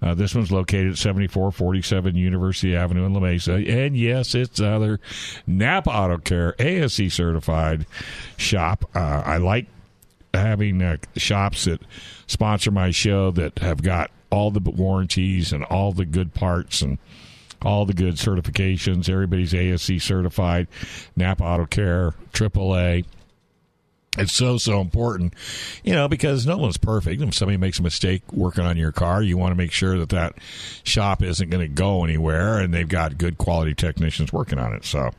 Uh, 0.00 0.14
this 0.14 0.34
one's 0.34 0.52
located 0.52 0.92
at 0.92 0.98
7447 0.98 2.16
University 2.16 2.76
Avenue 2.76 3.06
in 3.06 3.14
La 3.14 3.20
Mesa. 3.20 3.54
And 3.54 3.96
yes, 3.96 4.34
it's 4.34 4.60
another 4.60 5.00
Napa 5.46 5.90
Auto 5.90 6.18
Care 6.18 6.54
ASE 6.60 7.12
certified 7.12 7.86
shop. 8.36 8.88
Uh, 8.94 9.22
I 9.24 9.38
like 9.38 9.66
having 10.34 10.80
uh, 10.80 10.96
shops 11.16 11.64
that 11.64 11.80
sponsor 12.26 12.70
my 12.70 12.90
show 12.90 13.30
that 13.32 13.58
have 13.58 13.82
got 13.82 14.10
all 14.30 14.50
the 14.50 14.60
warranties 14.60 15.52
and 15.52 15.64
all 15.64 15.92
the 15.92 16.06
good 16.06 16.34
parts 16.34 16.82
and 16.82 16.98
all 17.64 17.86
the 17.86 17.94
good 17.94 18.14
certifications. 18.14 19.08
Everybody's 19.08 19.54
ASE 19.54 20.02
certified, 20.02 20.68
Napa 21.16 21.44
Auto 21.44 21.66
Care, 21.66 22.12
AAA. 22.32 23.04
It's 24.18 24.34
so 24.34 24.58
so 24.58 24.82
important, 24.82 25.32
you 25.82 25.94
know, 25.94 26.06
because 26.06 26.46
no 26.46 26.58
one's 26.58 26.76
perfect. 26.76 27.22
If 27.22 27.34
somebody 27.34 27.56
makes 27.56 27.78
a 27.78 27.82
mistake 27.82 28.22
working 28.30 28.64
on 28.64 28.76
your 28.76 28.92
car, 28.92 29.22
you 29.22 29.38
want 29.38 29.52
to 29.52 29.56
make 29.56 29.72
sure 29.72 29.98
that 29.98 30.10
that 30.10 30.34
shop 30.84 31.22
isn't 31.22 31.48
going 31.48 31.66
to 31.66 31.74
go 31.74 32.04
anywhere, 32.04 32.58
and 32.58 32.74
they've 32.74 32.86
got 32.86 33.16
good 33.16 33.38
quality 33.38 33.72
technicians 33.74 34.30
working 34.30 34.58
on 34.58 34.74
it. 34.74 34.84
So, 34.84 35.12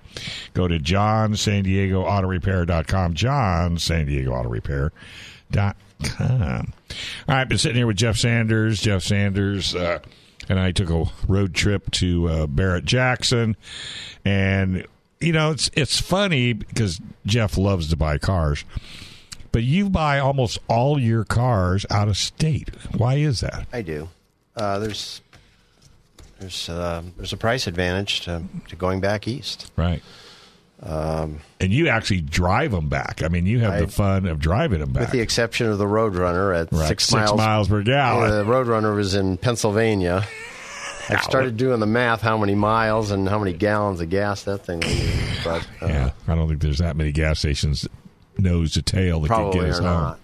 go 0.54 0.68
to 0.68 0.78
John 0.78 1.36
San 1.36 1.64
Diego 1.64 2.04
Auto 2.04 2.28
Repair.com. 2.28 3.16
John 3.16 3.80
San 3.80 4.06
Diego 4.06 4.32
Auto 4.32 4.50
Repair.com. 4.50 5.74
All 6.20 6.66
right, 7.28 7.46
been 7.46 7.58
sitting 7.58 7.78
here 7.78 7.88
with 7.88 7.98
Jeff 7.98 8.18
Sanders. 8.18 8.80
Jeff 8.80 9.02
Sanders. 9.02 9.74
Uh, 9.74 10.00
and 10.50 10.60
I 10.60 10.72
took 10.72 10.90
a 10.90 11.06
road 11.28 11.54
trip 11.54 11.90
to 11.92 12.28
uh, 12.28 12.48
Barrett 12.48 12.86
Jackson, 12.86 13.56
and 14.26 14.86
you 15.20 15.34
know 15.34 15.52
it's 15.52 15.70
it's 15.74 16.00
funny 16.00 16.54
because 16.54 17.00
Jeff 17.26 17.58
loves 17.58 17.90
to 17.90 17.98
buy 17.98 18.18
cars, 18.18 18.66
but 19.52 19.64
you 19.64 19.90
buy 19.90 20.20
almost 20.20 20.60
all 20.68 21.00
your 21.00 21.24
cars 21.24 21.86
out 21.90 22.08
of 22.08 22.18
state. 22.18 22.70
Why 22.96 23.16
is 23.16 23.42
that? 23.42 23.68
I 23.72 23.82
do. 23.82 24.10
Uh, 24.56 24.80
there's 24.80 25.22
there's 26.40 26.70
uh, 26.70 27.04
there's 27.18 27.34
a 27.34 27.38
price 27.38 27.68
advantage 27.68 28.22
to, 28.22 28.44
to 28.68 28.76
going 28.76 29.00
back 29.00 29.28
east. 29.28 29.72
Right. 29.76 30.04
And 30.86 31.40
you 31.72 31.88
actually 31.88 32.22
drive 32.22 32.72
them 32.72 32.90
back. 32.90 33.22
I 33.24 33.28
mean, 33.28 33.46
you 33.46 33.60
have 33.60 33.74
I- 33.74 33.80
the 33.82 33.88
fun 33.88 34.26
of 34.26 34.40
driving 34.40 34.80
them 34.80 34.92
back. 34.92 35.02
With 35.02 35.12
the 35.12 35.22
exception 35.22 35.68
of 35.68 35.78
the 35.78 35.86
Roadrunner 35.86 36.60
at 36.60 36.72
right. 36.72 36.88
six, 36.88 37.06
Six 37.06 37.34
miles, 37.34 37.68
per 37.68 37.82
gallon. 37.84 38.30
The 38.30 38.44
Roadrunner 38.44 38.96
was 38.96 39.16
in 39.16 39.38
Pennsylvania. 39.38 40.26
I 41.10 41.18
started 41.22 41.58
doing 41.58 41.82
the 41.82 41.86
math, 41.86 42.22
how 42.22 42.38
many 42.38 42.56
miles 42.56 43.12
and 43.12 43.28
how 43.28 43.38
many 43.38 43.52
gallons 43.52 44.00
of 44.00 44.10
gas 44.10 44.44
that 44.44 44.60
thing 44.60 44.80
was. 44.80 45.44
But 45.44 45.68
uh, 45.82 45.88
yeah, 45.88 46.12
I 46.30 46.36
don't 46.36 46.48
think 46.48 46.62
there's 46.62 46.78
that 46.78 46.96
many 46.96 47.12
gas 47.12 47.40
stations 47.40 47.86
nose 48.38 48.72
to 48.74 48.82
tail 48.82 49.20
that 49.22 49.30
could 49.30 49.54
get 49.54 49.64
us 49.66 49.80
home. 49.80 49.86
not. 49.86 50.20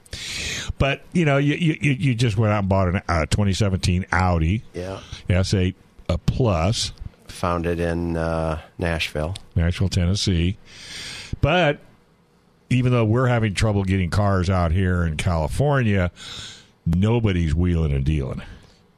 But 0.78 1.02
you 1.12 1.26
know, 1.26 1.38
you, 1.38 1.56
you 1.56 1.78
you 1.82 1.92
you 1.92 2.16
just 2.16 2.38
went 2.38 2.54
out 2.54 2.60
and 2.60 2.70
bought 2.70 2.96
a 2.96 3.04
uh, 3.12 3.26
2017 3.26 4.06
Audi 4.14 4.64
Yeah, 4.74 5.02
S8 5.30 5.76
a 6.08 6.18
plus, 6.18 6.94
found 7.32 7.66
it 7.66 7.80
in 7.80 8.18
uh, 8.18 8.60
Nashville. 8.78 9.36
Nashville, 9.56 9.90
Tennessee. 9.90 10.58
But 11.42 11.80
even 12.70 12.92
though 12.92 13.06
we're 13.06 13.28
having 13.28 13.54
trouble 13.54 13.84
getting 13.84 14.10
cars 14.10 14.50
out 14.50 14.72
here 14.72 15.04
in 15.04 15.18
California, 15.18 16.12
nobody's 16.86 17.54
wheeling 17.56 17.92
and 17.94 18.04
dealing. 18.06 18.42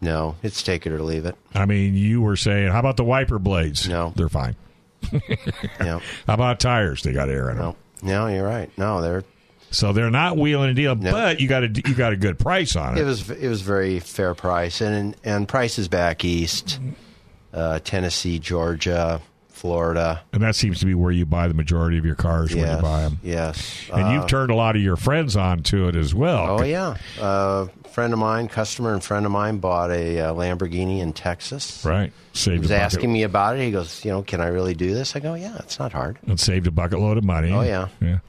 No, 0.01 0.35
it's 0.41 0.63
take 0.63 0.87
it 0.87 0.91
or 0.91 1.01
leave 1.01 1.25
it. 1.25 1.35
I 1.53 1.65
mean, 1.65 1.93
you 1.93 2.21
were 2.21 2.35
saying, 2.35 2.71
how 2.71 2.79
about 2.79 2.97
the 2.97 3.03
wiper 3.03 3.37
blades? 3.39 3.87
No. 3.87 4.13
they're 4.15 4.29
fine. 4.29 4.55
No, 5.79 5.99
How 6.27 6.33
about 6.35 6.59
tires? 6.59 7.01
They 7.03 7.11
got 7.11 7.29
air 7.29 7.49
in 7.49 7.57
them. 7.57 7.75
no, 8.03 8.27
no. 8.27 8.33
You're 8.33 8.45
right. 8.45 8.69
No, 8.77 9.01
they're 9.01 9.23
So 9.71 9.93
they're 9.93 10.11
not 10.11 10.37
wheeling 10.37 10.67
and 10.69 10.75
dealing, 10.75 10.99
No. 10.99 11.11
but 11.11 11.39
you 11.39 11.47
got 11.47 11.63
a 11.63 11.67
you 11.67 11.95
got 11.95 12.13
a 12.13 12.15
good 12.15 12.37
price 12.37 12.75
on 12.75 12.97
it. 12.97 13.01
It 13.01 13.05
was 13.05 13.29
it 13.29 13.47
was 13.49 13.61
very 13.61 13.99
fair 13.99 14.35
price, 14.35 14.79
and 14.81 15.15
and 15.23 15.47
prices 15.47 15.87
back 15.87 16.23
east, 16.23 16.79
uh, 17.53 17.79
Tennessee, 17.79 18.39
Georgia, 18.39 19.21
Florida. 19.49 20.21
and 20.33 20.41
that 20.41 20.55
seems 20.55 20.79
to 20.79 20.85
be 20.87 20.95
where 20.95 21.11
you 21.11 21.25
buy 21.25 21.47
the 21.47 21.53
majority 21.53 21.97
of 21.99 22.05
your 22.05 22.15
cars 22.15 22.55
when 22.55 22.75
you 22.75 22.81
buy 22.81 23.01
them. 23.01 23.19
yes. 23.21 23.87
And 23.93 24.03
Uh, 24.07 24.11
you've 24.11 24.27
turned 24.27 24.49
a 24.51 24.55
lot 24.55 24.75
of 24.75 24.81
your 24.81 24.95
friends 24.95 25.35
on 25.35 25.61
to 25.63 25.87
it 25.87 25.95
as 25.95 26.15
well. 26.15 26.59
oh 26.59 26.63
yeah, 26.63 26.95
a 27.19 27.67
friend 27.89 28.11
of 28.13 28.17
mine, 28.19 28.47
customer 28.47 28.93
and 28.93 29.03
friend 29.03 29.25
of 29.25 29.31
mine, 29.31 29.57
bought 29.57 29.91
a 29.91 30.19
uh, 30.19 30.33
Lamborghini 30.33 30.99
in 30.99 31.13
Texas. 31.13 31.83
Right. 31.85 32.11
He 32.31 32.37
Saved 32.39 32.61
was 32.63 32.71
a 32.71 32.77
asking 32.77 33.11
me 33.13 33.21
about 33.23 33.57
it. 33.57 33.63
He 33.65 33.69
goes, 33.71 34.03
you 34.03 34.09
know, 34.11 34.23
can 34.23 34.41
I 34.41 34.47
really 34.47 34.73
do 34.73 34.93
this? 34.95 35.15
I 35.15 35.19
go, 35.19 35.35
yeah, 35.35 35.57
it's 35.59 35.77
not 35.77 35.91
hard. 35.91 36.17
and 36.25 36.39
saved 36.39 36.65
a 36.65 36.71
bucket 36.71 36.99
load 36.99 37.17
of 37.19 37.23
money. 37.23 37.51
Oh, 37.51 37.61
yeah. 37.61 37.89
Yeah. 37.99 38.19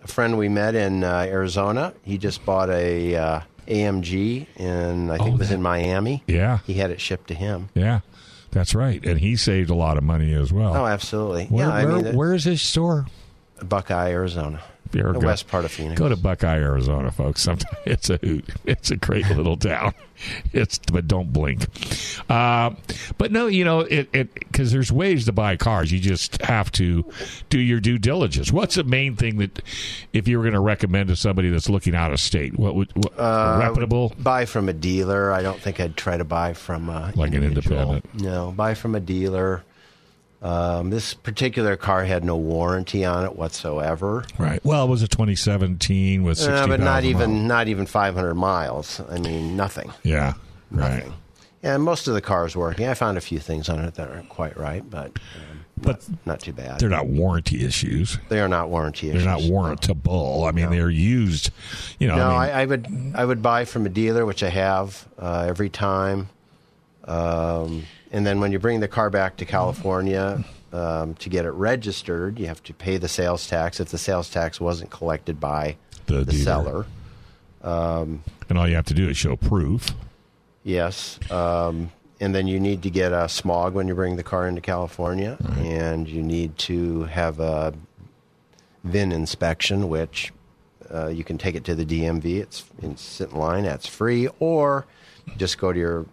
A 0.00 0.06
friend 0.06 0.38
we 0.38 0.48
met 0.48 0.74
in 0.74 1.02
uh, 1.02 1.26
Arizona, 1.28 1.92
he 2.02 2.18
just 2.18 2.44
bought 2.44 2.70
a 2.70 3.16
uh, 3.16 3.40
AMG, 3.68 4.46
and 4.56 5.12
I 5.12 5.16
think 5.18 5.30
Oh, 5.30 5.34
it 5.34 5.38
was 5.38 5.48
that- 5.50 5.56
in 5.56 5.62
Miami. 5.62 6.22
Yeah. 6.26 6.58
He 6.66 6.74
had 6.74 6.90
it 6.90 7.00
shipped 7.00 7.28
to 7.28 7.34
him. 7.34 7.68
Yeah. 7.74 8.00
That's 8.50 8.74
right. 8.74 9.04
And 9.04 9.20
he 9.20 9.36
saved 9.36 9.68
a 9.68 9.74
lot 9.74 9.98
of 9.98 10.02
money 10.04 10.32
as 10.32 10.52
well. 10.52 10.74
Oh, 10.74 10.86
absolutely. 10.86 11.46
Where, 11.46 11.66
yeah, 11.66 11.72
I 11.74 11.84
mean, 11.84 12.16
where 12.16 12.32
is 12.32 12.44
his 12.44 12.62
store? 12.62 13.06
Buckeye, 13.62 14.10
Arizona, 14.10 14.60
Here, 14.92 15.12
the 15.12 15.20
go- 15.20 15.26
west 15.26 15.48
part 15.48 15.64
of 15.64 15.70
Phoenix. 15.72 15.98
Go 15.98 16.08
to 16.08 16.16
Buckeye, 16.16 16.58
Arizona, 16.58 17.10
folks. 17.10 17.42
Sometimes 17.48 17.76
it's 17.86 18.10
a 18.10 18.16
hoot. 18.18 18.44
It's 18.64 18.90
a 18.90 18.96
great 18.96 19.28
little 19.30 19.56
town. 19.56 19.94
It's 20.52 20.78
but 20.78 21.06
don't 21.06 21.32
blink. 21.32 21.64
Uh, 22.28 22.70
but 23.18 23.30
no, 23.30 23.46
you 23.46 23.64
know 23.64 23.80
it 23.80 24.10
because 24.34 24.72
there's 24.72 24.90
ways 24.90 25.26
to 25.26 25.32
buy 25.32 25.56
cars. 25.56 25.92
You 25.92 26.00
just 26.00 26.42
have 26.42 26.72
to 26.72 27.04
do 27.50 27.58
your 27.60 27.78
due 27.78 27.98
diligence. 27.98 28.50
What's 28.50 28.74
the 28.74 28.82
main 28.84 29.14
thing 29.14 29.38
that 29.38 29.62
if 30.12 30.26
you 30.26 30.38
were 30.38 30.42
going 30.42 30.54
to 30.54 30.60
recommend 30.60 31.08
to 31.10 31.16
somebody 31.16 31.50
that's 31.50 31.68
looking 31.68 31.94
out 31.94 32.12
of 32.12 32.18
state? 32.20 32.58
What 32.58 32.74
would 32.74 32.90
what, 32.96 33.12
Uh, 33.18 33.58
reputable? 33.60 34.12
Buy 34.18 34.44
from 34.44 34.68
a 34.68 34.72
dealer. 34.72 35.30
I 35.32 35.42
don't 35.42 35.60
think 35.60 35.78
I'd 35.78 35.96
try 35.96 36.16
to 36.16 36.24
buy 36.24 36.52
from 36.52 36.88
a 36.88 37.12
Like 37.14 37.34
an 37.34 37.44
individual. 37.44 37.78
independent. 37.94 38.22
No, 38.22 38.50
buy 38.50 38.74
from 38.74 38.96
a 38.96 39.00
dealer. 39.00 39.62
Um, 40.40 40.90
this 40.90 41.14
particular 41.14 41.76
car 41.76 42.04
had 42.04 42.22
no 42.24 42.36
warranty 42.36 43.04
on 43.04 43.24
it 43.24 43.34
whatsoever. 43.36 44.24
Right. 44.38 44.64
Well, 44.64 44.84
it 44.84 44.88
was 44.88 45.02
a 45.02 45.08
2017 45.08 46.22
with 46.22 46.38
60, 46.38 46.52
Uh, 46.54 46.66
but 46.68 46.80
not 46.80 47.04
even 47.04 47.48
not 47.48 47.66
even 47.68 47.86
500 47.86 48.34
miles. 48.34 49.00
I 49.10 49.18
mean, 49.18 49.56
nothing. 49.56 49.92
Yeah. 50.04 50.34
Right. 50.70 50.98
Nothing. 50.98 51.12
And 51.64 51.82
most 51.82 52.06
of 52.06 52.14
the 52.14 52.20
cars 52.20 52.54
working. 52.54 52.86
I 52.86 52.94
found 52.94 53.18
a 53.18 53.20
few 53.20 53.40
things 53.40 53.68
on 53.68 53.80
it 53.80 53.94
that 53.94 54.08
aren't 54.08 54.28
quite 54.28 54.56
right, 54.56 54.88
but 54.88 55.06
um, 55.06 55.64
but 55.76 56.06
not 56.24 56.40
too 56.40 56.52
bad. 56.52 56.78
they're 56.78 56.88
not 56.88 57.06
warranty 57.08 57.64
issues. 57.64 58.16
They 58.28 58.38
are 58.40 58.48
not 58.48 58.68
warranty 58.68 59.10
They're 59.10 59.22
not 59.24 59.40
warrantable. 59.40 60.48
I 60.48 60.52
mean, 60.52 60.70
they're 60.70 60.88
used. 60.90 61.50
You 61.98 62.06
know, 62.08 62.16
No, 62.16 62.26
I 62.28 62.46
mean, 62.46 62.54
I, 62.54 62.62
I 62.62 62.66
would 62.66 63.12
I 63.16 63.24
would 63.24 63.42
buy 63.42 63.64
from 63.64 63.86
a 63.86 63.88
dealer, 63.88 64.24
which 64.24 64.44
I 64.44 64.50
have 64.50 65.08
uh, 65.18 65.46
every 65.48 65.68
time. 65.68 66.28
Um, 67.08 67.84
and 68.12 68.26
then 68.26 68.38
when 68.40 68.52
you 68.52 68.58
bring 68.58 68.80
the 68.80 68.88
car 68.88 69.10
back 69.10 69.36
to 69.38 69.44
California 69.44 70.44
um, 70.72 71.14
to 71.14 71.28
get 71.28 71.44
it 71.44 71.50
registered, 71.50 72.38
you 72.38 72.46
have 72.46 72.62
to 72.64 72.74
pay 72.74 72.98
the 72.98 73.08
sales 73.08 73.46
tax 73.48 73.80
if 73.80 73.88
the 73.88 73.98
sales 73.98 74.30
tax 74.30 74.60
wasn't 74.60 74.90
collected 74.90 75.40
by 75.40 75.76
The 76.06 76.24
the, 76.24 76.32
seller. 76.34 76.86
and 77.62 78.58
all 78.58 78.68
you 78.68 78.74
have 78.76 78.86
to 78.86 78.94
do 78.94 79.08
is 79.08 79.16
show 79.16 79.36
proof. 79.36 79.88
Yes. 80.64 81.18
Um, 81.30 81.90
and 82.20 82.34
then 82.34 82.46
you 82.46 82.60
need 82.60 82.82
to 82.82 82.90
get 82.90 83.12
a 83.12 83.28
smog 83.28 83.74
when 83.74 83.88
you 83.88 83.94
bring 83.94 84.16
the 84.16 84.22
car 84.22 84.46
into 84.48 84.60
California, 84.60 85.38
and 85.58 86.08
you 86.08 86.22
need 86.22 86.58
to 86.58 87.04
have 87.04 87.38
a 87.40 87.72
VIN 88.84 89.12
inspection, 89.12 89.88
which 89.88 90.32
uh, 90.92 91.06
you 91.08 91.22
can 91.24 91.38
take 91.38 91.54
it 91.54 91.64
to 91.64 91.74
the 91.74 91.84
DMV. 91.86 92.40
It's, 92.40 92.64
it's 92.82 93.02
sit 93.02 93.30
in 93.30 93.36
line. 93.38 93.64
That's 93.64 93.86
free, 93.86 94.28
or 94.40 94.84
just 95.36 95.58
go 95.58 95.72
to 95.72 95.78
your 95.78 96.06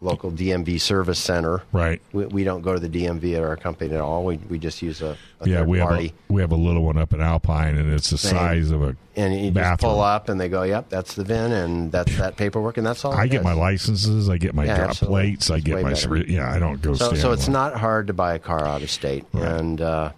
local 0.00 0.30
DMV 0.30 0.78
service 0.80 1.18
center. 1.18 1.62
Right. 1.72 2.00
We, 2.12 2.26
we 2.26 2.44
don't 2.44 2.60
go 2.60 2.74
to 2.74 2.78
the 2.80 2.88
DMV 2.88 3.36
at 3.36 3.42
our 3.42 3.56
company 3.56 3.94
at 3.94 4.00
all. 4.02 4.24
We, 4.24 4.36
we 4.50 4.58
just 4.58 4.82
use 4.82 5.00
a, 5.00 5.16
a 5.40 5.48
Yeah, 5.48 5.60
third 5.60 5.68
we 5.68 5.78
have 5.78 5.88
party. 5.88 6.12
a, 6.28 6.32
we 6.32 6.40
have 6.42 6.52
a 6.52 6.56
little 6.56 6.82
one 6.84 6.98
up 6.98 7.14
in 7.14 7.22
Alpine, 7.22 7.76
and 7.78 7.90
it's 7.92 8.10
the 8.10 8.18
Same. 8.18 8.32
size 8.32 8.70
of 8.70 8.82
a 8.82 8.96
and 9.16 9.32
you 9.34 9.50
just 9.50 9.80
pull 9.80 10.00
up, 10.00 10.28
and 10.28 10.40
they 10.40 10.48
go, 10.48 10.62
"Yep, 10.64 10.88
that's 10.90 11.14
the 11.14 11.22
VIN, 11.24 11.52
and 11.52 11.92
that's 11.92 12.16
that 12.18 12.36
paperwork, 12.36 12.76
and 12.76 12.86
that's 12.86 13.04
all." 13.04 13.12
I 13.14 13.26
get 13.28 13.38
is. 13.40 13.44
my 13.44 13.52
licenses, 13.54 14.28
I 14.28 14.36
get 14.38 14.54
my 14.54 14.64
Yeah, 14.66 14.76
drop 14.76 14.88
absolutely. 14.90 15.22
plates, 15.22 15.50
I 15.50 15.54
It's 15.56 15.64
get 15.64 15.82
my 15.82 15.90
better. 15.90 16.16
yeah. 16.26 16.52
I 16.52 16.58
don't 16.58 16.82
go 16.82 16.94
So, 16.94 17.14
so 17.14 17.32
it's 17.32 17.46
alone. 17.46 17.52
not 17.52 17.74
hard 17.80 18.08
to 18.08 18.12
buy 18.12 18.34
a 18.34 18.38
car 18.40 18.66
out 18.66 18.82
of 18.82 18.90
state, 18.90 19.24
and 19.32 19.80
uh, 19.80 20.10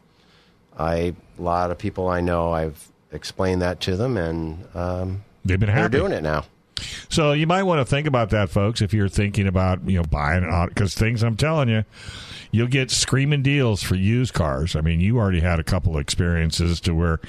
I 0.79 1.15
a 1.39 1.43
lot 1.43 1.71
of 1.71 1.79
people 1.79 2.09
I 2.09 2.21
know 2.23 2.53
I've 2.53 2.89
explained 3.13 3.63
that 3.63 3.81
to 3.83 3.97
them, 3.97 4.17
and 4.17 4.65
um, 4.75 5.23
They've 5.45 5.61
been 5.61 5.69
happy. 5.69 5.83
they're 5.93 6.01
doing 6.01 6.13
it 6.13 6.23
now. 6.23 6.45
So 7.09 7.33
you 7.33 7.47
might 7.47 7.63
want 7.63 7.81
to 7.81 7.85
think 7.85 8.07
about 8.07 8.31
that, 8.31 8.51
folks, 8.51 8.83
if 8.83 8.93
you're 8.93 9.09
thinking 9.09 9.47
about 9.47 9.81
you 9.89 9.97
know 9.99 10.03
buying 10.05 10.45
an 10.45 10.51
auto 10.51 10.69
because 10.69 10.95
things 10.95 11.23
I'm 11.23 11.37
telling 11.37 11.69
you, 11.69 11.85
you'll 12.51 12.67
get 12.69 12.91
screaming 12.91 13.43
deals 13.43 13.83
for 13.83 13.95
used 13.95 14.35
cars. 14.35 14.77
I 14.77 14.81
mean, 14.83 15.01
you 15.01 15.19
already 15.19 15.41
had 15.41 15.59
a 15.59 15.65
couple 15.65 15.95
of 15.97 16.01
experiences 16.01 16.81
to 16.81 16.95
where, 16.95 17.21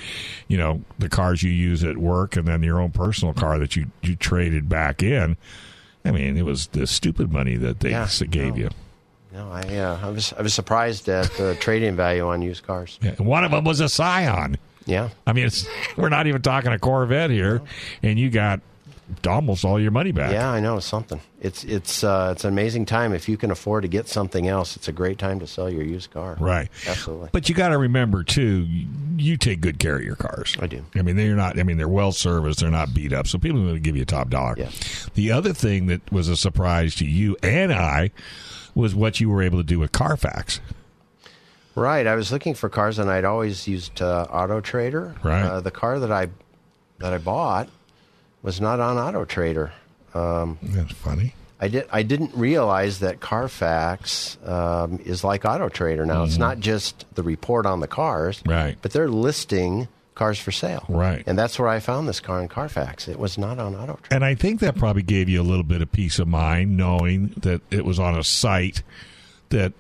you 0.48 0.58
know, 0.58 0.82
the 1.00 1.10
cars 1.10 1.44
you 1.44 1.52
use 1.52 1.84
at 1.84 1.98
work 1.98 2.36
and 2.36 2.48
then 2.48 2.62
your 2.64 2.80
own 2.82 2.92
personal 2.92 3.34
car 3.34 3.58
that 3.60 3.76
you 3.76 3.88
you 4.02 4.16
traded 4.16 4.68
back 4.68 5.02
in. 5.02 5.38
I 6.04 6.12
mean, 6.12 6.38
it 6.38 6.46
was 6.46 6.68
the 6.68 6.88
stupid 6.88 7.32
money 7.32 7.56
that 7.58 7.80
they 7.80 7.92
Yeah, 7.92 8.08
gave 8.30 8.56
no. 8.56 8.64
you. 8.64 8.70
No, 9.34 9.52
I 9.52 9.62
uh, 9.78 10.00
I 10.04 10.10
was 10.10 10.34
I 10.34 10.42
was 10.42 10.54
surprised 10.54 11.08
at 11.10 11.32
the 11.38 11.56
trading 11.60 11.96
value 11.96 12.28
on 12.28 12.42
used 12.42 12.66
cars. 12.66 12.98
Yeah, 13.02 13.12
One 13.16 13.44
of 13.44 13.52
them 13.52 13.64
was 13.64 13.80
a 13.80 13.88
Scion. 13.90 14.58
Yeah, 14.86 15.10
I 15.26 15.34
mean, 15.34 15.46
it's, 15.48 15.68
we're 15.98 16.08
not 16.08 16.28
even 16.28 16.42
talking 16.42 16.72
a 16.72 16.80
Corvette 16.80 17.30
here, 17.30 17.62
and 18.02 18.18
you 18.18 18.30
got 18.30 18.62
almost 19.26 19.64
all 19.64 19.80
your 19.80 19.92
money 19.92 20.12
back. 20.12 20.32
yeah, 20.32 20.50
I 20.50 20.60
know 20.60 20.78
it's 20.78 20.86
something. 20.86 21.22
It's 21.40 21.64
it's 21.64 22.04
uh, 22.04 22.30
it's 22.36 22.44
an 22.44 22.52
amazing 22.52 22.86
time 22.86 23.14
if 23.14 23.30
you 23.30 23.38
can 23.38 23.52
afford 23.52 23.84
to 23.84 23.88
get 23.88 24.08
something 24.08 24.48
else. 24.48 24.76
It's 24.76 24.88
a 24.88 24.92
great 24.92 25.18
time 25.18 25.40
to 25.40 25.48
sell 25.48 25.70
your 25.70 25.84
used 25.84 26.12
car. 26.12 26.36
Right. 26.40 26.70
Absolutely. 26.88 27.30
But 27.32 27.48
you 27.48 27.56
got 27.56 27.70
to 27.70 27.78
remember 27.78 28.24
too, 28.24 28.66
you, 28.68 28.88
you 29.18 29.38
take 29.38 29.62
good 29.62 29.80
care 29.80 29.98
of 29.98 30.04
your 30.04 30.16
cars. 30.16 30.58
I 30.60 30.68
do. 30.68 30.84
I 30.96 31.04
mean, 31.04 31.16
they're 31.16 31.36
not. 31.36 31.60
I 31.60 31.64
mean, 31.64 31.78
they're 31.78 31.88
well 31.88 32.12
serviced. 32.12 32.60
They're 32.60 32.72
not 32.72 32.94
beat 32.94 33.14
up. 33.14 33.28
So 33.28 33.38
people 33.38 33.60
are 33.62 33.64
going 33.64 33.76
to 33.76 33.80
give 33.80 33.96
you 33.96 34.02
a 34.02 34.06
top 34.06 34.30
dollar. 34.30 34.56
Yeah. 34.58 34.72
The 35.14 35.32
other 35.32 35.54
thing 35.54 35.88
that 35.88 36.12
was 36.12 36.28
a 36.28 36.36
surprise 36.38 36.96
to 36.96 37.06
you 37.06 37.38
and 37.44 37.72
I 37.72 38.12
was 38.76 38.94
what 38.96 39.20
you 39.20 39.30
were 39.30 39.42
able 39.42 39.60
to 39.60 39.64
do 39.64 39.80
with 39.80 39.92
Carfax. 39.92 40.60
Right. 41.76 42.08
I 42.08 42.16
was 42.16 42.32
looking 42.32 42.56
for 42.56 42.70
cars, 42.70 42.98
and 42.98 43.10
I'd 43.10 43.26
always 43.26 43.68
used 43.68 44.02
uh, 44.02 44.26
Auto 44.32 44.62
Trader. 44.62 45.16
Right. 45.24 45.44
Uh, 45.44 45.62
the 45.62 45.72
car 45.72 46.00
that 46.00 46.12
I 46.12 46.30
that 47.00 47.14
I 47.14 47.20
bought 47.20 47.70
was 48.42 48.62
not 48.62 48.80
on 48.80 48.98
Auto 48.98 49.26
Trader. 49.26 49.72
That's 50.14 50.92
funny. 50.94 51.34
I 51.60 51.68
did. 51.70 51.88
I 51.92 52.04
didn't 52.04 52.36
realize 52.36 53.00
that 53.00 53.20
Carfax 53.20 54.38
um, 54.46 55.00
is 55.06 55.24
like 55.24 55.44
Auto 55.46 55.70
Trader 55.70 56.06
now. 56.06 56.24
It's 56.24 56.38
not 56.38 56.60
just 56.60 57.06
the 57.16 57.24
report 57.24 57.66
on 57.66 57.80
the 57.80 57.88
cars, 57.88 58.40
Mm-hmm. 58.40 58.50
Right. 58.50 58.78
But 58.82 58.92
they're 58.92 59.10
listing 59.10 59.88
cars 60.14 60.40
for 60.40 60.52
sale, 60.52 60.84
Right. 60.90 61.24
And 61.28 61.38
that's 61.38 61.60
where 61.60 61.68
I 61.68 61.80
found 61.80 62.08
this 62.08 62.20
car 62.20 62.42
in 62.42 62.48
Carfax. 62.48 63.08
It 63.08 63.20
was 63.20 63.38
not 63.38 63.60
on 63.60 63.76
Auto 63.76 63.94
Trader. 64.02 64.16
And 64.16 64.26
I 64.26 64.34
think 64.34 64.60
that 64.62 64.76
probably 64.76 65.04
gave 65.04 65.30
you 65.30 65.40
a 65.40 65.44
little 65.44 65.64
bit 65.64 65.82
of 65.84 65.92
peace 65.92 66.18
of 66.18 66.28
mind 66.28 66.76
knowing 66.76 67.34
that 67.38 67.62
it 67.70 67.86
was 67.86 68.00
on 68.00 68.18
a 68.18 68.24
site 68.24 68.82
that 69.50 69.74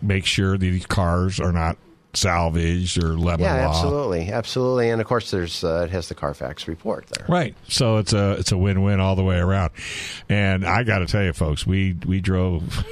makes 0.00 0.28
sure 0.28 0.56
these 0.56 0.86
cars 0.86 1.40
are 1.40 1.52
not 1.52 1.76
salvaged 2.14 3.02
or 3.02 3.16
lemon 3.18 3.40
Yeah, 3.40 3.68
absolutely, 3.68 4.30
absolutely. 4.30 4.90
And 4.90 5.00
of 5.00 5.06
course, 5.06 5.30
there's 5.30 5.64
uh, 5.64 5.84
it 5.86 5.90
has 5.90 6.08
the 6.08 6.14
Carfax 6.14 6.68
report 6.68 7.06
there. 7.08 7.26
Right. 7.28 7.54
So 7.68 7.98
it's 7.98 8.12
a 8.12 8.32
it's 8.32 8.52
a 8.52 8.58
win 8.58 8.82
win 8.82 9.00
all 9.00 9.16
the 9.16 9.24
way 9.24 9.38
around. 9.38 9.72
And 10.28 10.64
I 10.64 10.82
got 10.82 10.98
to 10.98 11.06
tell 11.06 11.22
you, 11.22 11.32
folks, 11.32 11.66
we 11.66 11.96
we 12.06 12.20
drove 12.20 12.84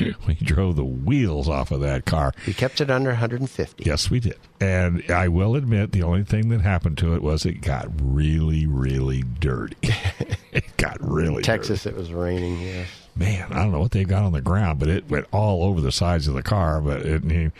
we 0.26 0.34
drove 0.34 0.76
the 0.76 0.84
wheels 0.84 1.48
off 1.48 1.70
of 1.70 1.80
that 1.80 2.04
car. 2.04 2.32
We 2.46 2.54
kept 2.54 2.80
it 2.80 2.90
under 2.90 3.10
150. 3.10 3.84
Yes, 3.84 4.10
we 4.10 4.20
did. 4.20 4.38
And 4.60 5.08
I 5.10 5.28
will 5.28 5.54
admit, 5.54 5.92
the 5.92 6.02
only 6.02 6.24
thing 6.24 6.48
that 6.48 6.62
happened 6.62 6.98
to 6.98 7.14
it 7.14 7.22
was 7.22 7.44
it 7.44 7.60
got 7.60 7.88
really, 8.00 8.66
really 8.66 9.22
dirty. 9.22 9.76
it 10.52 10.76
got 10.76 10.96
really 11.00 11.42
Texas, 11.42 11.86
it 11.86 11.94
was 11.94 12.12
raining. 12.12 12.60
Yes. 12.60 12.88
Man, 13.16 13.52
I 13.52 13.62
don't 13.62 13.72
know 13.72 13.80
what 13.80 13.92
they've 13.92 14.06
got 14.06 14.22
on 14.24 14.32
the 14.32 14.40
ground, 14.40 14.78
but 14.78 14.88
it 14.88 15.08
went 15.08 15.26
all 15.32 15.64
over 15.64 15.80
the 15.80 15.92
sides 15.92 16.28
of 16.28 16.34
the 16.34 16.42
car. 16.42 16.80
But 16.80 17.02
it, 17.02 17.52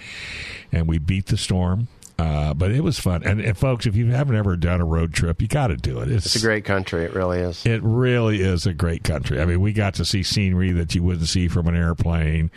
and 0.73 0.89
we 0.89 0.99
beat 0.99 1.27
the 1.27 1.37
storm. 1.37 1.89
Uh, 2.19 2.55
but 2.55 2.71
it 2.71 2.81
was 2.81 2.99
fun. 2.99 3.23
And, 3.25 3.43
and 3.43 3.59
folks, 3.59 3.85
if 3.85 3.95
you 3.95 4.07
haven't 4.07 4.37
ever 4.37 4.57
done 4.57 4.81
a 4.81 4.87
road 4.87 5.13
trip, 5.13 5.43
you 5.43 5.49
got 5.49 5.67
to 5.67 5.77
do 5.77 6.01
it. 6.01 6.11
It's, 6.11 6.25
It's 6.25 6.37
a 6.37 6.47
great 6.47 6.65
country. 6.65 7.05
It 7.05 7.13
really 7.13 7.41
is. 7.41 7.67
It 7.67 7.83
really 7.83 8.41
is 8.41 8.65
a 8.65 8.73
great 8.73 9.05
country. 9.05 9.39
I 9.39 9.45
mean, 9.45 9.61
we 9.61 9.75
got 9.75 9.95
to 9.95 10.05
see 10.07 10.23
scenery 10.23 10.73
that 10.73 10.95
you 10.95 11.03
wouldn't 11.03 11.29
see 11.29 11.49
from 11.49 11.67
an 11.67 11.77
airplane, 11.77 12.51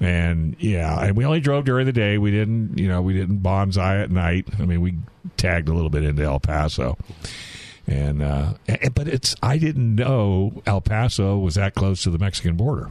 and 0.00 0.56
yeah, 0.58 1.00
and 1.04 1.18
we 1.18 1.26
only 1.26 1.40
drove 1.40 1.66
during 1.66 1.84
the 1.84 1.92
day. 1.92 2.16
We 2.16 2.30
didn't, 2.30 2.78
you 2.78 2.88
know, 2.88 3.02
we 3.02 3.12
didn't 3.12 3.42
bonsai 3.42 4.02
at 4.02 4.10
night. 4.10 4.48
I 4.58 4.64
mean, 4.64 4.80
we 4.80 4.94
tagged 5.36 5.68
a 5.68 5.74
little 5.74 5.90
bit 5.90 6.04
into 6.04 6.22
El 6.22 6.40
Paso, 6.40 6.96
and 7.88 8.22
uh, 8.22 8.54
and- 8.68 8.94
but 8.94 9.08
it's 9.08 9.34
I 9.42 9.58
didn't 9.58 9.94
know 9.96 10.62
El 10.66 10.80
Paso 10.80 11.38
was 11.38 11.54
that 11.56 11.74
close 11.74 12.02
to 12.04 12.10
the 12.10 12.18
Mexican 12.18 12.56
border. 12.56 12.90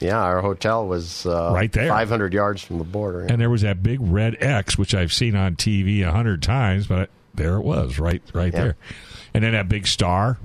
Yeah, 0.00 0.18
our 0.18 0.42
hotel 0.42 0.86
was 0.86 1.24
uh, 1.24 1.52
Right 1.54 1.72
there. 1.72 1.88
500 1.88 2.34
yards 2.34 2.60
from 2.62 2.76
the 2.76 2.84
border. 2.84 3.22
and 3.22 3.40
there 3.40 3.48
was 3.48 3.62
that 3.62 3.82
big 3.82 3.98
red 4.02 4.36
X, 4.40 4.76
which 4.76 4.94
I've 4.94 5.10
seen 5.12 5.34
on 5.34 5.56
TV 5.56 6.06
a 6.06 6.12
hundred 6.12 6.42
times, 6.42 6.86
but 6.86 7.08
there 7.34 7.56
it 7.56 7.62
was, 7.62 7.98
right, 7.98 8.20
right 8.34 8.52
Yeah. 8.52 8.60
there, 8.60 8.76
and 9.32 9.42
then 9.42 9.52
that 9.52 9.70
big 9.70 9.86
star 9.86 10.36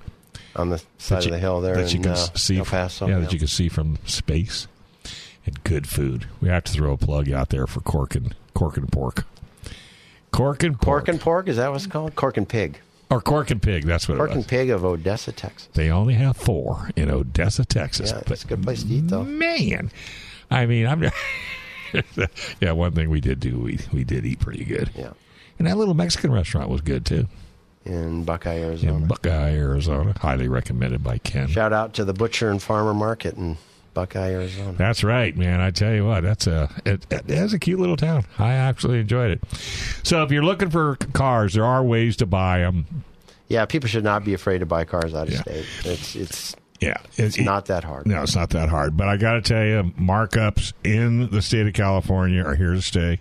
on 0.55 0.69
the 0.69 0.77
side 0.97 1.23
that 1.23 1.25
of 1.25 1.31
the 1.31 1.39
hill 1.39 1.59
there 1.59 1.75
that 1.75 1.93
you 1.93 1.99
can 1.99 2.11
uh, 2.11 2.15
see, 2.35 2.59
El 2.59 2.65
Paso. 2.65 3.07
yeah, 3.07 3.19
that 3.19 3.33
you 3.33 3.39
can 3.39 3.47
see 3.49 3.67
from 3.67 3.97
space, 4.05 4.67
and 5.45 5.61
good 5.65 5.85
food. 5.87 6.27
We 6.39 6.47
have 6.47 6.63
to 6.65 6.71
throw 6.71 6.93
a 6.93 6.97
plug 6.97 7.29
out 7.29 7.49
there 7.49 7.67
for 7.67 7.81
cork 7.81 8.15
and 8.15 8.33
cork 8.53 8.77
and 8.77 8.89
pork, 8.89 9.25
cork 10.31 10.63
and 10.63 10.75
pork, 10.79 11.05
Pork 11.05 11.07
and 11.09 11.19
pork, 11.19 11.47
is 11.49 11.57
that 11.57 11.69
what 11.69 11.75
it's 11.77 11.87
called? 11.87 12.15
Cork 12.15 12.37
and 12.37 12.47
pig. 12.47 12.79
Or 13.11 13.21
cork 13.21 13.51
and 13.51 13.61
pig. 13.61 13.85
That's 13.85 14.07
what 14.07 14.17
Pork 14.17 14.31
it 14.31 14.37
was. 14.37 14.43
and 14.45 14.47
pig 14.47 14.69
of 14.69 14.83
Odessa, 14.83 15.31
Texas. 15.31 15.69
They 15.73 15.91
only 15.91 16.15
have 16.15 16.37
four 16.37 16.89
in 16.95 17.11
Odessa, 17.11 17.65
Texas. 17.65 18.11
Yeah, 18.11 18.23
it's 18.25 18.43
a 18.43 18.47
good 18.47 18.63
place 18.63 18.83
to 18.83 18.89
eat, 18.89 19.07
though. 19.07 19.23
man, 19.23 19.91
I 20.49 20.65
mean, 20.65 20.87
I'm. 20.87 21.03
yeah, 22.61 22.71
one 22.71 22.93
thing 22.93 23.09
we 23.09 23.21
did 23.21 23.39
do, 23.39 23.59
we 23.59 23.79
we 23.91 24.03
did 24.03 24.25
eat 24.25 24.39
pretty 24.39 24.63
good. 24.63 24.91
Yeah. 24.95 25.11
And 25.59 25.67
that 25.67 25.77
little 25.77 25.93
Mexican 25.93 26.31
restaurant 26.31 26.69
was 26.69 26.81
good 26.81 27.05
too. 27.05 27.27
In 27.85 28.23
Buckeye, 28.23 28.59
Arizona. 28.59 28.95
In 28.95 29.07
Buckeye, 29.07 29.55
Arizona. 29.55 30.13
Highly 30.19 30.47
recommended 30.47 31.03
by 31.03 31.17
Ken. 31.17 31.47
Shout 31.47 31.73
out 31.73 31.93
to 31.95 32.05
the 32.05 32.13
butcher 32.13 32.49
and 32.49 32.61
farmer 32.61 32.93
market 32.93 33.35
in 33.35 33.57
Buckeye, 33.93 34.31
Arizona. 34.31 34.73
That's 34.77 35.03
right, 35.03 35.35
man. 35.35 35.59
I 35.59 35.71
tell 35.71 35.93
you 35.93 36.05
what, 36.05 36.21
that's 36.21 36.47
a 36.47 36.69
it, 36.85 37.05
it 37.11 37.29
has 37.29 37.53
a 37.53 37.59
cute 37.59 37.79
little 37.79 37.97
town. 37.97 38.25
I 38.39 38.53
actually 38.53 38.99
enjoyed 38.99 39.31
it. 39.31 39.41
So 40.03 40.23
if 40.23 40.31
you're 40.31 40.43
looking 40.43 40.69
for 40.69 40.95
cars, 41.13 41.53
there 41.53 41.65
are 41.65 41.83
ways 41.83 42.15
to 42.17 42.25
buy 42.25 42.59
them. 42.59 43.03
Yeah, 43.47 43.65
people 43.65 43.89
should 43.89 44.03
not 44.05 44.23
be 44.23 44.33
afraid 44.33 44.59
to 44.59 44.65
buy 44.65 44.85
cars 44.85 45.13
out 45.13 45.27
of 45.27 45.33
Yeah. 45.33 45.41
state. 45.41 45.65
It's 45.83 46.15
it's 46.15 46.55
Yeah, 46.79 46.97
it's 47.17 47.37
not 47.37 47.65
that 47.65 47.83
hard. 47.83 48.07
No, 48.07 48.23
it's 48.23 48.35
not 48.35 48.49
that 48.51 48.69
hard. 48.69 48.95
But 48.95 49.07
I 49.09 49.17
got 49.17 49.33
to 49.33 49.41
tell 49.41 49.63
you, 49.63 49.91
markups 49.99 50.71
in 50.83 51.29
the 51.29 51.41
state 51.41 51.67
of 51.67 51.73
California 51.73 52.41
are 52.43 52.55
here 52.55 52.73
to 52.73 52.81
stay. 52.81 53.19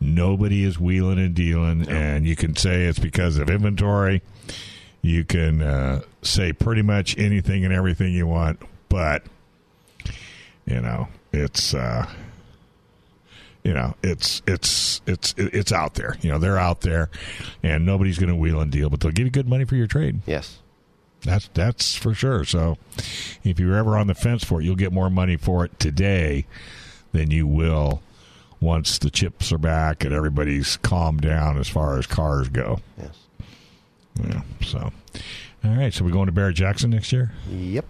Nobody 0.00 0.64
is 0.64 0.80
wheeling 0.80 1.18
and 1.18 1.34
dealing, 1.34 1.86
and 1.88 2.26
you 2.26 2.34
can 2.34 2.56
say 2.56 2.84
it's 2.86 2.98
because 2.98 3.36
of 3.36 3.50
inventory. 3.50 4.22
You 5.02 5.24
can 5.24 5.60
uh, 5.60 6.00
say 6.22 6.52
pretty 6.54 6.82
much 6.82 7.16
anything 7.18 7.64
and 7.66 7.72
everything 7.74 8.12
you 8.14 8.26
want, 8.26 8.60
but 8.88 9.22
you 10.70 10.80
know 10.80 11.08
it's 11.32 11.74
uh, 11.74 12.08
you 13.64 13.74
know 13.74 13.94
it's 14.02 14.40
it's 14.46 15.00
it's 15.06 15.34
it's 15.36 15.72
out 15.72 15.94
there. 15.94 16.16
You 16.22 16.30
know 16.30 16.38
they're 16.38 16.58
out 16.58 16.80
there, 16.80 17.10
and 17.62 17.84
nobody's 17.84 18.18
going 18.18 18.30
to 18.30 18.36
wheel 18.36 18.60
and 18.60 18.70
deal, 18.70 18.88
but 18.88 19.00
they'll 19.00 19.12
give 19.12 19.26
you 19.26 19.30
good 19.30 19.48
money 19.48 19.64
for 19.64 19.76
your 19.76 19.86
trade. 19.86 20.20
Yes. 20.26 20.58
That's 21.22 21.48
that's 21.52 21.94
for 21.94 22.14
sure. 22.14 22.44
So, 22.44 22.78
if 23.44 23.60
you're 23.60 23.76
ever 23.76 23.98
on 23.98 24.06
the 24.06 24.14
fence 24.14 24.42
for 24.42 24.60
it, 24.60 24.64
you'll 24.64 24.76
get 24.76 24.92
more 24.92 25.10
money 25.10 25.36
for 25.36 25.66
it 25.66 25.78
today 25.78 26.46
than 27.12 27.30
you 27.30 27.46
will 27.46 28.00
once 28.60 28.98
the 28.98 29.10
chips 29.10 29.52
are 29.52 29.58
back 29.58 30.04
and 30.04 30.14
everybody's 30.14 30.76
calmed 30.78 31.20
down 31.20 31.58
as 31.58 31.68
far 31.68 31.98
as 31.98 32.06
cars 32.06 32.48
go. 32.48 32.80
Yes. 32.96 33.16
Yeah. 34.22 34.42
So, 34.64 34.90
all 35.64 35.70
right. 35.76 35.92
So 35.92 36.04
we're 36.04 36.10
going 36.10 36.26
to 36.26 36.32
Barrett 36.32 36.56
Jackson 36.56 36.90
next 36.90 37.12
year. 37.12 37.32
Yep. 37.50 37.84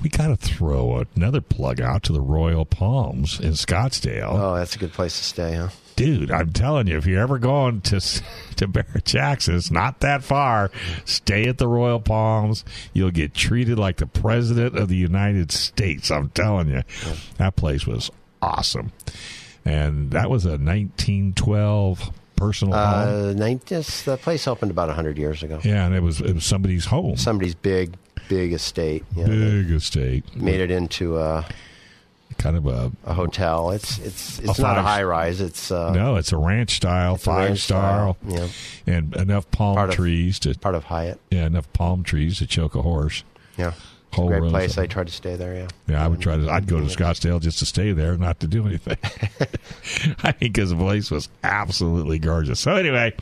We 0.00 0.08
got 0.08 0.28
to 0.28 0.36
throw 0.36 1.04
another 1.16 1.40
plug 1.40 1.80
out 1.80 2.04
to 2.04 2.12
the 2.12 2.20
Royal 2.20 2.64
Palms 2.64 3.40
in 3.40 3.52
Scottsdale. 3.52 4.32
Oh, 4.32 4.54
that's 4.54 4.76
a 4.76 4.78
good 4.78 4.92
place 4.92 5.16
to 5.18 5.24
stay, 5.24 5.54
huh? 5.54 5.68
Dude, 5.96 6.30
I'm 6.30 6.52
telling 6.52 6.86
you, 6.86 6.96
if 6.96 7.06
you're 7.06 7.20
ever 7.20 7.38
going 7.38 7.80
to 7.82 8.00
to 8.56 8.68
Barrett 8.68 9.04
Jackson, 9.04 9.56
it's 9.56 9.72
not 9.72 9.98
that 10.00 10.22
far. 10.22 10.70
Stay 11.04 11.48
at 11.48 11.58
the 11.58 11.66
Royal 11.66 11.98
Palms. 11.98 12.64
You'll 12.92 13.10
get 13.10 13.34
treated 13.34 13.78
like 13.78 13.96
the 13.96 14.06
president 14.06 14.78
of 14.78 14.88
the 14.88 14.96
United 14.96 15.50
States. 15.50 16.12
I'm 16.12 16.28
telling 16.28 16.68
you, 16.68 16.82
that 17.38 17.56
place 17.56 17.84
was 17.84 18.12
awesome, 18.40 18.92
and 19.64 20.12
that 20.12 20.30
was 20.30 20.44
a 20.44 20.50
1912 20.50 22.12
personal 22.36 22.74
home. 22.74 22.84
Uh, 22.84 23.32
nine, 23.32 23.60
yes, 23.68 24.02
the 24.04 24.16
place 24.16 24.46
opened 24.46 24.70
about 24.70 24.86
100 24.88 25.18
years 25.18 25.42
ago. 25.42 25.60
Yeah, 25.64 25.84
and 25.84 25.94
it 25.94 26.02
was 26.02 26.20
it 26.20 26.34
was 26.34 26.44
somebody's 26.44 26.84
home, 26.84 27.16
Somebody's 27.16 27.56
big, 27.56 27.94
big 28.28 28.52
estate. 28.52 29.04
You 29.16 29.24
know, 29.26 29.62
big 29.62 29.70
estate, 29.72 30.36
made 30.36 30.60
it 30.60 30.70
into 30.70 31.18
a, 31.18 31.46
kind 32.38 32.56
of 32.56 32.66
a 32.66 32.92
a 33.04 33.14
hotel. 33.14 33.70
It's 33.70 33.98
it's 33.98 34.38
it's 34.38 34.58
A 34.58 34.62
not 34.62 34.78
a 34.78 34.82
high 34.82 35.02
rise. 35.02 35.40
It's 35.40 35.70
uh, 35.70 35.92
no, 35.92 36.16
it's 36.16 36.32
a 36.32 36.36
ranch 36.36 36.76
style, 36.76 37.16
five 37.16 37.48
ranch 37.48 37.60
star, 37.60 38.14
style, 38.14 38.16
Yeah, 38.26 38.48
and 38.94 39.14
enough 39.16 39.50
palm 39.50 39.76
Part 39.76 39.88
of- 39.90 39.96
trees 39.96 40.38
to 40.40 40.54
part 40.58 40.74
of 40.74 40.84
Hyatt. 40.84 41.18
yeah, 41.30 41.46
enough 41.46 41.72
palm 41.72 42.02
trees 42.04 42.38
to 42.38 42.46
choke 42.46 42.74
a 42.74 42.82
horse. 42.82 43.24
Yeah, 43.56 43.72
Whole 44.12 44.28
great 44.28 44.44
place. 44.50 44.78
I 44.78 44.86
tried 44.86 45.08
to 45.08 45.12
stay 45.12 45.34
there. 45.36 45.54
Yeah, 45.54 45.68
Yeah, 45.88 46.04
I 46.04 46.08
would 46.08 46.20
try 46.20 46.36
to. 46.36 46.48
I'd 46.50 46.66
go 46.68 46.78
to 46.78 46.86
Scottsdale 46.86 47.40
just 47.42 47.58
to 47.58 47.66
stay 47.66 47.92
there, 47.92 48.16
not 48.16 48.38
to 48.40 48.46
do 48.46 48.66
anything. 48.66 48.96
I 50.22 50.32
think 50.32 50.54
because 50.54 50.70
the 50.70 50.76
place 50.76 51.10
was 51.10 51.28
absolutely 51.42 52.18
gorgeous. 52.20 52.60
So 52.60 52.76
anyway, 52.76 53.14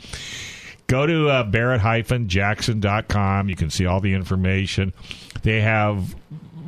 go 0.87 1.05
to 1.05 1.29
uh, 1.29 1.43
Barrett-Jackson.com. 1.43 3.49
You 3.49 3.55
can 3.55 3.69
see 3.69 3.85
all 3.85 3.99
the 3.99 4.13
information. 4.13 4.93
They 5.43 5.61
have 5.61 6.15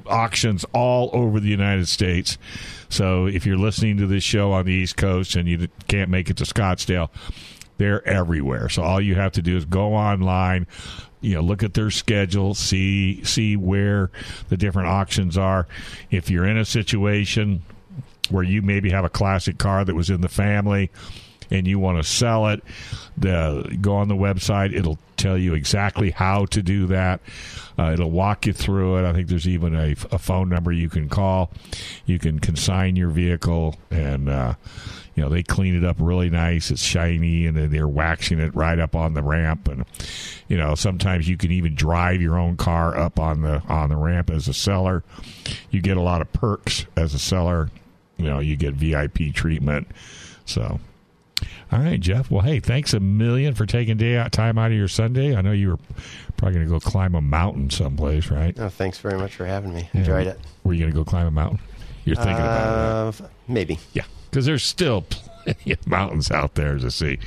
auctions 0.05 0.65
all 0.73 1.09
over 1.13 1.39
the 1.39 1.49
United 1.49 1.87
States. 1.87 2.37
So 2.89 3.27
if 3.27 3.45
you're 3.45 3.57
listening 3.57 3.97
to 3.97 4.07
this 4.07 4.23
show 4.23 4.51
on 4.51 4.65
the 4.65 4.73
East 4.73 4.97
Coast 4.97 5.35
and 5.35 5.47
you 5.47 5.67
can't 5.87 6.09
make 6.09 6.29
it 6.29 6.37
to 6.37 6.43
Scottsdale, 6.43 7.09
they're 7.77 8.05
everywhere. 8.07 8.69
So 8.69 8.83
all 8.83 8.99
you 8.99 9.15
have 9.15 9.31
to 9.33 9.41
do 9.41 9.55
is 9.55 9.65
go 9.65 9.93
online, 9.93 10.67
you 11.21 11.35
know, 11.35 11.41
look 11.41 11.63
at 11.63 11.73
their 11.73 11.91
schedule, 11.91 12.53
see 12.53 13.23
see 13.23 13.55
where 13.55 14.11
the 14.49 14.57
different 14.57 14.89
auctions 14.89 15.37
are. 15.37 15.67
If 16.11 16.29
you're 16.29 16.45
in 16.45 16.57
a 16.57 16.65
situation 16.65 17.63
where 18.29 18.43
you 18.43 18.61
maybe 18.61 18.89
have 18.89 19.05
a 19.05 19.09
classic 19.09 19.57
car 19.57 19.85
that 19.85 19.95
was 19.95 20.09
in 20.09 20.21
the 20.21 20.29
family 20.29 20.91
and 21.51 21.67
you 21.67 21.79
want 21.79 21.97
to 21.97 22.03
sell 22.03 22.47
it, 22.47 22.63
the 23.17 23.77
go 23.81 23.95
on 23.95 24.07
the 24.07 24.15
website. 24.15 24.73
It'll 24.73 24.99
tell 25.17 25.37
you 25.37 25.53
exactly 25.53 26.11
how 26.11 26.45
to 26.45 26.61
do 26.61 26.87
that. 26.87 27.19
Uh, 27.77 27.91
it'll 27.93 28.11
walk 28.11 28.45
you 28.45 28.53
through 28.53 28.97
it. 28.97 29.07
I 29.07 29.13
think 29.13 29.27
there's 29.27 29.47
even 29.47 29.75
a, 29.75 29.91
a 30.11 30.17
phone 30.17 30.49
number 30.49 30.71
you 30.71 30.89
can 30.89 31.09
call. 31.09 31.51
You 32.05 32.19
can 32.19 32.39
consign 32.39 32.95
your 32.95 33.09
vehicle, 33.09 33.75
and 33.91 34.29
uh, 34.29 34.53
you 35.15 35.23
know 35.23 35.29
they 35.29 35.43
clean 35.43 35.75
it 35.75 35.83
up 35.83 35.97
really 35.99 36.29
nice. 36.29 36.71
It's 36.71 36.81
shiny, 36.81 37.45
and 37.45 37.57
they're 37.71 37.87
waxing 37.87 38.39
it 38.39 38.55
right 38.55 38.79
up 38.79 38.95
on 38.95 39.13
the 39.13 39.23
ramp. 39.23 39.67
And 39.67 39.85
you 40.47 40.57
know 40.57 40.75
sometimes 40.75 41.27
you 41.27 41.37
can 41.37 41.51
even 41.51 41.75
drive 41.75 42.21
your 42.21 42.37
own 42.37 42.57
car 42.57 42.97
up 42.97 43.19
on 43.19 43.41
the 43.41 43.61
on 43.67 43.89
the 43.89 43.97
ramp 43.97 44.29
as 44.29 44.47
a 44.47 44.53
seller. 44.53 45.03
You 45.71 45.81
get 45.81 45.97
a 45.97 46.01
lot 46.01 46.21
of 46.21 46.31
perks 46.31 46.85
as 46.95 47.13
a 47.13 47.19
seller. 47.19 47.69
You 48.17 48.25
know 48.25 48.39
you 48.39 48.55
get 48.55 48.73
VIP 48.73 49.33
treatment. 49.33 49.87
So 50.45 50.79
all 51.71 51.79
right, 51.79 51.99
Jeff. 51.99 52.31
Well, 52.31 52.41
hey, 52.41 52.59
thanks 52.59 52.93
a 52.93 52.99
million 52.99 53.53
for 53.53 53.65
taking 53.65 53.97
day 53.97 54.17
out, 54.17 54.31
time 54.31 54.57
out 54.57 54.71
of 54.71 54.77
your 54.77 54.87
Sunday. 54.87 55.35
I 55.35 55.41
know 55.41 55.51
you 55.51 55.69
were 55.69 55.79
probably 56.37 56.55
going 56.55 56.65
to 56.65 56.71
go 56.71 56.79
climb 56.79 57.13
a 57.15 57.21
mountain 57.21 57.69
someplace, 57.69 58.31
right? 58.31 58.55
No, 58.57 58.69
thanks 58.69 58.97
very 58.97 59.17
much 59.17 59.35
for 59.35 59.45
having 59.45 59.73
me. 59.73 59.89
Yeah. 59.93 59.99
Enjoyed 59.99 60.27
it. 60.27 60.39
Were 60.63 60.73
you 60.73 60.79
going 60.79 60.91
to 60.91 60.97
go 60.97 61.05
climb 61.05 61.27
a 61.27 61.31
mountain? 61.31 61.59
You're 62.05 62.15
thinking 62.15 62.33
about 62.35 63.13
it. 63.15 63.21
Uh, 63.21 63.27
maybe. 63.47 63.77
Yeah, 63.93 64.05
because 64.29 64.45
there's 64.47 64.63
still 64.63 65.01
plenty 65.09 65.73
of 65.73 65.85
mountains 65.85 66.31
out 66.31 66.55
there 66.55 66.77
to 66.79 66.89
see. 66.89 67.19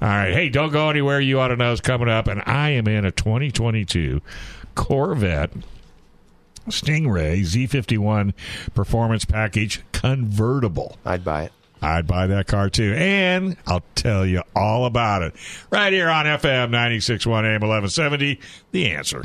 All 0.00 0.08
right. 0.08 0.32
Hey, 0.32 0.48
don't 0.48 0.72
go 0.72 0.88
anywhere. 0.88 1.20
You 1.20 1.40
ought 1.40 1.48
to 1.48 1.56
know 1.56 1.72
is 1.72 1.80
coming 1.82 2.08
up, 2.08 2.28
and 2.28 2.42
I 2.46 2.70
am 2.70 2.88
in 2.88 3.04
a 3.04 3.12
2022 3.12 4.20
Corvette. 4.74 5.50
Stingray 6.68 7.42
Z51 7.42 8.32
Performance 8.74 9.24
Package 9.24 9.82
convertible. 9.92 10.96
I'd 11.04 11.24
buy 11.24 11.44
it. 11.44 11.52
I'd 11.86 12.06
buy 12.06 12.26
that 12.26 12.46
car 12.46 12.68
too. 12.68 12.94
And 12.96 13.56
I'll 13.66 13.84
tell 13.94 14.26
you 14.26 14.42
all 14.54 14.86
about 14.86 15.22
it 15.22 15.34
right 15.70 15.92
here 15.92 16.08
on 16.08 16.26
FM 16.26 16.70
961 16.70 17.44
AM 17.44 17.60
1170. 17.60 18.40
The 18.72 18.90
answer. 18.90 19.24